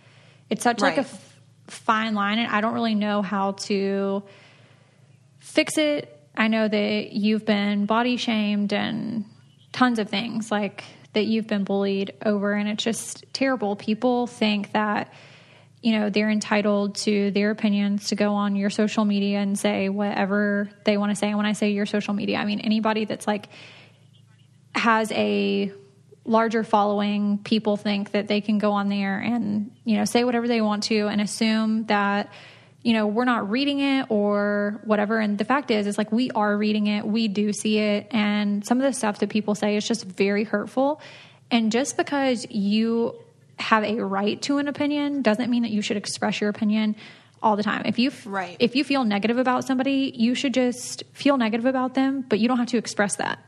it's 0.49 0.62
such 0.62 0.81
right. 0.81 0.97
like 0.97 0.99
a 0.99 1.09
f- 1.09 1.39
fine 1.67 2.14
line 2.14 2.39
and 2.39 2.51
i 2.51 2.61
don't 2.61 2.73
really 2.73 2.95
know 2.95 3.21
how 3.21 3.53
to 3.53 4.23
fix 5.47 5.79
it. 5.79 6.12
I 6.37 6.49
know 6.49 6.69
that 6.69 7.12
you've 7.12 7.47
been 7.47 7.87
body 7.87 8.17
shamed 8.17 8.73
and 8.73 9.25
tons 9.73 9.99
of 9.99 10.11
things 10.11 10.51
like 10.51 10.85
that 11.12 11.25
you've 11.25 11.47
been 11.47 11.64
bullied 11.64 12.12
over 12.27 12.53
and 12.53 12.69
it's 12.69 12.85
just 12.85 13.25
terrible. 13.33 13.77
People 13.77 14.27
think 14.27 14.73
that 14.73 15.12
you 15.87 15.97
know 15.97 16.11
they're 16.11 16.30
entitled 16.30 16.97
to 16.97 17.30
their 17.30 17.53
opinions 17.53 18.09
to 18.09 18.16
go 18.16 18.32
on 18.32 18.57
your 18.57 18.70
social 18.70 19.05
media 19.05 19.39
and 19.39 19.57
say 19.57 19.89
whatever 19.89 20.68
they 20.84 20.97
want 20.97 21.12
to 21.12 21.14
say 21.14 21.28
and 21.28 21.37
when 21.37 21.47
i 21.47 21.53
say 21.53 21.70
your 21.70 21.87
social 21.87 22.12
media 22.12 22.39
i 22.39 22.45
mean 22.45 22.59
anybody 22.59 23.05
that's 23.05 23.24
like 23.24 23.49
has 24.74 25.12
a 25.12 25.72
larger 26.24 26.64
following 26.64 27.39
people 27.39 27.76
think 27.76 28.11
that 28.11 28.26
they 28.26 28.41
can 28.41 28.59
go 28.59 28.72
on 28.72 28.89
there 28.89 29.20
and 29.20 29.70
you 29.84 29.97
know 29.97 30.05
say 30.05 30.24
whatever 30.24 30.49
they 30.49 30.61
want 30.61 30.82
to 30.82 31.07
and 31.07 31.20
assume 31.20 31.87
that 31.87 32.32
you 32.82 32.93
know, 32.93 33.09
we're 33.09 33.24
not 33.24 33.51
reading 33.51 33.80
it 33.80 34.07
or 34.11 34.80
whatever. 34.84 35.18
And 35.18 35.39
the 35.39 35.45
fact 35.45 35.72
is, 35.72 35.89
is 35.89 35.99
like 35.99 36.12
we 36.12 36.30
are 36.30 36.57
reading 36.57 36.87
it, 36.87 37.05
we 37.05 37.26
do 37.26 37.53
see 37.53 37.78
it. 37.78 38.07
And 38.12 38.64
some 38.64 38.78
of 38.78 38.84
the 38.84 38.93
stuff 38.93 39.18
that 39.18 39.28
people 39.28 39.57
say 39.57 39.76
is 39.76 39.89
just 39.89 40.05
very 40.05 40.45
hurtful. 40.45 41.01
And 41.51 41.72
just 41.72 41.97
because 41.97 42.47
you 42.49 43.16
have 43.59 43.85
a 43.85 44.05
right 44.05 44.41
to 44.43 44.59
an 44.59 44.69
opinion 44.69 45.23
doesn't 45.23 45.51
mean 45.51 45.63
that 45.63 45.71
you 45.71 45.83
should 45.83 45.97
express 45.97 46.41
your 46.41 46.51
opinion 46.51 46.97
all 47.43 47.57
the 47.57 47.63
time. 47.63 47.83
If 47.85 47.99
you 47.99 48.11
right. 48.25 48.57
if 48.59 48.75
you 48.75 48.85
feel 48.85 49.05
negative 49.05 49.39
about 49.39 49.65
somebody, 49.65 50.13
you 50.15 50.35
should 50.35 50.55
just 50.55 51.05
feel 51.13 51.37
negative 51.37 51.67
about 51.67 51.95
them, 51.95 52.25
but 52.29 52.39
you 52.39 52.49
don't 52.49 52.59
have 52.59 52.69
to 52.69 52.79
express 52.79 53.17
that. 53.17 53.39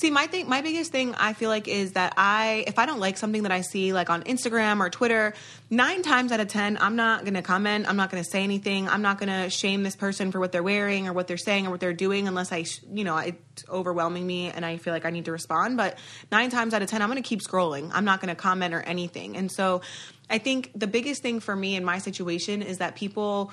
See, 0.00 0.08
my 0.08 0.28
thing, 0.28 0.48
my 0.48 0.62
biggest 0.62 0.92
thing, 0.92 1.14
I 1.16 1.34
feel 1.34 1.50
like 1.50 1.68
is 1.68 1.92
that 1.92 2.14
I, 2.16 2.64
if 2.66 2.78
I 2.78 2.86
don't 2.86 3.00
like 3.00 3.18
something 3.18 3.42
that 3.42 3.52
I 3.52 3.60
see 3.60 3.92
like 3.92 4.08
on 4.08 4.22
Instagram 4.22 4.80
or 4.80 4.88
Twitter, 4.88 5.34
nine 5.68 6.00
times 6.00 6.32
out 6.32 6.40
of 6.40 6.48
ten, 6.48 6.78
I'm 6.80 6.96
not 6.96 7.24
going 7.24 7.34
to 7.34 7.42
comment. 7.42 7.86
I'm 7.86 7.96
not 7.96 8.10
going 8.10 8.24
to 8.24 8.30
say 8.30 8.42
anything. 8.42 8.88
I'm 8.88 9.02
not 9.02 9.18
going 9.18 9.28
to 9.28 9.50
shame 9.50 9.82
this 9.82 9.96
person 9.96 10.32
for 10.32 10.40
what 10.40 10.52
they're 10.52 10.62
wearing 10.62 11.06
or 11.06 11.12
what 11.12 11.26
they're 11.26 11.36
saying 11.36 11.66
or 11.66 11.70
what 11.70 11.80
they're 11.80 11.92
doing, 11.92 12.28
unless 12.28 12.50
I, 12.50 12.64
you 12.90 13.04
know, 13.04 13.18
it's 13.18 13.68
overwhelming 13.68 14.26
me 14.26 14.50
and 14.50 14.64
I 14.64 14.78
feel 14.78 14.94
like 14.94 15.04
I 15.04 15.10
need 15.10 15.26
to 15.26 15.32
respond. 15.32 15.76
But 15.76 15.98
nine 16.32 16.48
times 16.48 16.72
out 16.72 16.80
of 16.80 16.88
ten, 16.88 17.02
I'm 17.02 17.10
going 17.10 17.22
to 17.22 17.28
keep 17.28 17.42
scrolling. 17.42 17.90
I'm 17.92 18.06
not 18.06 18.22
going 18.22 18.34
to 18.34 18.40
comment 18.40 18.72
or 18.72 18.80
anything. 18.80 19.36
And 19.36 19.52
so, 19.52 19.82
I 20.30 20.38
think 20.38 20.70
the 20.74 20.86
biggest 20.86 21.22
thing 21.22 21.40
for 21.40 21.54
me 21.54 21.74
in 21.76 21.84
my 21.84 21.98
situation 21.98 22.62
is 22.62 22.78
that 22.78 22.94
people 22.94 23.52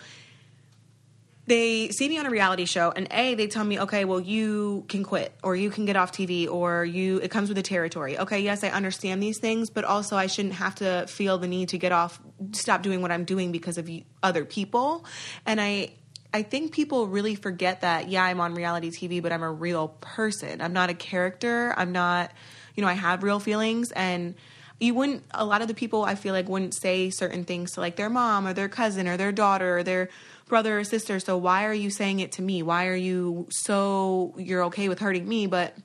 they 1.47 1.89
see 1.89 2.07
me 2.09 2.19
on 2.19 2.25
a 2.25 2.29
reality 2.29 2.65
show 2.65 2.91
and 2.95 3.07
a 3.11 3.33
they 3.35 3.47
tell 3.47 3.63
me 3.63 3.79
okay 3.79 4.05
well 4.05 4.19
you 4.19 4.85
can 4.89 5.03
quit 5.03 5.33
or 5.41 5.55
you 5.55 5.69
can 5.69 5.85
get 5.85 5.95
off 5.95 6.11
tv 6.11 6.47
or 6.49 6.85
you 6.85 7.17
it 7.17 7.31
comes 7.31 7.49
with 7.49 7.55
the 7.55 7.63
territory 7.63 8.19
okay 8.19 8.41
yes 8.41 8.63
i 8.63 8.69
understand 8.69 9.23
these 9.23 9.39
things 9.39 9.69
but 9.69 9.83
also 9.83 10.15
i 10.15 10.27
shouldn't 10.27 10.53
have 10.53 10.75
to 10.75 11.05
feel 11.07 11.37
the 11.37 11.47
need 11.47 11.69
to 11.69 11.77
get 11.77 11.91
off 11.91 12.19
stop 12.51 12.83
doing 12.83 13.01
what 13.01 13.11
i'm 13.11 13.23
doing 13.23 13.51
because 13.51 13.77
of 13.77 13.89
other 14.21 14.45
people 14.45 15.05
and 15.45 15.59
i 15.59 15.89
I 16.33 16.43
think 16.43 16.73
people 16.73 17.07
really 17.07 17.35
forget 17.35 17.81
that, 17.81 18.09
yeah, 18.09 18.23
I'm 18.23 18.41
on 18.41 18.53
reality 18.53 18.91
TV, 18.91 19.23
but 19.23 19.31
I'm 19.31 19.43
a 19.43 19.51
real 19.51 19.87
person. 20.01 20.61
I'm 20.61 20.73
not 20.73 20.89
a 20.89 20.93
character. 20.93 21.73
I'm 21.77 21.93
not, 21.93 22.31
you 22.75 22.81
know, 22.81 22.87
I 22.89 22.93
have 22.93 23.23
real 23.23 23.39
feelings. 23.39 23.91
And 23.93 24.35
you 24.79 24.93
wouldn't, 24.93 25.23
a 25.31 25.45
lot 25.45 25.61
of 25.61 25.69
the 25.69 25.73
people 25.73 26.03
I 26.03 26.15
feel 26.15 26.33
like 26.33 26.49
wouldn't 26.49 26.73
say 26.73 27.09
certain 27.09 27.45
things 27.45 27.71
to 27.71 27.79
like 27.79 27.95
their 27.95 28.09
mom 28.09 28.45
or 28.45 28.53
their 28.53 28.67
cousin 28.67 29.07
or 29.07 29.15
their 29.15 29.31
daughter 29.31 29.77
or 29.77 29.83
their 29.83 30.09
brother 30.47 30.79
or 30.79 30.83
sister. 30.83 31.19
So 31.19 31.37
why 31.37 31.65
are 31.65 31.73
you 31.73 31.89
saying 31.89 32.19
it 32.19 32.33
to 32.33 32.41
me? 32.41 32.63
Why 32.63 32.87
are 32.87 32.95
you 32.95 33.47
so 33.49 34.33
you're 34.37 34.65
okay 34.65 34.89
with 34.89 34.99
hurting 34.99 35.27
me, 35.27 35.47
but 35.47 35.75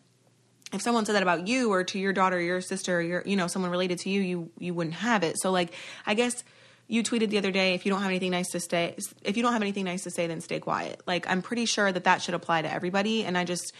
if 0.72 0.80
someone 0.80 1.04
said 1.04 1.14
that 1.14 1.22
about 1.22 1.46
you 1.48 1.72
or 1.72 1.84
to 1.84 1.98
your 1.98 2.12
daughter 2.12 2.36
or 2.36 2.40
your 2.40 2.60
sister 2.60 2.98
or 2.98 3.02
your 3.02 3.22
you 3.26 3.36
know 3.36 3.46
someone 3.46 3.70
related 3.70 3.98
to 4.00 4.10
you, 4.10 4.20
you 4.20 4.50
you 4.58 4.74
wouldn't 4.74 4.96
have 4.96 5.22
it. 5.22 5.38
So 5.40 5.50
like 5.50 5.74
I 6.06 6.14
guess 6.14 6.44
you 6.88 7.02
tweeted 7.02 7.28
the 7.28 7.38
other 7.38 7.50
day 7.50 7.74
if 7.74 7.86
you 7.86 7.92
don't 7.92 8.00
have 8.00 8.10
anything 8.10 8.30
nice 8.30 8.50
to 8.50 8.60
say 8.60 8.96
if 9.22 9.36
you 9.36 9.42
don't 9.42 9.52
have 9.52 9.62
anything 9.62 9.84
nice 9.84 10.02
to 10.04 10.10
say 10.10 10.26
then 10.26 10.40
stay 10.40 10.60
quiet. 10.60 11.02
Like 11.06 11.28
I'm 11.28 11.42
pretty 11.42 11.66
sure 11.66 11.90
that 11.90 12.04
that 12.04 12.22
should 12.22 12.34
apply 12.34 12.62
to 12.62 12.72
everybody 12.72 13.24
and 13.24 13.36
I 13.36 13.44
just 13.44 13.72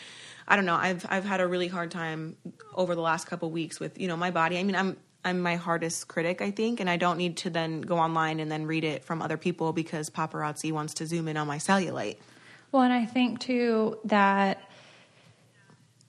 I 0.47 0.57
don't 0.57 0.67
know. 0.67 0.77
I've 0.77 1.07
I've 1.09 1.25
had 1.25 1.41
a 1.41 1.47
really 1.47 1.69
hard 1.69 1.91
time 1.91 2.37
over 2.75 2.95
the 2.95 3.01
last 3.01 3.27
couple 3.27 3.51
weeks 3.51 3.79
with, 3.81 3.99
you 3.99 4.09
know, 4.09 4.17
my 4.17 4.31
body. 4.31 4.59
I 4.59 4.63
mean, 4.63 4.77
I'm 4.77 4.97
I'm 5.25 5.41
my 5.41 5.57
hardest 5.57 6.09
critic, 6.09 6.43
I 6.43 6.51
think, 6.51 6.81
and 6.81 6.91
I 6.91 6.97
don't 6.97 7.17
need 7.17 7.37
to 7.39 7.51
then 7.51 7.81
go 7.81 7.99
online 7.99 8.41
and 8.41 8.51
then 8.51 8.67
read 8.67 8.85
it 8.85 9.05
from 9.05 9.23
other 9.23 9.37
people 9.37 9.73
because 9.73 10.11
paparazzi 10.11 10.73
wants 10.73 10.95
to 10.95 11.07
zoom 11.07 11.29
in 11.29 11.37
on 11.37 11.47
my 11.47 11.59
cellulite. 11.59 12.17
Well, 12.73 12.83
and 12.83 12.93
I 12.93 13.07
think 13.07 13.41
too 13.41 13.99
that 14.05 14.69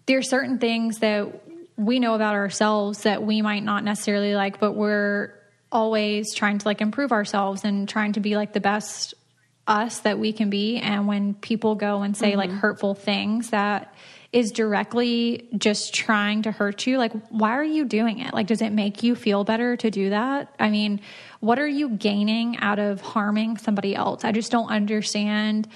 there 0.05 0.17
are 0.17 0.23
certain 0.23 0.57
things 0.57 0.99
that 0.99 1.43
we 1.77 1.99
know 1.99 2.15
about 2.15 2.35
ourselves 2.35 3.03
that 3.03 3.23
we 3.23 3.41
might 3.41 3.63
not 3.63 3.83
necessarily 3.83 4.35
like, 4.35 4.59
but 4.59 4.73
we're 4.73 5.33
always 5.71 6.33
trying 6.33 6.59
to 6.59 6.67
like 6.67 6.81
improve 6.81 7.11
ourselves 7.11 7.63
and 7.63 7.89
trying 7.89 8.13
to 8.13 8.19
be 8.19 8.35
like 8.35 8.53
the 8.53 8.59
best 8.59 9.13
us 9.67 9.99
that 10.01 10.19
we 10.19 10.33
can 10.33 10.49
be. 10.49 10.77
And 10.77 11.07
when 11.07 11.33
people 11.33 11.75
go 11.75 12.01
and 12.01 12.15
say 12.15 12.31
mm-hmm. 12.31 12.39
like 12.39 12.49
hurtful 12.51 12.95
things 12.95 13.51
that 13.51 13.93
is 14.33 14.51
directly 14.51 15.47
just 15.55 15.93
trying 15.93 16.41
to 16.41 16.51
hurt 16.51 16.87
you, 16.87 16.97
like, 16.97 17.13
why 17.29 17.51
are 17.51 17.63
you 17.63 17.85
doing 17.85 18.19
it? 18.19 18.33
Like, 18.33 18.47
does 18.47 18.63
it 18.63 18.71
make 18.71 19.03
you 19.03 19.15
feel 19.15 19.43
better 19.43 19.77
to 19.77 19.91
do 19.91 20.09
that? 20.09 20.53
I 20.59 20.71
mean, 20.71 21.01
what 21.39 21.59
are 21.59 21.67
you 21.67 21.89
gaining 21.89 22.57
out 22.57 22.79
of 22.79 22.99
harming 22.99 23.57
somebody 23.57 23.95
else? 23.95 24.25
I 24.25 24.31
just 24.31 24.51
don't 24.51 24.69
understand 24.69 25.67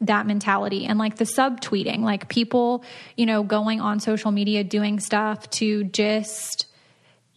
that 0.00 0.26
mentality 0.26 0.84
and 0.84 0.98
like 0.98 1.16
the 1.16 1.24
subtweeting, 1.24 2.00
like 2.00 2.28
people, 2.28 2.84
you 3.16 3.24
know, 3.24 3.44
going 3.44 3.80
on 3.80 4.00
social 4.00 4.32
media 4.32 4.64
doing 4.64 4.98
stuff 4.98 5.48
to 5.50 5.84
just 5.84 6.66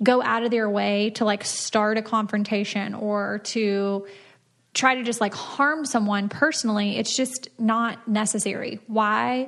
go 0.01 0.21
out 0.23 0.41
of 0.41 0.49
their 0.49 0.67
way 0.67 1.11
to 1.11 1.25
like 1.25 1.45
start 1.45 1.99
a 1.99 2.01
confrontation 2.01 2.95
or 2.95 3.39
to 3.43 4.07
try 4.73 4.95
to 4.95 5.03
just 5.03 5.21
like 5.21 5.35
harm 5.35 5.85
someone 5.85 6.27
personally. 6.27 6.97
It's 6.97 7.15
just 7.15 7.49
not 7.59 8.07
necessary. 8.07 8.79
Why? 8.87 9.47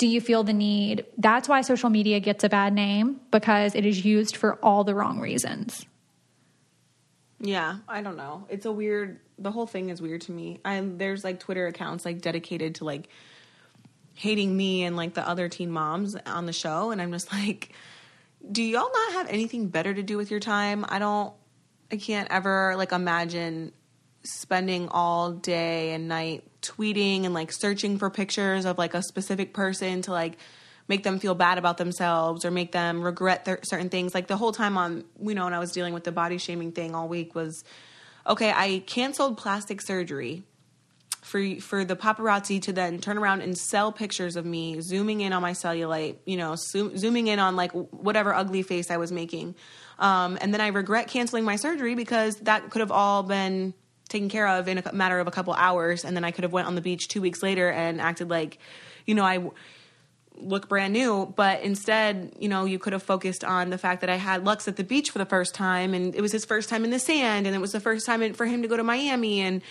Do 0.00 0.06
you 0.06 0.22
feel 0.22 0.42
the 0.42 0.54
need? 0.54 1.04
That's 1.18 1.46
why 1.46 1.60
social 1.60 1.90
media 1.90 2.20
gets 2.20 2.42
a 2.42 2.48
bad 2.48 2.72
name 2.72 3.20
because 3.30 3.74
it 3.74 3.84
is 3.84 4.02
used 4.02 4.34
for 4.34 4.54
all 4.64 4.82
the 4.82 4.94
wrong 4.94 5.20
reasons. 5.20 5.84
Yeah, 7.38 7.76
I 7.86 8.00
don't 8.00 8.16
know. 8.16 8.46
It's 8.48 8.64
a 8.64 8.72
weird. 8.72 9.20
The 9.38 9.50
whole 9.50 9.66
thing 9.66 9.90
is 9.90 10.00
weird 10.00 10.22
to 10.22 10.32
me. 10.32 10.58
And 10.64 10.98
there's 10.98 11.22
like 11.22 11.38
Twitter 11.38 11.66
accounts 11.66 12.06
like 12.06 12.22
dedicated 12.22 12.76
to 12.76 12.86
like 12.86 13.10
hating 14.14 14.56
me 14.56 14.84
and 14.84 14.96
like 14.96 15.12
the 15.12 15.28
other 15.28 15.50
teen 15.50 15.70
moms 15.70 16.16
on 16.24 16.46
the 16.46 16.52
show, 16.54 16.92
and 16.92 17.02
I'm 17.02 17.12
just 17.12 17.30
like, 17.32 17.74
do 18.50 18.62
y'all 18.62 18.90
not 18.90 19.12
have 19.12 19.28
anything 19.28 19.68
better 19.68 19.92
to 19.92 20.02
do 20.02 20.16
with 20.16 20.30
your 20.30 20.40
time? 20.40 20.86
I 20.88 20.98
don't. 20.98 21.34
I 21.92 21.96
can't 21.96 22.28
ever 22.30 22.74
like 22.78 22.92
imagine 22.92 23.72
spending 24.22 24.88
all 24.88 25.32
day 25.32 25.92
and 25.92 26.08
night 26.08 26.44
tweeting 26.62 27.24
and 27.24 27.34
like 27.34 27.52
searching 27.52 27.98
for 27.98 28.10
pictures 28.10 28.64
of 28.64 28.78
like 28.78 28.94
a 28.94 29.02
specific 29.02 29.54
person 29.54 30.02
to 30.02 30.12
like 30.12 30.36
make 30.88 31.02
them 31.04 31.18
feel 31.18 31.34
bad 31.34 31.56
about 31.56 31.78
themselves 31.78 32.44
or 32.44 32.50
make 32.50 32.72
them 32.72 33.00
regret 33.00 33.44
th- 33.44 33.60
certain 33.62 33.88
things. 33.88 34.14
Like 34.14 34.26
the 34.26 34.36
whole 34.36 34.52
time 34.52 34.76
on, 34.76 35.04
you 35.22 35.34
know, 35.34 35.44
when 35.44 35.54
I 35.54 35.58
was 35.58 35.72
dealing 35.72 35.94
with 35.94 36.04
the 36.04 36.12
body 36.12 36.36
shaming 36.36 36.72
thing 36.72 36.94
all 36.94 37.08
week 37.08 37.34
was 37.34 37.64
okay, 38.26 38.52
I 38.54 38.82
canceled 38.86 39.38
plastic 39.38 39.80
surgery 39.80 40.42
for 41.22 41.60
for 41.60 41.84
the 41.84 41.96
paparazzi 41.96 42.60
to 42.62 42.72
then 42.72 42.98
turn 42.98 43.18
around 43.18 43.42
and 43.42 43.56
sell 43.56 43.92
pictures 43.92 44.36
of 44.36 44.44
me 44.44 44.80
zooming 44.80 45.20
in 45.20 45.32
on 45.32 45.42
my 45.42 45.52
cellulite, 45.52 46.16
you 46.24 46.36
know, 46.36 46.56
zoom, 46.56 46.96
zooming 46.96 47.28
in 47.28 47.38
on 47.38 47.56
like 47.56 47.72
whatever 47.72 48.34
ugly 48.34 48.62
face 48.62 48.90
I 48.90 48.96
was 48.96 49.12
making. 49.12 49.54
Um, 49.98 50.38
and 50.40 50.52
then 50.52 50.60
I 50.60 50.68
regret 50.68 51.08
canceling 51.08 51.44
my 51.44 51.56
surgery 51.56 51.94
because 51.94 52.36
that 52.40 52.70
could 52.70 52.80
have 52.80 52.90
all 52.90 53.22
been 53.22 53.74
taken 54.10 54.28
care 54.28 54.46
of 54.46 54.68
in 54.68 54.78
a 54.78 54.92
matter 54.92 55.18
of 55.18 55.26
a 55.26 55.30
couple 55.30 55.54
hours 55.54 56.04
and 56.04 56.14
then 56.14 56.24
I 56.24 56.30
could 56.30 56.44
have 56.44 56.52
went 56.52 56.66
on 56.66 56.74
the 56.74 56.80
beach 56.82 57.08
2 57.08 57.22
weeks 57.22 57.42
later 57.42 57.70
and 57.70 58.00
acted 58.00 58.28
like 58.28 58.58
you 59.06 59.14
know 59.14 59.24
I 59.24 59.50
look 60.42 60.68
brand 60.68 60.92
new, 60.92 61.32
but 61.36 61.60
instead, 61.62 62.32
you 62.38 62.48
know, 62.48 62.64
you 62.64 62.78
could 62.78 62.92
have 62.92 63.02
focused 63.02 63.44
on 63.44 63.70
the 63.70 63.78
fact 63.78 64.00
that 64.00 64.10
I 64.10 64.16
had 64.16 64.44
Lux 64.44 64.66
at 64.68 64.76
the 64.76 64.84
beach 64.84 65.10
for 65.10 65.18
the 65.18 65.26
first 65.26 65.54
time 65.54 65.94
and 65.94 66.14
it 66.14 66.20
was 66.20 66.32
his 66.32 66.44
first 66.44 66.68
time 66.68 66.84
in 66.84 66.90
the 66.90 66.98
sand 66.98 67.46
and 67.46 67.54
it 67.54 67.58
was 67.58 67.72
the 67.72 67.80
first 67.80 68.06
time 68.06 68.32
for 68.34 68.46
him 68.46 68.62
to 68.62 68.68
go 68.68 68.76
to 68.76 68.84
Miami 68.84 69.40
and 69.40 69.62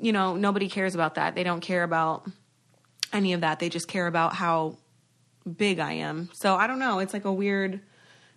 you 0.00 0.12
know, 0.12 0.36
nobody 0.36 0.68
cares 0.68 0.94
about 0.94 1.16
that. 1.16 1.34
They 1.34 1.42
don't 1.42 1.60
care 1.60 1.82
about 1.82 2.28
any 3.12 3.32
of 3.32 3.40
that. 3.40 3.58
They 3.58 3.68
just 3.68 3.88
care 3.88 4.06
about 4.06 4.34
how 4.34 4.76
big 5.56 5.80
I 5.80 5.92
am. 5.94 6.30
So 6.34 6.54
I 6.54 6.66
don't 6.66 6.78
know, 6.78 7.00
it's 7.00 7.12
like 7.12 7.24
a 7.24 7.32
weird 7.32 7.80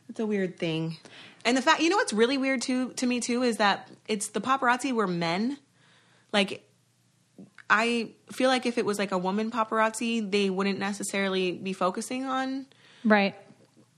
it's 0.09 0.19
a 0.19 0.25
weird 0.25 0.57
thing. 0.57 0.97
And 1.43 1.57
the 1.57 1.61
fact, 1.61 1.81
you 1.81 1.89
know 1.89 1.97
what's 1.97 2.13
really 2.13 2.37
weird 2.37 2.61
too 2.61 2.93
to 2.93 3.05
me 3.05 3.19
too 3.19 3.43
is 3.43 3.57
that 3.57 3.89
it's 4.07 4.29
the 4.29 4.41
paparazzi 4.41 4.93
were 4.93 5.07
men. 5.07 5.57
Like 6.31 6.67
I 7.69 8.11
feel 8.31 8.49
like 8.49 8.65
if 8.65 8.77
it 8.77 8.85
was 8.85 8.99
like 8.99 9.11
a 9.11 9.17
woman 9.17 9.51
paparazzi, 9.51 10.29
they 10.29 10.49
wouldn't 10.49 10.79
necessarily 10.79 11.53
be 11.53 11.73
focusing 11.73 12.25
on 12.25 12.65
right 13.03 13.35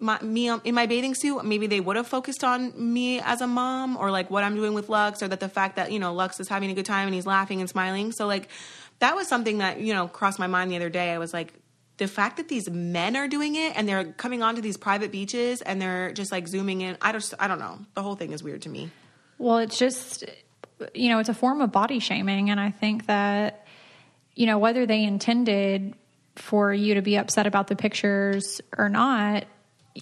my, 0.03 0.21
me 0.21 0.49
um, 0.49 0.61
in 0.63 0.75
my 0.75 0.85
bathing 0.85 1.15
suit. 1.15 1.43
Maybe 1.43 1.65
they 1.65 1.79
would 1.79 1.95
have 1.95 2.07
focused 2.07 2.43
on 2.43 2.73
me 2.93 3.19
as 3.21 3.41
a 3.41 3.47
mom 3.47 3.97
or 3.97 4.11
like 4.11 4.29
what 4.29 4.43
I'm 4.43 4.55
doing 4.55 4.73
with 4.73 4.89
Lux 4.89 5.23
or 5.23 5.27
that 5.29 5.39
the 5.39 5.49
fact 5.49 5.77
that 5.77 5.91
you 5.91 5.99
know 5.99 6.13
Lux 6.13 6.39
is 6.39 6.49
having 6.49 6.69
a 6.69 6.73
good 6.73 6.85
time 6.85 7.07
and 7.07 7.15
he's 7.15 7.25
laughing 7.25 7.61
and 7.61 7.69
smiling. 7.69 8.11
So 8.11 8.27
like 8.27 8.49
that 8.99 9.15
was 9.15 9.27
something 9.27 9.59
that 9.59 9.79
you 9.79 9.93
know 9.93 10.07
crossed 10.07 10.37
my 10.37 10.47
mind 10.47 10.71
the 10.71 10.75
other 10.75 10.89
day. 10.89 11.11
I 11.11 11.17
was 11.17 11.33
like, 11.33 11.53
the 12.03 12.07
fact 12.09 12.37
that 12.37 12.49
these 12.49 12.69
men 12.69 13.15
are 13.15 13.27
doing 13.27 13.55
it 13.55 13.73
and 13.75 13.87
they're 13.87 14.03
coming 14.03 14.43
onto 14.43 14.61
these 14.61 14.77
private 14.77 15.11
beaches 15.11 15.61
and 15.61 15.81
they're 15.81 16.11
just 16.11 16.31
like 16.31 16.47
zooming 16.47 16.81
in. 16.81 16.97
I 17.01 17.13
just 17.13 17.33
I 17.39 17.47
don't 17.47 17.59
know. 17.59 17.79
The 17.93 18.03
whole 18.03 18.15
thing 18.15 18.33
is 18.33 18.43
weird 18.43 18.63
to 18.63 18.69
me. 18.69 18.91
Well, 19.37 19.59
it's 19.59 19.77
just 19.77 20.25
you 20.93 21.09
know 21.09 21.19
it's 21.19 21.29
a 21.29 21.33
form 21.33 21.61
of 21.61 21.71
body 21.71 21.99
shaming, 21.99 22.49
and 22.49 22.59
I 22.59 22.71
think 22.71 23.07
that 23.07 23.63
you 24.35 24.45
know, 24.45 24.57
whether 24.57 24.85
they 24.85 25.03
intended 25.03 25.93
for 26.35 26.73
you 26.73 26.95
to 26.95 27.01
be 27.01 27.17
upset 27.17 27.45
about 27.45 27.67
the 27.67 27.75
pictures 27.75 28.61
or 28.77 28.89
not. 28.89 29.45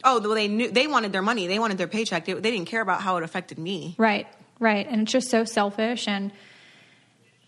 Oh, 0.03 0.21
well, 0.21 0.33
they 0.33 0.47
knew 0.47 0.71
they 0.71 0.87
wanted 0.87 1.11
their 1.11 1.21
money. 1.21 1.47
They 1.47 1.59
wanted 1.59 1.77
their 1.77 1.87
paycheck. 1.87 2.25
They, 2.25 2.33
they 2.33 2.51
didn't 2.51 2.67
care 2.67 2.81
about 2.81 3.01
how 3.01 3.17
it 3.17 3.23
affected 3.23 3.57
me. 3.57 3.95
Right, 3.97 4.27
right. 4.59 4.87
And 4.87 5.01
it's 5.01 5.11
just 5.11 5.29
so 5.29 5.43
selfish. 5.43 6.07
And 6.07 6.31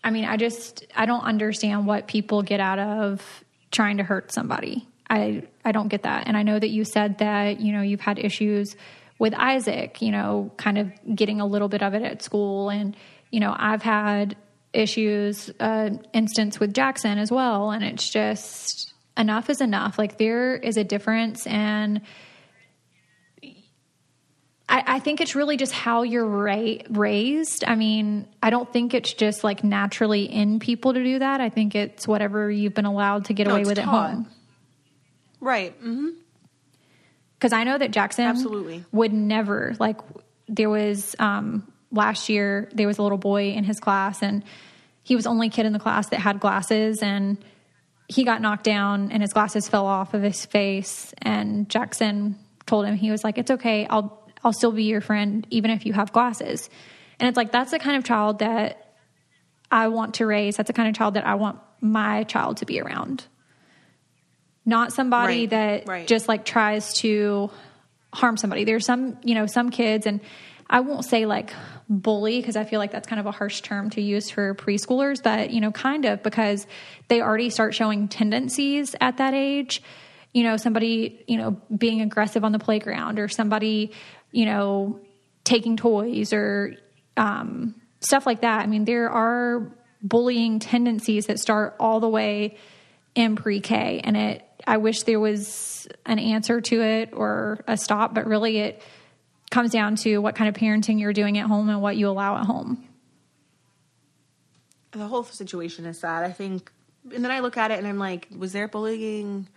I 0.02 0.10
mean, 0.10 0.26
I 0.26 0.36
just, 0.36 0.84
I 0.94 1.06
don't 1.06 1.24
understand 1.24 1.86
what 1.86 2.06
people 2.06 2.42
get 2.42 2.60
out 2.60 2.78
of 2.78 3.43
trying 3.74 3.98
to 3.98 4.04
hurt 4.04 4.32
somebody. 4.32 4.88
I, 5.10 5.42
I 5.64 5.72
don't 5.72 5.88
get 5.88 6.04
that. 6.04 6.26
And 6.26 6.36
I 6.36 6.42
know 6.42 6.58
that 6.58 6.70
you 6.70 6.84
said 6.84 7.18
that, 7.18 7.60
you 7.60 7.72
know, 7.72 7.82
you've 7.82 8.00
had 8.00 8.18
issues 8.18 8.74
with 9.18 9.34
Isaac, 9.34 10.00
you 10.00 10.10
know, 10.10 10.50
kind 10.56 10.78
of 10.78 10.90
getting 11.14 11.40
a 11.40 11.46
little 11.46 11.68
bit 11.68 11.82
of 11.82 11.92
it 11.92 12.02
at 12.02 12.22
school. 12.22 12.70
And, 12.70 12.96
you 13.30 13.40
know, 13.40 13.54
I've 13.54 13.82
had 13.82 14.36
issues 14.72 15.50
uh, 15.60 15.90
instance 16.12 16.58
with 16.58 16.74
Jackson 16.74 17.18
as 17.18 17.30
well, 17.30 17.70
and 17.70 17.84
it's 17.84 18.10
just 18.10 18.92
enough 19.16 19.48
is 19.48 19.60
enough. 19.60 19.98
Like 19.98 20.18
there 20.18 20.56
is 20.56 20.76
a 20.76 20.84
difference, 20.84 21.46
and 21.46 22.00
I, 24.68 24.82
I 24.86 24.98
think 24.98 25.20
it's 25.20 25.34
really 25.34 25.56
just 25.56 25.72
how 25.72 26.02
you're 26.02 26.26
ra- 26.26 26.78
raised. 26.88 27.64
I 27.66 27.74
mean, 27.74 28.26
I 28.42 28.50
don't 28.50 28.72
think 28.72 28.94
it's 28.94 29.12
just 29.12 29.44
like 29.44 29.62
naturally 29.62 30.24
in 30.24 30.58
people 30.58 30.94
to 30.94 31.02
do 31.02 31.18
that. 31.18 31.40
I 31.40 31.50
think 31.50 31.74
it's 31.74 32.08
whatever 32.08 32.50
you've 32.50 32.74
been 32.74 32.86
allowed 32.86 33.26
to 33.26 33.34
get 33.34 33.46
no, 33.46 33.54
away 33.54 33.64
with 33.64 33.76
taught. 33.78 34.10
at 34.10 34.14
home. 34.14 34.28
Right. 35.40 35.78
Mm-hmm 35.82 36.08
because 37.44 37.52
I 37.52 37.64
know 37.64 37.76
that 37.76 37.90
Jackson 37.90 38.24
absolutely 38.24 38.86
would 38.90 39.12
never 39.12 39.74
like. 39.78 39.98
There 40.48 40.70
was 40.70 41.14
um, 41.18 41.70
last 41.92 42.30
year 42.30 42.70
there 42.72 42.86
was 42.86 42.96
a 42.96 43.02
little 43.02 43.18
boy 43.18 43.50
in 43.50 43.64
his 43.64 43.80
class 43.80 44.22
and 44.22 44.42
he 45.02 45.14
was 45.14 45.24
the 45.24 45.30
only 45.30 45.50
kid 45.50 45.66
in 45.66 45.74
the 45.74 45.78
class 45.78 46.08
that 46.08 46.20
had 46.20 46.40
glasses 46.40 47.02
and 47.02 47.36
he 48.08 48.24
got 48.24 48.40
knocked 48.40 48.64
down 48.64 49.12
and 49.12 49.22
his 49.22 49.34
glasses 49.34 49.68
fell 49.68 49.84
off 49.84 50.14
of 50.14 50.22
his 50.22 50.46
face 50.46 51.12
and 51.20 51.68
Jackson 51.68 52.38
told 52.64 52.86
him 52.86 52.94
he 52.94 53.10
was 53.10 53.22
like 53.22 53.36
it's 53.36 53.50
okay 53.50 53.86
I'll 53.90 54.23
I'll 54.44 54.52
still 54.52 54.72
be 54.72 54.84
your 54.84 55.00
friend 55.00 55.46
even 55.50 55.70
if 55.70 55.86
you 55.86 55.92
have 55.92 56.12
glasses 56.12 56.68
and 57.18 57.28
it's 57.28 57.36
like 57.36 57.52
that's 57.52 57.70
the 57.70 57.78
kind 57.78 57.96
of 57.96 58.04
child 58.04 58.40
that 58.40 58.96
I 59.70 59.88
want 59.88 60.14
to 60.14 60.26
raise 60.26 60.56
that's 60.56 60.68
the 60.68 60.72
kind 60.72 60.88
of 60.88 60.94
child 60.94 61.14
that 61.14 61.26
I 61.26 61.34
want 61.34 61.58
my 61.80 62.24
child 62.24 62.58
to 62.58 62.66
be 62.66 62.80
around 62.80 63.26
not 64.66 64.92
somebody 64.92 65.42
right, 65.42 65.50
that 65.50 65.88
right. 65.88 66.06
just 66.06 66.28
like 66.28 66.44
tries 66.44 66.94
to 66.94 67.50
harm 68.12 68.36
somebody 68.36 68.64
there's 68.64 68.86
some 68.86 69.18
you 69.24 69.34
know 69.34 69.46
some 69.46 69.70
kids 69.70 70.06
and 70.06 70.20
I 70.68 70.80
won't 70.80 71.04
say 71.04 71.26
like 71.26 71.52
bully 71.88 72.40
because 72.40 72.56
I 72.56 72.64
feel 72.64 72.78
like 72.78 72.90
that's 72.90 73.06
kind 73.06 73.20
of 73.20 73.26
a 73.26 73.30
harsh 73.30 73.60
term 73.60 73.90
to 73.90 74.00
use 74.00 74.30
for 74.30 74.54
preschoolers, 74.54 75.22
but 75.22 75.50
you 75.50 75.60
know, 75.60 75.70
kind 75.70 76.04
of 76.04 76.22
because 76.22 76.66
they 77.08 77.20
already 77.20 77.50
start 77.50 77.74
showing 77.74 78.08
tendencies 78.08 78.96
at 79.00 79.18
that 79.18 79.34
age. 79.34 79.82
You 80.32 80.42
know, 80.42 80.56
somebody, 80.56 81.22
you 81.28 81.36
know, 81.36 81.56
being 81.76 82.00
aggressive 82.00 82.44
on 82.44 82.52
the 82.52 82.58
playground 82.58 83.18
or 83.18 83.28
somebody, 83.28 83.92
you 84.34 84.46
know, 84.46 85.00
taking 85.44 85.76
toys 85.76 86.32
or 86.32 86.74
um, 87.16 87.80
stuff 88.00 88.26
like 88.26 88.40
that. 88.40 88.62
I 88.62 88.66
mean, 88.66 88.84
there 88.84 89.08
are 89.08 89.70
bullying 90.02 90.58
tendencies 90.58 91.26
that 91.26 91.38
start 91.38 91.76
all 91.78 92.00
the 92.00 92.08
way 92.08 92.56
in 93.14 93.36
pre 93.36 93.60
K. 93.60 94.00
And 94.02 94.16
it, 94.16 94.42
I 94.66 94.78
wish 94.78 95.04
there 95.04 95.20
was 95.20 95.86
an 96.04 96.18
answer 96.18 96.60
to 96.60 96.82
it 96.82 97.10
or 97.12 97.60
a 97.68 97.76
stop, 97.76 98.14
but 98.14 98.26
really 98.26 98.58
it, 98.58 98.82
comes 99.54 99.70
down 99.70 99.94
to 99.94 100.18
what 100.18 100.34
kind 100.34 100.48
of 100.48 100.60
parenting 100.60 100.98
you're 100.98 101.12
doing 101.12 101.38
at 101.38 101.46
home 101.46 101.68
and 101.68 101.80
what 101.80 101.96
you 101.96 102.08
allow 102.08 102.36
at 102.36 102.44
home. 102.44 102.88
The 104.90 105.06
whole 105.06 105.22
situation 105.22 105.86
is 105.86 106.00
sad. 106.00 106.24
I 106.24 106.32
think, 106.32 106.72
and 107.14 107.24
then 107.24 107.30
I 107.30 107.38
look 107.38 107.56
at 107.56 107.70
it 107.70 107.78
and 107.78 107.86
I'm 107.86 107.98
like, 107.98 108.26
was 108.36 108.52
there 108.52 108.66
bullying? 108.66 109.48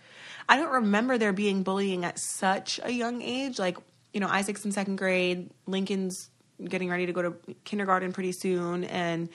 I 0.48 0.56
don't 0.56 0.70
remember 0.70 1.18
there 1.18 1.32
being 1.32 1.64
bullying 1.64 2.04
at 2.04 2.18
such 2.18 2.78
a 2.82 2.92
young 2.92 3.22
age. 3.22 3.58
Like, 3.58 3.78
you 4.18 4.20
know, 4.20 4.26
Isaac's 4.28 4.64
in 4.64 4.72
second 4.72 4.96
grade, 4.96 5.48
Lincoln's 5.68 6.28
getting 6.60 6.90
ready 6.90 7.06
to 7.06 7.12
go 7.12 7.22
to 7.22 7.36
kindergarten 7.62 8.12
pretty 8.12 8.32
soon. 8.32 8.82
And 8.82 9.28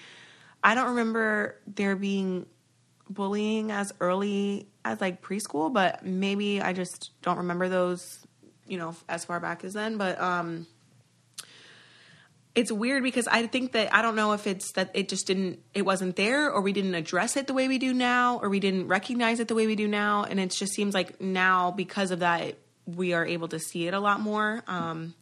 I 0.61 0.75
don't 0.75 0.89
remember 0.89 1.55
there 1.65 1.95
being 1.95 2.47
bullying 3.09 3.71
as 3.71 3.93
early 4.01 4.67
as 4.83 4.99
like 4.99 5.21
preschool, 5.21 5.71
but 5.71 6.05
maybe 6.05 6.61
I 6.61 6.73
just 6.73 7.11
don't 7.21 7.37
remember 7.37 7.69
those 7.69 8.27
you 8.67 8.77
know, 8.77 8.93
as 9.07 9.23
far 9.23 9.39
back 9.39 9.63
as 9.63 9.71
then, 9.71 9.95
but 9.95 10.19
um 10.19 10.67
it's 12.53 12.69
weird 12.69 13.03
because 13.03 13.25
I 13.29 13.47
think 13.47 13.71
that 13.71 13.95
I 13.95 14.01
don't 14.01 14.17
know 14.17 14.33
if 14.33 14.47
it's 14.47 14.73
that 14.73 14.91
it 14.93 15.07
just 15.07 15.27
didn't 15.27 15.59
it 15.73 15.83
wasn't 15.83 16.17
there 16.17 16.51
or 16.51 16.59
we 16.59 16.73
didn't 16.73 16.93
address 16.93 17.37
it 17.37 17.47
the 17.47 17.53
way 17.53 17.69
we 17.69 17.79
do 17.79 17.93
now 17.93 18.37
or 18.39 18.49
we 18.49 18.59
didn't 18.59 18.89
recognize 18.89 19.39
it 19.39 19.47
the 19.47 19.55
way 19.55 19.65
we 19.65 19.77
do 19.77 19.87
now 19.87 20.25
and 20.25 20.41
it 20.41 20.51
just 20.51 20.73
seems 20.73 20.93
like 20.93 21.21
now 21.21 21.71
because 21.71 22.11
of 22.11 22.19
that 22.19 22.57
we 22.85 23.13
are 23.13 23.25
able 23.25 23.47
to 23.47 23.59
see 23.59 23.87
it 23.87 23.93
a 23.93 23.99
lot 23.99 24.19
more 24.19 24.63
um 24.67 25.13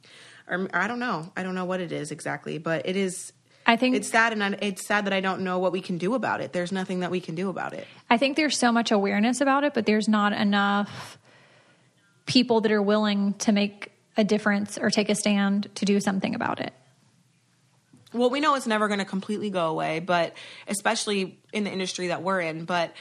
or, 0.48 0.68
I 0.74 0.88
don't 0.88 1.00
know. 1.00 1.32
I 1.38 1.44
don't 1.44 1.56
know 1.56 1.66
what 1.66 1.80
it 1.80 1.92
is 1.92 2.12
exactly, 2.12 2.58
but 2.58 2.88
it 2.88 2.96
is 2.96 3.32
I 3.66 3.76
think 3.76 3.96
it's 3.96 4.10
sad, 4.10 4.34
and 4.34 4.44
I, 4.44 4.58
it's 4.60 4.86
sad 4.86 5.06
that 5.06 5.14
I 5.14 5.22
don't 5.22 5.42
know 5.42 5.60
what 5.60 5.72
we 5.72 5.82
can 5.82 6.00
do 6.00 6.16
about 6.16 6.42
it. 6.42 6.52
There's 6.52 6.72
nothing 6.72 7.02
that 7.02 7.12
we 7.12 7.22
can 7.22 7.36
do 7.36 7.48
about 7.48 7.74
it. 7.74 7.88
I 8.10 8.18
think 8.18 8.36
there's 8.36 8.58
so 8.58 8.72
much 8.72 8.92
awareness 8.92 9.40
about 9.40 9.64
it, 9.64 9.76
but 9.76 9.86
there's 9.86 10.08
not 10.08 10.34
enough 10.34 11.20
people 12.26 12.62
that 12.62 12.72
are 12.72 12.82
willing 12.82 13.36
to 13.36 13.52
make 13.52 13.92
a 14.18 14.24
difference 14.24 14.80
or 14.80 14.90
take 14.90 15.10
a 15.10 15.16
stand 15.16 15.70
to 15.76 15.86
do 15.86 16.02
something 16.02 16.34
about 16.34 16.60
it. 16.60 16.74
Well, 18.14 18.32
we 18.32 18.40
know 18.40 18.56
it's 18.56 18.68
never 18.68 18.88
going 18.88 19.00
to 19.00 19.06
completely 19.06 19.52
go 19.52 19.68
away, 19.68 20.00
but 20.00 20.34
especially 20.68 21.40
in 21.54 21.64
the 21.64 21.72
industry 21.72 22.08
that 22.08 22.24
we're 22.24 22.42
in, 22.42 22.66
but 22.66 22.94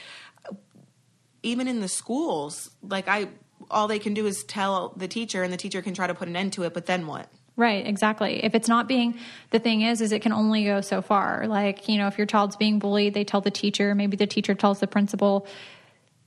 even 1.43 1.67
in 1.67 1.81
the 1.81 1.87
schools, 1.87 2.69
like 2.83 3.07
I 3.07 3.29
all 3.69 3.87
they 3.87 3.99
can 3.99 4.13
do 4.13 4.25
is 4.25 4.43
tell 4.43 4.93
the 4.95 5.07
teacher 5.07 5.43
and 5.43 5.51
the 5.51 5.57
teacher 5.57 5.81
can 5.81 5.93
try 5.93 6.07
to 6.07 6.13
put 6.13 6.27
an 6.27 6.35
end 6.35 6.53
to 6.53 6.63
it, 6.63 6.73
but 6.73 6.85
then 6.85 7.07
what? 7.07 7.27
Right, 7.57 7.85
exactly. 7.85 8.43
If 8.43 8.55
it's 8.55 8.67
not 8.67 8.87
being 8.87 9.19
the 9.51 9.59
thing 9.59 9.81
is 9.81 10.01
is 10.01 10.11
it 10.11 10.21
can 10.21 10.31
only 10.31 10.63
go 10.65 10.81
so 10.81 11.01
far. 11.01 11.47
Like, 11.47 11.87
you 11.87 11.97
know, 11.97 12.07
if 12.07 12.17
your 12.17 12.27
child's 12.27 12.55
being 12.55 12.79
bullied, 12.79 13.13
they 13.13 13.23
tell 13.23 13.41
the 13.41 13.51
teacher, 13.51 13.93
maybe 13.93 14.17
the 14.17 14.27
teacher 14.27 14.55
tells 14.55 14.79
the 14.79 14.87
principal, 14.87 15.45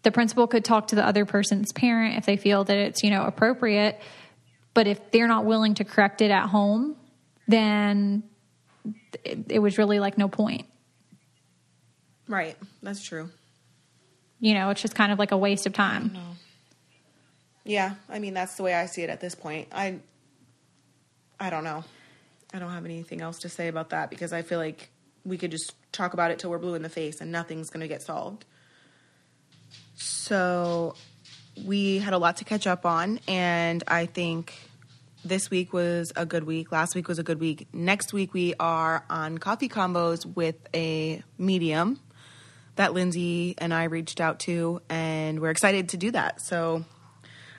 the 0.03 0.13
principal 0.13 0.47
could 0.47 0.65
talk 0.65 0.89
to 0.89 0.97
the 0.97 1.05
other 1.05 1.25
person's 1.25 1.73
parent 1.73 2.19
if 2.19 2.27
they 2.27 2.37
feel 2.37 2.65
that 2.65 2.77
it's, 2.77 3.03
you 3.03 3.11
know, 3.11 3.25
appropriate. 3.25 4.01
But 4.75 4.87
if 4.87 5.11
they're 5.11 5.29
not 5.29 5.45
willing 5.45 5.75
to 5.75 5.85
correct 5.85 6.21
it 6.21 6.31
at 6.31 6.49
home, 6.49 6.97
then 7.49 8.23
it, 9.25 9.47
it 9.49 9.59
was 9.61 9.79
really 9.79 9.99
like 9.99 10.19
no 10.19 10.29
point. 10.29 10.67
Right. 12.29 12.57
That's 12.83 13.03
true. 13.03 13.31
You 14.41 14.55
know, 14.55 14.71
it's 14.71 14.83
just 14.83 14.95
kind 14.95 15.11
of 15.11 15.19
like 15.19 15.33
a 15.33 15.39
waste 15.39 15.67
of 15.67 15.73
time. 15.73 16.17
Yeah, 17.65 17.95
I 18.09 18.19
mean 18.19 18.35
that's 18.35 18.57
the 18.57 18.63
way 18.63 18.75
I 18.75 18.87
see 18.87 19.03
it 19.03 19.11
at 19.11 19.21
this 19.21 19.35
point. 19.35 19.69
I 19.73 19.99
I 21.41 21.51
don't 21.51 21.65
know. 21.65 21.85
I 22.53 22.59
don't 22.59 22.71
have 22.71 22.85
anything 22.85 23.21
else 23.21 23.41
to 23.41 23.49
say 23.49 23.69
about 23.69 23.91
that 23.91 24.11
because 24.11 24.33
I 24.33 24.43
feel 24.43 24.59
like 24.59 24.91
we 25.25 25.39
could 25.39 25.51
just 25.51 25.75
talk 25.91 26.13
about 26.13 26.31
it 26.31 26.39
till 26.39 26.51
we're 26.51 26.59
blue 26.59 26.75
in 26.75 26.83
the 26.83 26.89
face 26.89 27.21
and 27.21 27.33
nothing's 27.33 27.71
going 27.71 27.81
to 27.81 27.89
get 27.89 28.03
solved. 28.03 28.45
So 29.95 30.95
we 31.65 31.99
had 31.99 32.15
a 32.15 32.19
lot 32.19 32.37
to 32.39 32.45
catch 32.45 32.67
up 32.67 32.85
on, 32.85 33.21
and 33.27 33.83
I 33.89 34.07
think 34.07 34.55
this 35.25 35.51
week 35.51 35.73
was 35.73 36.13
a 36.15 36.27
good 36.27 36.45
week. 36.45 36.71
Last 36.71 36.95
week 36.95 37.09
was 37.09 37.19
a 37.19 37.23
good 37.23 37.41
week. 37.41 37.67
Next 37.73 38.13
week 38.13 38.35
we 38.35 38.55
are 38.61 39.05
on 39.09 39.39
Coffee 39.39 39.69
Convos 39.69 40.27
with 40.27 40.57
a 40.75 41.23
medium 41.39 41.99
that 42.77 42.91
Lindsie 42.91 43.55
and 43.59 43.73
I 43.73 43.85
reached 43.85 44.21
out 44.21 44.41
to, 44.41 44.83
and 44.89 45.41
we're 45.41 45.51
excited 45.51 45.91
to 45.91 45.97
do 45.97 46.11
that. 46.11 46.41
So 46.41 46.85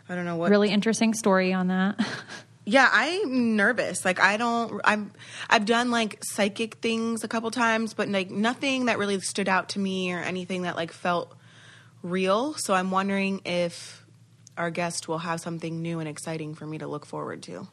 I 0.07 0.15
don't 0.15 0.25
know 0.25 0.35
what 0.37 0.51
Really 0.51 0.69
interesting 0.69 1.13
story 1.13 1.53
on 1.53 1.67
that. 1.67 1.99
Yeah, 2.67 2.89
I'm 2.91 3.55
nervous. 3.55 4.03
Like 4.03 4.19
I 4.19 4.37
don't 4.37 4.81
I'm 4.83 5.11
I've 5.47 5.65
done 5.65 5.91
like 5.91 6.17
psychic 6.23 6.77
things 6.77 7.23
a 7.23 7.27
couple 7.27 7.51
times, 7.51 7.93
but 7.93 8.09
like 8.09 8.31
nothing 8.31 8.85
that 8.85 8.97
really 8.97 9.19
stood 9.19 9.47
out 9.47 9.69
to 9.69 9.79
me 9.79 10.11
or 10.11 10.17
anything 10.17 10.63
that 10.63 10.75
like 10.75 10.91
felt 10.91 11.31
real. 12.01 12.55
So 12.55 12.73
I'm 12.73 12.89
wondering 12.89 13.41
if 13.45 14.03
our 14.57 14.71
guest 14.71 15.07
will 15.07 15.19
have 15.19 15.41
something 15.41 15.81
new 15.83 15.99
and 15.99 16.09
exciting 16.09 16.55
for 16.55 16.65
me 16.65 16.79
to 16.79 16.87
look 16.87 17.05
forward 17.05 17.43
to. 17.43 17.67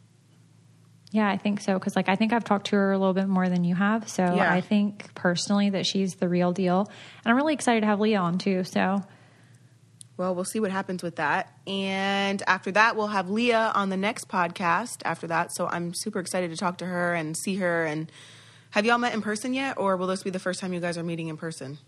Yeah, 1.11 1.29
I 1.29 1.37
think 1.37 1.61
so. 1.61 1.75
Because, 1.75 1.95
like, 1.95 2.09
I 2.09 2.17
think 2.17 2.33
I've 2.33 2.45
talked 2.45 2.69
to 2.69 2.77
her 2.77 2.93
a 2.93 2.99
little 2.99 3.13
bit 3.13 3.29
more 3.29 3.49
than 3.49 3.65
you 3.65 3.75
have. 3.75 4.09
So 4.09 4.25
Yeah. 4.25 4.53
I 4.53 4.63
think 4.63 5.15
personally 5.15 5.71
that 5.71 5.85
she's 5.85 6.15
the 6.15 6.29
real 6.29 6.53
deal. 6.53 6.91
And 7.25 7.31
I'm 7.31 7.37
really 7.37 7.53
excited 7.53 7.83
to 7.83 7.87
have 7.87 8.01
Leah 8.01 8.21
on 8.21 8.39
too. 8.39 8.65
So 8.65 9.03
Well, 10.17 10.35
we'll 10.35 10.45
see 10.45 10.61
what 10.61 10.71
happens 10.71 11.03
with 11.03 11.17
that. 11.17 11.57
And 11.67 12.43
after 12.47 12.71
that, 12.73 12.97
we'll 12.97 13.09
have 13.09 13.31
Leah 13.31 13.73
on 13.75 13.89
the 13.89 13.97
next 13.97 14.29
podcast 14.29 15.03
after 15.05 15.27
that. 15.29 15.53
So 15.53 15.67
I'm 15.67 15.95
super 15.95 16.21
excited 16.21 16.51
to 16.51 16.57
talk 16.57 16.79
to 16.79 16.87
her 16.87 17.15
and 17.15 17.37
see 17.37 17.57
her. 17.57 17.85
And 17.85 18.13
have 18.71 18.85
y'all 18.85 18.99
met 18.99 19.15
in 19.15 19.23
person 19.23 19.55
yet? 19.55 19.79
Or 19.79 19.97
will 19.97 20.07
this 20.07 20.23
be 20.23 20.31
the 20.31 20.39
first 20.39 20.61
time 20.61 20.73
you 20.73 20.81
guys 20.81 20.99
are 20.99 21.03
meeting 21.03 21.29
in 21.29 21.37
person? 21.37 21.79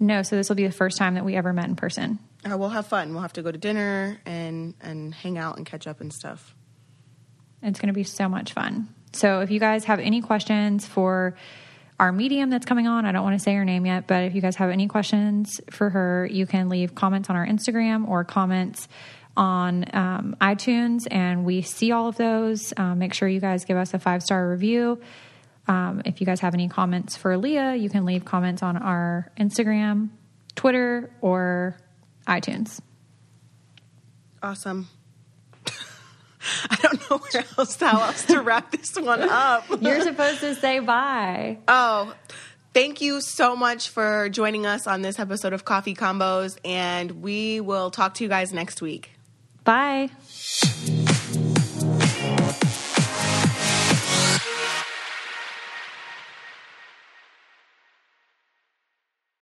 no, 0.00 0.22
so 0.22 0.34
this 0.34 0.48
will 0.48 0.56
be 0.56 0.66
the 0.66 0.72
first 0.72 0.96
time 0.96 1.14
that 1.14 1.24
we 1.24 1.36
ever 1.36 1.52
met 1.52 1.66
in 1.66 1.76
person. 1.76 2.18
Uh, 2.50 2.56
we'll 2.56 2.70
have 2.70 2.86
fun. 2.86 3.12
We'll 3.12 3.20
have 3.20 3.34
to 3.34 3.42
go 3.42 3.52
to 3.52 3.58
dinner 3.58 4.18
and, 4.24 4.74
and 4.80 5.14
hang 5.14 5.36
out 5.36 5.58
and 5.58 5.66
catch 5.66 5.86
up 5.86 6.00
and 6.00 6.10
stuff. 6.10 6.54
It's 7.62 7.78
going 7.78 7.88
to 7.88 7.94
be 7.94 8.04
so 8.04 8.26
much 8.26 8.54
fun. 8.54 8.88
So 9.12 9.40
if 9.40 9.50
you 9.50 9.60
guys 9.60 9.84
have 9.84 10.00
any 10.00 10.22
questions 10.22 10.86
for 10.86 11.36
our 12.00 12.12
medium 12.12 12.48
that's 12.48 12.64
coming 12.64 12.86
on, 12.86 13.04
I 13.04 13.12
don't 13.12 13.22
want 13.22 13.38
to 13.38 13.42
say 13.42 13.54
her 13.54 13.64
name 13.64 13.84
yet, 13.84 14.06
but 14.06 14.24
if 14.24 14.34
you 14.34 14.40
guys 14.40 14.56
have 14.56 14.70
any 14.70 14.88
questions 14.88 15.60
for 15.70 15.90
her, 15.90 16.26
you 16.26 16.46
can 16.46 16.70
leave 16.70 16.94
comments 16.94 17.28
on 17.28 17.36
our 17.36 17.46
Instagram 17.46 18.08
or 18.08 18.24
comments 18.24 18.88
on 19.36 19.84
um, 19.94 20.34
iTunes, 20.40 21.06
and 21.10 21.44
we 21.44 21.60
see 21.60 21.92
all 21.92 22.08
of 22.08 22.16
those. 22.16 22.72
Um, 22.78 22.98
make 22.98 23.12
sure 23.12 23.28
you 23.28 23.38
guys 23.38 23.66
give 23.66 23.76
us 23.76 23.92
a 23.92 23.98
five 23.98 24.22
star 24.22 24.48
review. 24.48 24.98
Um, 25.68 26.00
if 26.06 26.20
you 26.20 26.26
guys 26.26 26.40
have 26.40 26.54
any 26.54 26.70
comments 26.70 27.16
for 27.16 27.36
Leah, 27.36 27.74
you 27.74 27.90
can 27.90 28.06
leave 28.06 28.24
comments 28.24 28.62
on 28.62 28.78
our 28.78 29.30
Instagram, 29.38 30.08
Twitter, 30.56 31.10
or 31.20 31.76
iTunes. 32.26 32.80
Awesome. 34.42 34.88
I 36.70 36.76
don't 36.76 37.10
know 37.10 37.18
where 37.18 37.44
else 37.58 37.76
how 37.78 38.02
else 38.02 38.24
to 38.26 38.40
wrap 38.40 38.72
this 38.72 38.94
one 38.96 39.22
up. 39.22 39.64
You're 39.80 40.00
supposed 40.02 40.40
to 40.40 40.54
say 40.54 40.78
bye. 40.78 41.58
Oh, 41.68 42.14
thank 42.74 43.00
you 43.00 43.20
so 43.20 43.56
much 43.56 43.88
for 43.88 44.28
joining 44.28 44.66
us 44.66 44.86
on 44.86 45.02
this 45.02 45.18
episode 45.18 45.52
of 45.52 45.64
Coffee 45.64 45.94
Convos, 45.94 46.58
and 46.64 47.22
we 47.22 47.60
will 47.60 47.90
talk 47.90 48.14
to 48.14 48.24
you 48.24 48.28
guys 48.28 48.52
next 48.52 48.82
week. 48.82 49.10
Bye. 49.64 50.10